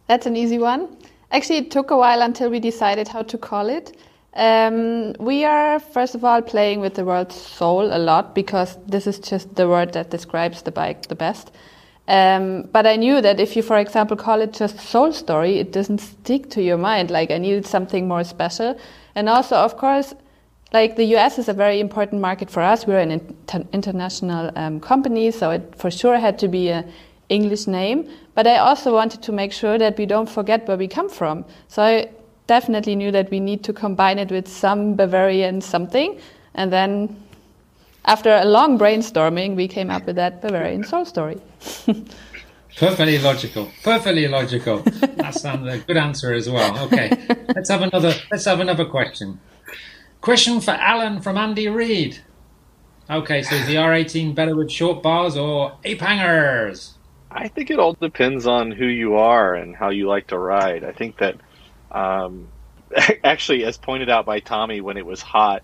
That's 0.05 0.27
an 0.27 0.35
easy 0.35 0.59
one. 0.59 0.95
Actually, 1.31 1.57
it 1.57 1.71
took 1.71 1.89
a 1.89 1.97
while 1.97 2.21
until 2.21 2.51
we 2.51 2.59
decided 2.59 3.07
how 3.07 3.23
to 3.23 3.35
call 3.35 3.67
it. 3.67 3.97
Um, 4.35 5.13
we 5.19 5.43
are, 5.43 5.79
first 5.79 6.13
of 6.13 6.23
all, 6.23 6.43
playing 6.43 6.81
with 6.81 6.93
the 6.93 7.03
word 7.03 7.31
soul 7.31 7.95
a 7.95 7.97
lot 7.97 8.35
because 8.35 8.77
this 8.85 9.07
is 9.07 9.17
just 9.17 9.55
the 9.55 9.67
word 9.67 9.93
that 9.93 10.11
describes 10.11 10.61
the 10.61 10.71
bike 10.71 11.07
the 11.07 11.15
best. 11.15 11.51
Um, 12.07 12.69
but 12.71 12.85
I 12.85 12.97
knew 12.97 13.19
that 13.21 13.39
if 13.39 13.55
you, 13.55 13.63
for 13.63 13.77
example, 13.77 14.15
call 14.15 14.41
it 14.41 14.53
just 14.53 14.79
soul 14.79 15.11
story, 15.11 15.57
it 15.57 15.71
doesn't 15.71 15.99
stick 15.99 16.49
to 16.51 16.61
your 16.61 16.77
mind. 16.77 17.09
Like 17.09 17.31
I 17.31 17.37
needed 17.37 17.65
something 17.65 18.07
more 18.07 18.23
special. 18.23 18.77
And 19.15 19.27
also, 19.27 19.55
of 19.55 19.77
course, 19.77 20.13
like 20.71 20.95
the 20.95 21.05
US 21.15 21.39
is 21.39 21.49
a 21.49 21.53
very 21.53 21.79
important 21.79 22.21
market 22.21 22.49
for 22.51 22.61
us. 22.61 22.85
We're 22.85 22.99
an 22.99 23.11
inter- 23.11 23.65
international 23.73 24.51
um, 24.55 24.79
company, 24.79 25.31
so 25.31 25.51
it 25.51 25.73
for 25.77 25.89
sure 25.89 26.17
had 26.19 26.37
to 26.39 26.47
be 26.47 26.69
an 26.69 26.91
English 27.29 27.65
name. 27.65 28.09
But 28.35 28.45
I 28.45 28.57
also 28.57 28.93
wanted 28.93 29.23
to 29.23 29.31
make 29.31 29.51
sure 29.51 29.77
that 29.77 29.97
we 29.97 30.05
don't 30.05 30.29
forget 30.29 30.67
where 30.67 30.77
we 30.77 30.87
come 30.87 31.09
from. 31.09 31.45
So 31.69 31.81
I 31.81 32.09
definitely 32.47 32.95
knew 32.95 33.11
that 33.11 33.31
we 33.31 33.39
need 33.39 33.63
to 33.63 33.73
combine 33.73 34.19
it 34.19 34.29
with 34.31 34.47
some 34.47 34.95
Bavarian 34.95 35.61
something. 35.61 36.19
And 36.53 36.71
then 36.71 37.23
after 38.05 38.31
a 38.35 38.45
long 38.45 38.77
brainstorming, 38.79 39.55
we 39.55 39.67
came 39.67 39.89
up 39.89 40.05
with 40.05 40.15
that 40.15 40.41
Bavarian 40.41 40.83
soul 40.83 41.05
story. 41.05 41.41
Perfectly 42.77 43.17
logical. 43.19 43.71
Perfectly 43.83 44.27
logical. 44.27 44.79
That's 44.79 45.45
a 45.45 45.83
good 45.87 45.97
answer 45.97 46.33
as 46.33 46.49
well. 46.49 46.77
Okay, 46.85 47.09
let's 47.55 47.69
have 47.69 47.81
another. 47.81 48.13
Let's 48.29 48.45
have 48.45 48.59
another 48.59 48.85
question. 48.85 49.39
Question 50.19 50.59
for 50.59 50.71
Alan 50.71 51.21
from 51.21 51.37
Andy 51.37 51.69
Reid. 51.69 52.19
Okay, 53.09 53.43
so 53.43 53.55
is 53.55 53.67
the 53.67 53.75
R18 53.75 54.33
better 54.33 54.55
with 54.55 54.71
short 54.71 55.03
bars 55.03 55.37
or 55.37 55.77
ape 55.83 56.01
hangers? 56.01 56.95
I 57.29 57.47
think 57.49 57.69
it 57.69 57.79
all 57.79 57.93
depends 57.93 58.47
on 58.47 58.71
who 58.71 58.87
you 58.87 59.15
are 59.15 59.53
and 59.53 59.75
how 59.75 59.89
you 59.89 60.07
like 60.07 60.27
to 60.27 60.39
ride. 60.39 60.83
I 60.83 60.91
think 60.91 61.17
that, 61.19 61.35
um, 61.91 62.47
actually, 63.23 63.63
as 63.63 63.77
pointed 63.77 64.09
out 64.09 64.25
by 64.25 64.39
Tommy 64.39 64.81
when 64.81 64.97
it 64.97 65.05
was 65.05 65.21
hot, 65.21 65.61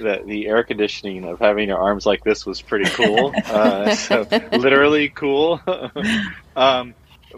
that 0.00 0.26
the 0.26 0.46
air 0.46 0.62
conditioning 0.64 1.24
of 1.24 1.38
having 1.38 1.68
your 1.68 1.78
arms 1.78 2.06
like 2.06 2.24
this 2.24 2.46
was 2.46 2.60
pretty 2.60 2.88
cool. 2.90 3.32
uh, 3.46 3.94
so 3.94 4.26
literally 4.52 5.08
cool. 5.08 5.60
um, 6.56 6.94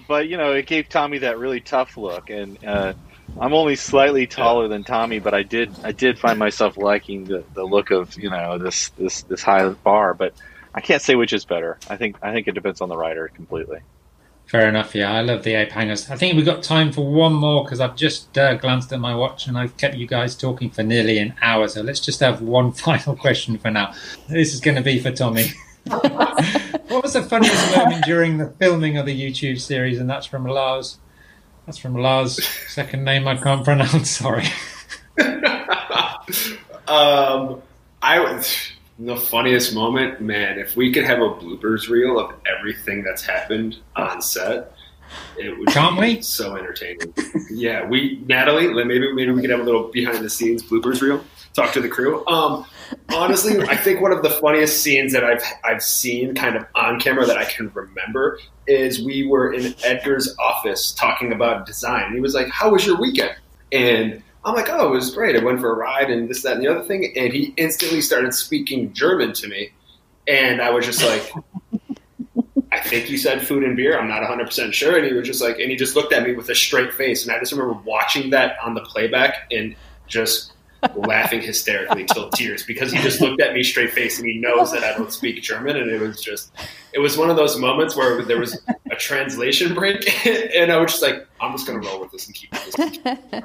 but 0.09 0.29
you 0.29 0.37
know, 0.37 0.53
it 0.53 0.67
gave 0.67 0.89
Tommy 0.89 1.19
that 1.19 1.39
really 1.39 1.61
tough 1.61 1.97
look, 1.97 2.31
and 2.31 2.63
uh, 2.65 2.95
I'm 3.41 3.55
only 3.55 3.77
slightly 3.77 4.27
taller 4.27 4.69
than 4.69 4.85
Tommy, 4.85 5.19
but 5.19 5.35
I 5.35 5.43
did 5.43 5.73
I 5.83 5.93
did 5.93 6.19
find 6.19 6.39
myself 6.39 6.77
liking 6.77 7.25
the, 7.25 7.45
the 7.55 7.65
look 7.65 7.91
of 7.91 8.17
you 8.17 8.31
know 8.31 8.59
this 8.59 8.91
this 8.91 9.23
this 9.23 9.43
high 9.43 9.69
bar. 9.69 10.15
But 10.15 10.35
I 10.75 10.81
can't 10.81 11.03
say 11.03 11.15
which 11.15 11.33
is 11.33 11.45
better. 11.45 11.79
I 11.89 11.97
think 11.97 12.17
I 12.23 12.33
think 12.33 12.49
it 12.49 12.53
depends 12.53 12.81
on 12.81 12.89
the 12.89 12.97
rider 12.97 13.29
completely. 13.29 13.79
Fair 14.55 14.69
enough. 14.69 14.95
Yeah, 14.95 15.13
I 15.13 15.21
love 15.21 15.43
the 15.43 15.55
ape 15.55 15.73
hangers. 15.73 16.09
I 16.09 16.17
think 16.17 16.37
we've 16.37 16.47
got 16.47 16.63
time 16.63 16.93
for 16.93 17.05
one 17.05 17.33
more 17.33 17.65
because 17.65 17.81
I've 17.81 17.97
just 17.97 18.39
uh, 18.39 18.55
glanced 18.55 18.93
at 18.93 19.01
my 19.01 19.13
watch 19.13 19.49
and 19.49 19.59
I've 19.59 19.77
kept 19.79 19.97
you 19.97 20.07
guys 20.07 20.37
talking 20.37 20.71
for 20.71 20.85
nearly 20.85 21.19
an 21.19 21.35
hour. 21.43 21.67
So 21.67 21.83
let's 21.83 21.99
just 21.99 22.21
have 22.21 22.41
one 22.41 22.71
final 22.87 23.17
question 23.17 23.59
for 23.59 23.73
now. 23.73 23.93
This 24.29 24.55
is 24.55 24.61
going 24.61 24.77
to 24.77 24.81
be 24.81 25.01
for 25.01 25.11
Tommy. 25.11 25.47
what 25.89 27.03
was 27.03 27.15
the 27.15 27.23
funniest 27.23 27.77
moment 27.77 28.05
during 28.05 28.39
the 28.39 28.47
filming 28.61 28.97
of 28.97 29.07
the 29.07 29.21
YouTube 29.21 29.59
series? 29.61 29.99
And 29.99 30.09
that's 30.09 30.27
from 30.27 30.47
Lars. 30.47 30.99
That's 31.67 31.79
from 31.79 31.97
Lars. 31.97 32.41
Second 32.69 33.03
name 33.03 33.27
I 33.27 33.35
can't 33.35 33.65
pronounce. 33.65 34.09
Sorry. 34.19 34.47
um, 36.87 37.61
I 38.01 38.21
the 38.99 39.17
funniest 39.17 39.75
moment, 39.75 40.21
man. 40.21 40.59
If 40.59 40.77
we 40.77 40.93
could 40.93 41.05
have 41.05 41.19
a 41.19 41.29
bloopers 41.31 41.89
reel 41.89 42.19
of 42.19 42.33
everything 42.47 43.03
that's 43.03 43.23
happened 43.25 43.79
on 43.97 44.23
set, 44.23 44.73
it 45.39 45.57
would 45.59 45.69
Can't 45.69 45.97
be 46.01 46.17
we? 46.17 46.23
so 46.23 46.57
entertaining. 46.57 47.13
yeah, 47.51 47.87
we 47.87 48.23
Natalie, 48.27 48.69
maybe 48.85 49.13
maybe 49.13 49.31
we 49.33 49.41
could 49.41 49.51
have 49.51 49.61
a 49.61 49.65
little 49.65 49.89
behind 49.91 50.25
the 50.25 50.31
scenes 50.31 50.63
bloopers 50.63 51.01
reel. 51.01 51.23
Talk 51.55 51.73
to 51.75 51.81
the 51.81 51.89
crew. 51.89 52.27
Um, 52.27 52.65
honestly, 53.15 53.61
I 53.69 53.77
think 53.77 54.01
one 54.01 54.11
of 54.11 54.23
the 54.25 54.31
funniest 54.31 54.83
scenes 54.83 55.13
that 55.13 55.23
I've 55.25 55.43
I've 55.65 55.83
seen 55.83 56.35
kind 56.35 56.57
of 56.57 56.67
on 56.75 56.99
camera 56.99 57.27
that 57.27 57.37
I 57.39 57.45
can 57.45 57.71
remember 57.75 58.41
is 58.67 59.05
we 59.05 59.27
were 59.27 59.53
in 59.53 59.75
Edgar's 59.85 60.35
office 60.39 60.93
talking 60.93 61.33
about 61.33 61.65
design. 61.67 62.13
He 62.13 62.21
was 62.21 62.35
like, 62.35 62.49
"How 62.49 62.71
was 62.71 62.85
your 62.87 63.01
weekend?" 63.01 63.37
And 63.71 64.23
I'm 64.45 64.55
like, 64.55 64.69
"Oh, 64.69 64.89
it 64.89 64.91
was 64.91 65.15
great. 65.15 65.37
I 65.37 65.43
went 65.43 65.61
for 65.61 65.71
a 65.71 65.77
ride 65.77 66.11
and 66.11 66.29
this, 66.29 66.43
that, 66.43 66.57
and 66.57 66.63
the 66.63 66.69
other 66.69 66.83
thing." 66.83 67.13
And 67.17 67.33
he 67.33 67.55
instantly 67.57 68.01
started 68.01 68.35
speaking 68.35 68.93
German 68.93 69.33
to 69.35 69.49
me, 69.49 69.73
and 70.27 70.61
I 70.61 70.71
was 70.71 70.87
just 70.87 71.03
like. 71.03 71.33
I 72.73 72.81
think 72.81 73.05
he 73.05 73.17
said 73.17 73.47
food 73.47 73.63
and 73.63 73.77
beer. 73.77 73.97
I'm 73.97 74.09
not 74.09 74.23
100% 74.23 74.73
sure. 74.73 74.97
And 74.97 75.07
he 75.07 75.13
was 75.13 75.25
just 75.25 75.41
like, 75.41 75.61
and 75.61 75.71
he 75.71 75.77
just 75.77 75.95
looked 75.95 76.13
at 76.13 76.25
me 76.25 76.35
with 76.35 76.49
a 76.49 76.57
straight 76.57 76.93
face. 76.93 77.25
And 77.25 77.33
I 77.33 77.39
just 77.39 77.53
remember 77.53 77.75
watching 77.85 78.31
that 78.31 78.57
on 78.61 78.75
the 78.75 78.81
playback 78.81 79.47
and 79.53 79.77
just 80.09 80.54
laughing 80.95 81.41
hysterically 81.41 82.05
till 82.05 82.31
tears 82.31 82.63
because 82.63 82.93
he 82.93 82.99
just 82.99 83.21
looked 83.21 83.41
at 83.41 83.55
me 83.55 83.63
straight 83.63 83.93
face 83.93 84.19
and 84.19 84.29
he 84.29 84.39
knows 84.39 84.73
that 84.73 84.85
I 84.85 84.97
don't 84.97 85.13
speak 85.13 85.43
German. 85.43 85.77
And 85.77 85.91
it 85.91 86.01
was 86.01 86.21
just, 86.21 86.53
it 86.93 86.99
was 86.99 87.17
one 87.17 87.31
of 87.31 87.37
those 87.37 87.59
moments 87.59 87.97
where 87.97 88.23
there 88.25 88.39
was 88.39 88.61
a 88.91 88.97
translation 88.97 89.75
break. 89.75 90.27
and 90.57 90.71
I 90.71 90.77
was 90.77 90.93
just 90.93 91.03
like, 91.03 91.27
I'm 91.41 91.53
just 91.53 91.67
going 91.67 91.81
to 91.81 91.89
roll 91.89 92.01
with 92.01 92.13
this 92.13 92.27
and 92.27 92.35
keep 92.35 92.51
this. 92.53 92.99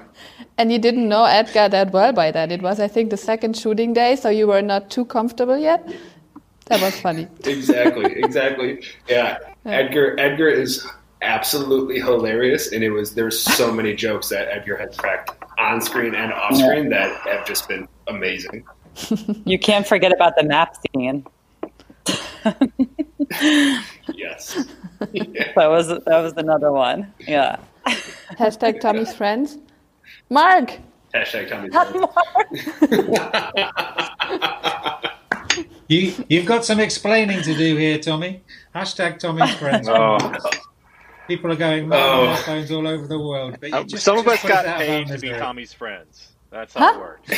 and 0.58 0.72
you 0.72 0.80
didn't 0.80 1.08
know 1.08 1.26
Edgar 1.26 1.70
that 1.70 1.92
well 1.92 2.14
by 2.14 2.32
then. 2.32 2.52
It 2.52 2.62
was, 2.62 2.80
I 2.80 2.88
think, 2.88 3.10
the 3.10 3.18
second 3.18 3.58
shooting 3.58 3.94
day, 3.94 4.16
so 4.16 4.30
you 4.30 4.48
were 4.48 4.62
not 4.62 4.90
too 4.90 5.06
comfortable 5.06 5.58
yet. 5.58 5.88
That 6.66 6.82
was 6.82 7.00
funny. 7.00 7.28
exactly, 7.46 8.22
exactly. 8.22 8.84
Yeah, 9.08 9.40
Edgar. 9.66 10.20
Edgar 10.20 10.48
is 10.48 10.88
absolutely 11.22 12.00
hilarious, 12.00 12.72
and 12.72 12.84
it 12.84 12.92
was 12.92 13.16
there's 13.16 13.40
so 13.40 13.72
many 13.72 13.96
jokes 13.96 14.30
that 14.30 14.48
Edgar 14.50 14.78
has 14.78 14.96
cracked 14.96 15.39
on 15.60 15.82
screen 15.82 16.16
and 16.16 16.34
off 16.34 16.56
screen 16.56 16.90
that 16.90 17.12
have 17.28 17.46
just 17.46 17.68
been 17.68 17.88
amazing. 18.08 18.66
You 19.46 19.60
can't 19.60 19.88
forget 19.88 20.12
about 20.12 20.36
the 20.36 20.44
map 20.44 20.76
scene. 20.76 21.26
yes, 24.14 24.66
yeah. 25.12 25.52
That 25.56 25.68
was 25.68 25.88
that 25.88 26.08
was 26.08 26.34
another 26.38 26.72
one. 26.72 27.14
Yeah. 27.28 27.58
Hashtag 27.86 28.80
Tommy's 28.82 29.14
friends. 29.14 29.58
Mark. 30.30 30.80
Hashtag 31.14 31.50
Tommy. 31.50 31.70
You 35.90 36.14
you've 36.30 36.46
got 36.46 36.66
some 36.66 36.80
explaining 36.80 37.42
to 37.42 37.56
do 37.56 37.76
here, 37.76 37.98
Tommy. 37.98 38.44
Hashtag 38.76 39.18
Tommy's 39.18 39.56
friends. 39.56 39.90
Oh. 39.90 40.18
People 41.30 41.52
are 41.52 41.56
going 41.56 41.88
mad 41.88 42.00
Oh. 42.04 42.28
on 42.28 42.38
phones 42.44 42.72
all 42.72 42.86
over 42.88 43.08
the 43.08 43.20
world. 43.20 43.56
But 43.62 43.70
you 43.70 43.76
Uh, 43.76 43.84
just- 43.84 44.04
Some 44.04 44.18
of 44.18 44.28
us 44.28 44.44
got 44.44 44.66
paid 44.78 45.08
to 45.08 45.14
be 45.20 45.28
misery. 45.28 45.40
Tommy's 45.40 45.72
friends. 45.72 46.34
That's 46.52 46.74
how 46.74 46.94
Huh? 46.94 46.94
it 46.96 47.00
works. 47.00 47.30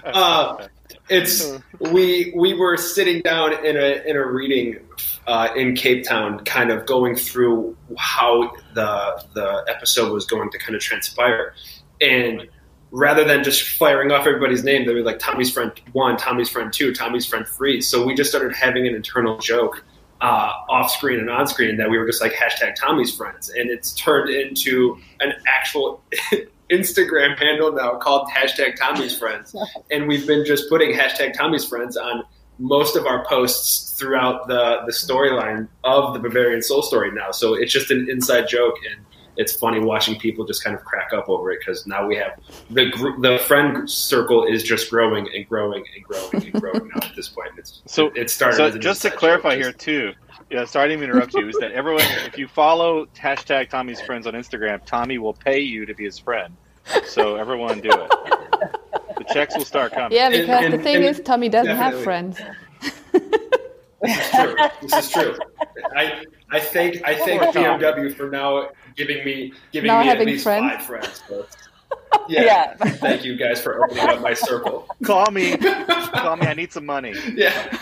uh, 0.04 0.66
it's 1.10 1.52
we 1.92 2.32
we 2.34 2.54
were 2.54 2.76
sitting 2.78 3.20
down 3.22 3.64
in 3.64 3.76
a 3.76 4.02
in 4.08 4.16
a 4.16 4.26
reading 4.26 4.78
uh, 5.26 5.48
in 5.54 5.74
Cape 5.76 6.04
Town, 6.06 6.42
kind 6.44 6.70
of 6.70 6.86
going 6.86 7.14
through 7.14 7.76
how 7.98 8.50
the 8.74 9.22
the 9.34 9.64
episode 9.68 10.12
was 10.12 10.24
going 10.26 10.50
to 10.50 10.58
kind 10.58 10.74
of 10.74 10.80
transpire, 10.80 11.54
and 12.00 12.48
rather 12.90 13.22
than 13.24 13.44
just 13.44 13.62
firing 13.76 14.10
off 14.10 14.26
everybody's 14.26 14.64
name, 14.64 14.86
they 14.86 14.94
were 14.94 15.02
like 15.02 15.18
Tommy's 15.18 15.52
friend 15.52 15.70
one, 15.92 16.16
Tommy's 16.16 16.48
friend 16.48 16.72
two, 16.72 16.94
Tommy's 16.94 17.26
friend 17.26 17.46
three. 17.46 17.82
So 17.82 18.06
we 18.06 18.14
just 18.14 18.30
started 18.30 18.54
having 18.56 18.86
an 18.86 18.94
internal 18.94 19.36
joke 19.38 19.84
uh, 20.20 20.52
off 20.68 20.90
screen 20.90 21.20
and 21.20 21.30
on 21.30 21.46
screen 21.46 21.76
that 21.76 21.90
we 21.90 21.98
were 21.98 22.06
just 22.06 22.20
like 22.20 22.32
hashtag 22.32 22.74
Tommy's 22.74 23.14
friends, 23.14 23.48
and 23.50 23.70
it's 23.70 23.92
turned 23.92 24.30
into 24.30 24.98
an 25.20 25.32
actual 25.46 26.02
Instagram 26.70 27.38
handle 27.38 27.72
now 27.72 27.96
called 27.96 28.28
hashtag 28.28 28.76
Tommy's 28.76 29.16
friends, 29.16 29.54
and 29.90 30.08
we've 30.08 30.26
been 30.26 30.44
just 30.44 30.68
putting 30.68 30.92
hashtag 30.92 31.34
Tommy's 31.34 31.64
friends 31.64 31.96
on 31.96 32.22
most 32.58 32.96
of 32.96 33.06
our 33.06 33.24
posts 33.24 33.92
throughout 33.98 34.48
the 34.48 34.82
the 34.86 34.92
storyline 34.92 35.68
of 35.84 36.14
the 36.14 36.20
Bavarian 36.20 36.62
Soul 36.62 36.82
story 36.82 37.12
now. 37.12 37.30
So 37.30 37.54
it's 37.54 37.72
just 37.72 37.90
an 37.90 38.08
inside 38.10 38.48
joke 38.48 38.74
and 38.90 39.04
it's 39.38 39.54
funny 39.54 39.78
watching 39.78 40.18
people 40.18 40.44
just 40.44 40.62
kind 40.64 40.76
of 40.76 40.84
crack 40.84 41.12
up 41.12 41.28
over 41.28 41.52
it 41.52 41.60
because 41.60 41.86
now 41.86 42.06
we 42.06 42.16
have 42.16 42.38
the 42.70 42.90
gr- 42.90 43.20
the 43.20 43.38
friend 43.46 43.88
circle 43.88 44.44
is 44.44 44.64
just 44.64 44.90
growing 44.90 45.28
and 45.34 45.48
growing 45.48 45.84
and 45.94 46.04
growing 46.04 46.44
and 46.44 46.52
growing 46.60 46.88
now 46.88 47.00
at 47.08 47.14
this 47.14 47.28
point. 47.28 47.50
It's 47.56 47.80
So 47.86 48.08
it 48.16 48.30
started. 48.30 48.56
So 48.56 48.64
as 48.66 48.76
just 48.78 49.00
to 49.02 49.10
clarify 49.10 49.54
joke, 49.54 49.62
here 49.62 49.72
too, 49.72 50.12
yeah, 50.50 50.64
sorry 50.64 50.94
to 50.94 51.02
interrupt 51.02 51.34
you. 51.34 51.48
Is 51.48 51.56
that 51.60 51.70
everyone? 51.72 52.02
If 52.26 52.36
you 52.36 52.48
follow 52.48 53.06
hashtag 53.16 53.70
Tommy's 53.70 54.00
friends 54.00 54.26
on 54.26 54.34
Instagram, 54.34 54.84
Tommy 54.84 55.18
will 55.18 55.34
pay 55.34 55.60
you 55.60 55.86
to 55.86 55.94
be 55.94 56.04
his 56.04 56.18
friend. 56.18 56.54
So 57.06 57.36
everyone 57.36 57.80
do 57.80 57.90
it. 57.90 58.10
The 59.18 59.24
checks 59.32 59.56
will 59.56 59.64
start 59.64 59.92
coming. 59.92 60.16
Yeah, 60.16 60.30
because 60.30 60.64
and- 60.64 60.74
the 60.74 60.78
thing 60.78 61.02
is, 61.02 61.20
Tommy 61.24 61.48
doesn't 61.48 61.76
have 61.76 62.02
friends. 62.02 62.40
This 64.00 64.16
is 64.16 64.30
true. 64.30 64.56
This 64.82 64.92
is 64.94 65.10
true. 65.10 65.36
I 65.96 66.24
I 66.50 66.60
thank 66.60 67.02
I 67.04 67.14
thank 67.14 67.42
BMW 67.42 68.14
for 68.14 68.30
now 68.30 68.70
giving 68.96 69.24
me 69.24 69.52
giving 69.72 69.88
Now 69.88 70.02
me 70.02 70.08
at 70.08 70.20
least 70.24 70.44
friends. 70.44 70.72
five 70.72 70.86
friends. 70.86 71.22
So 71.28 71.46
yeah. 72.28 72.42
Yeah. 72.42 72.74
Thank 72.76 73.24
you 73.24 73.36
guys 73.36 73.60
for 73.60 73.84
opening 73.84 74.04
up 74.08 74.20
my 74.20 74.34
circle. 74.34 74.86
Call 75.04 75.30
me. 75.30 75.56
Call 75.56 76.36
me. 76.36 76.46
I 76.46 76.54
need 76.54 76.72
some 76.72 76.86
money. 76.86 77.14
Yeah. 77.34 77.76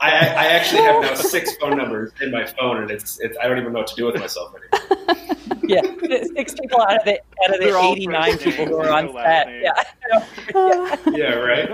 I, 0.00 0.10
I 0.10 0.46
actually 0.48 0.82
have 0.82 1.02
now 1.02 1.14
six 1.14 1.56
phone 1.56 1.76
numbers 1.76 2.12
in 2.20 2.30
my 2.30 2.44
phone, 2.46 2.82
and 2.82 2.90
it's, 2.90 3.20
it's 3.20 3.36
I 3.42 3.48
don't 3.48 3.58
even 3.58 3.72
know 3.72 3.80
what 3.80 3.88
to 3.88 3.94
do 3.96 4.06
with 4.06 4.16
myself 4.18 4.54
anymore. 4.54 5.16
Yeah, 5.66 5.80
six 6.36 6.52
people 6.52 6.82
out 6.82 6.98
of 6.98 7.04
the 7.06 7.12
out 7.42 7.54
of 7.54 7.58
They're 7.60 7.72
the 7.72 7.78
eighty 7.80 8.06
nine 8.06 8.36
people 8.36 8.66
who 8.66 8.76
are 8.80 8.90
on 8.92 9.06
No 9.06 9.14
set. 9.14 9.46
name. 9.46 9.62
Yeah. 9.62 10.96
Yeah, 11.10 11.34
right. 11.34 11.70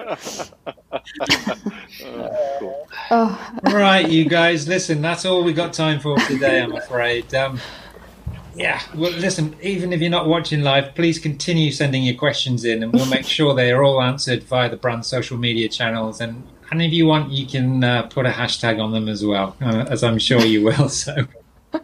Oh, 2.02 2.56
cool. 2.60 2.88
Oh, 3.10 3.50
right, 3.64 4.08
you 4.08 4.28
guys, 4.28 4.68
listen, 4.68 5.02
that's 5.02 5.24
all 5.24 5.42
we 5.42 5.52
got 5.52 5.72
time 5.72 5.98
for 5.98 6.16
today, 6.20 6.60
I'm 6.62 6.72
afraid. 6.72 7.34
Um, 7.34 7.58
yeah, 8.54 8.80
well, 8.94 9.12
listen, 9.12 9.56
even 9.62 9.92
if 9.92 10.00
you're 10.00 10.10
not 10.10 10.26
watching 10.26 10.62
live, 10.62 10.94
please 10.94 11.18
continue 11.18 11.70
sending 11.72 12.02
your 12.02 12.16
questions 12.16 12.64
in 12.64 12.82
and 12.82 12.92
we'll 12.92 13.06
make 13.06 13.24
sure 13.36 13.54
they 13.54 13.72
are 13.72 13.82
all 13.82 14.02
answered 14.02 14.42
via 14.44 14.68
the 14.68 14.76
brand 14.76 15.06
social 15.06 15.36
media 15.36 15.68
channels. 15.68 16.20
And, 16.20 16.46
and 16.70 16.82
if 16.82 16.92
you 16.92 17.06
want, 17.06 17.30
you 17.30 17.46
can 17.46 17.82
uh, 17.84 18.02
put 18.04 18.26
a 18.26 18.30
hashtag 18.30 18.82
on 18.82 18.92
them 18.92 19.08
as 19.08 19.24
well, 19.24 19.56
uh, 19.60 19.86
as 19.88 20.02
I'm 20.02 20.18
sure 20.18 20.40
you 20.40 20.64
will. 20.64 20.88
So 21.00 21.26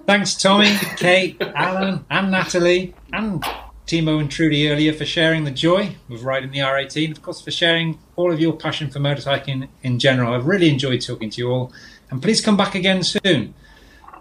thanks, 0.06 0.34
Tommy, 0.34 0.74
Kate, 0.96 1.40
Alan, 1.40 2.04
and 2.10 2.30
Natalie, 2.30 2.94
and 3.12 3.42
Timo 3.86 4.18
and 4.20 4.28
Trudy 4.28 4.68
earlier 4.68 4.92
for 4.92 5.04
sharing 5.04 5.44
the 5.44 5.52
joy 5.52 5.94
of 6.10 6.24
riding 6.24 6.50
the 6.50 6.58
R18. 6.58 7.12
Of 7.12 7.22
course, 7.22 7.40
for 7.40 7.52
sharing 7.52 7.98
all 8.16 8.32
of 8.32 8.40
your 8.40 8.52
passion 8.52 8.90
for 8.90 8.98
motorcycling 8.98 9.68
in 9.84 10.00
general. 10.00 10.34
I've 10.34 10.46
really 10.46 10.68
enjoyed 10.68 11.02
talking 11.02 11.30
to 11.30 11.40
you 11.40 11.50
all. 11.50 11.72
And 12.10 12.20
please 12.20 12.40
come 12.40 12.56
back 12.56 12.74
again 12.74 13.04
soon. 13.04 13.54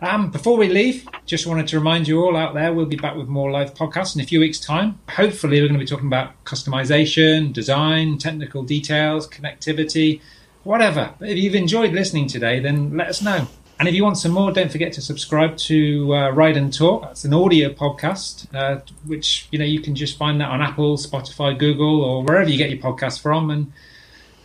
Um, 0.02 0.30
before 0.30 0.58
we 0.58 0.68
leave, 0.68 1.08
just 1.26 1.48
wanted 1.48 1.68
to 1.68 1.78
remind 1.78 2.08
you 2.08 2.24
all 2.24 2.36
out 2.36 2.54
there, 2.54 2.74
we'll 2.74 2.86
be 2.86 2.98
back 2.98 3.16
with 3.16 3.28
more 3.28 3.50
live 3.50 3.74
podcasts 3.74 4.16
in 4.16 4.22
a 4.22 4.26
few 4.26 4.39
weeks' 4.39 4.60
time. 4.60 5.00
Hopefully, 5.10 5.62
we're 5.62 5.68
going 5.68 5.80
to 5.80 5.84
be 5.84 5.89
talking 5.89 6.08
about 6.08 6.43
customization, 6.43 7.54
design, 7.54 8.18
technical 8.18 8.64
details, 8.64 9.28
connectivity, 9.28 10.22
whatever. 10.64 11.14
But 11.18 11.30
if 11.30 11.38
you've 11.38 11.56
enjoyed 11.56 11.93
listening 11.93 12.28
today, 12.28 12.60
then 12.60 12.98
let 12.98 13.08
us 13.08 13.22
know. 13.22 13.48
And 13.78 13.89
if 13.89 13.96
you 13.96 14.04
want 14.04 14.18
some 14.18 14.32
more, 14.32 14.52
don't 14.52 14.72
forget 14.72 14.93
to 14.93 15.02
subscribe 15.02 15.58
to 15.58 16.14
uh, 16.14 16.30
Ride 16.32 16.56
and 16.56 16.74
Talk. 16.74 17.02
That's 17.04 17.26
an 17.26 17.34
audio 17.34 17.70
podcast, 17.70 18.54
uh, 18.56 18.82
which 19.06 19.48
you 19.52 19.60
know 19.60 19.66
you 19.66 19.82
can 19.82 19.96
just 19.96 20.18
find 20.18 20.39
that 20.39 20.50
on 20.50 20.62
Apple, 20.62 20.98
Spotify, 20.98 21.58
Google, 21.58 22.02
or 22.02 22.24
wherever 22.24 22.50
you 22.50 22.58
get 22.58 22.70
your 22.70 22.80
podcasts 22.80 23.22
from. 23.22 23.50
And 23.50 23.74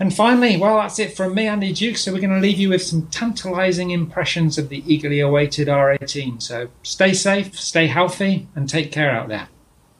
and 0.00 0.14
finally, 0.14 0.56
well, 0.56 0.78
that's 0.78 0.98
it 0.98 1.14
from 1.14 1.34
me, 1.34 1.46
Andy 1.46 1.74
Duke. 1.74 1.98
So 1.98 2.10
we're 2.10 2.22
going 2.22 2.34
to 2.34 2.40
leave 2.40 2.58
you 2.58 2.70
with 2.70 2.82
some 2.82 3.06
tantalizing 3.08 3.90
impressions 3.90 4.56
of 4.56 4.70
the 4.70 4.82
eagerly 4.92 5.20
awaited 5.20 5.68
R18. 5.68 6.40
So 6.40 6.68
stay 6.82 7.12
safe, 7.12 7.60
stay 7.60 7.86
healthy, 7.86 8.48
and 8.56 8.66
take 8.66 8.92
care 8.92 9.10
out 9.10 9.28
there. 9.28 9.48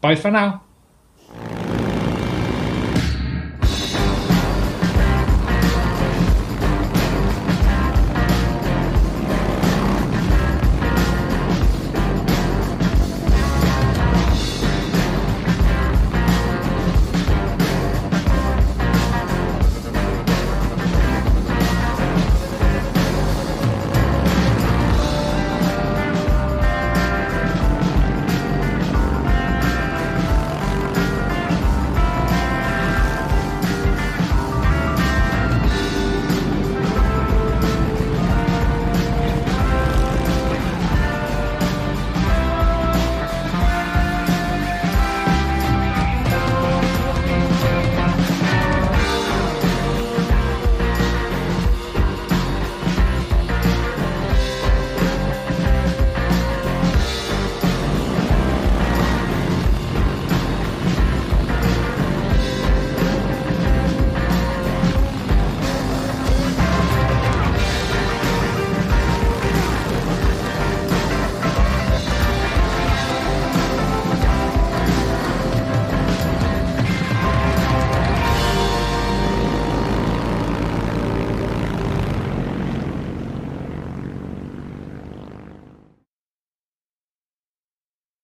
Bye 0.01 0.15
for 0.15 0.31
now. 0.31 0.63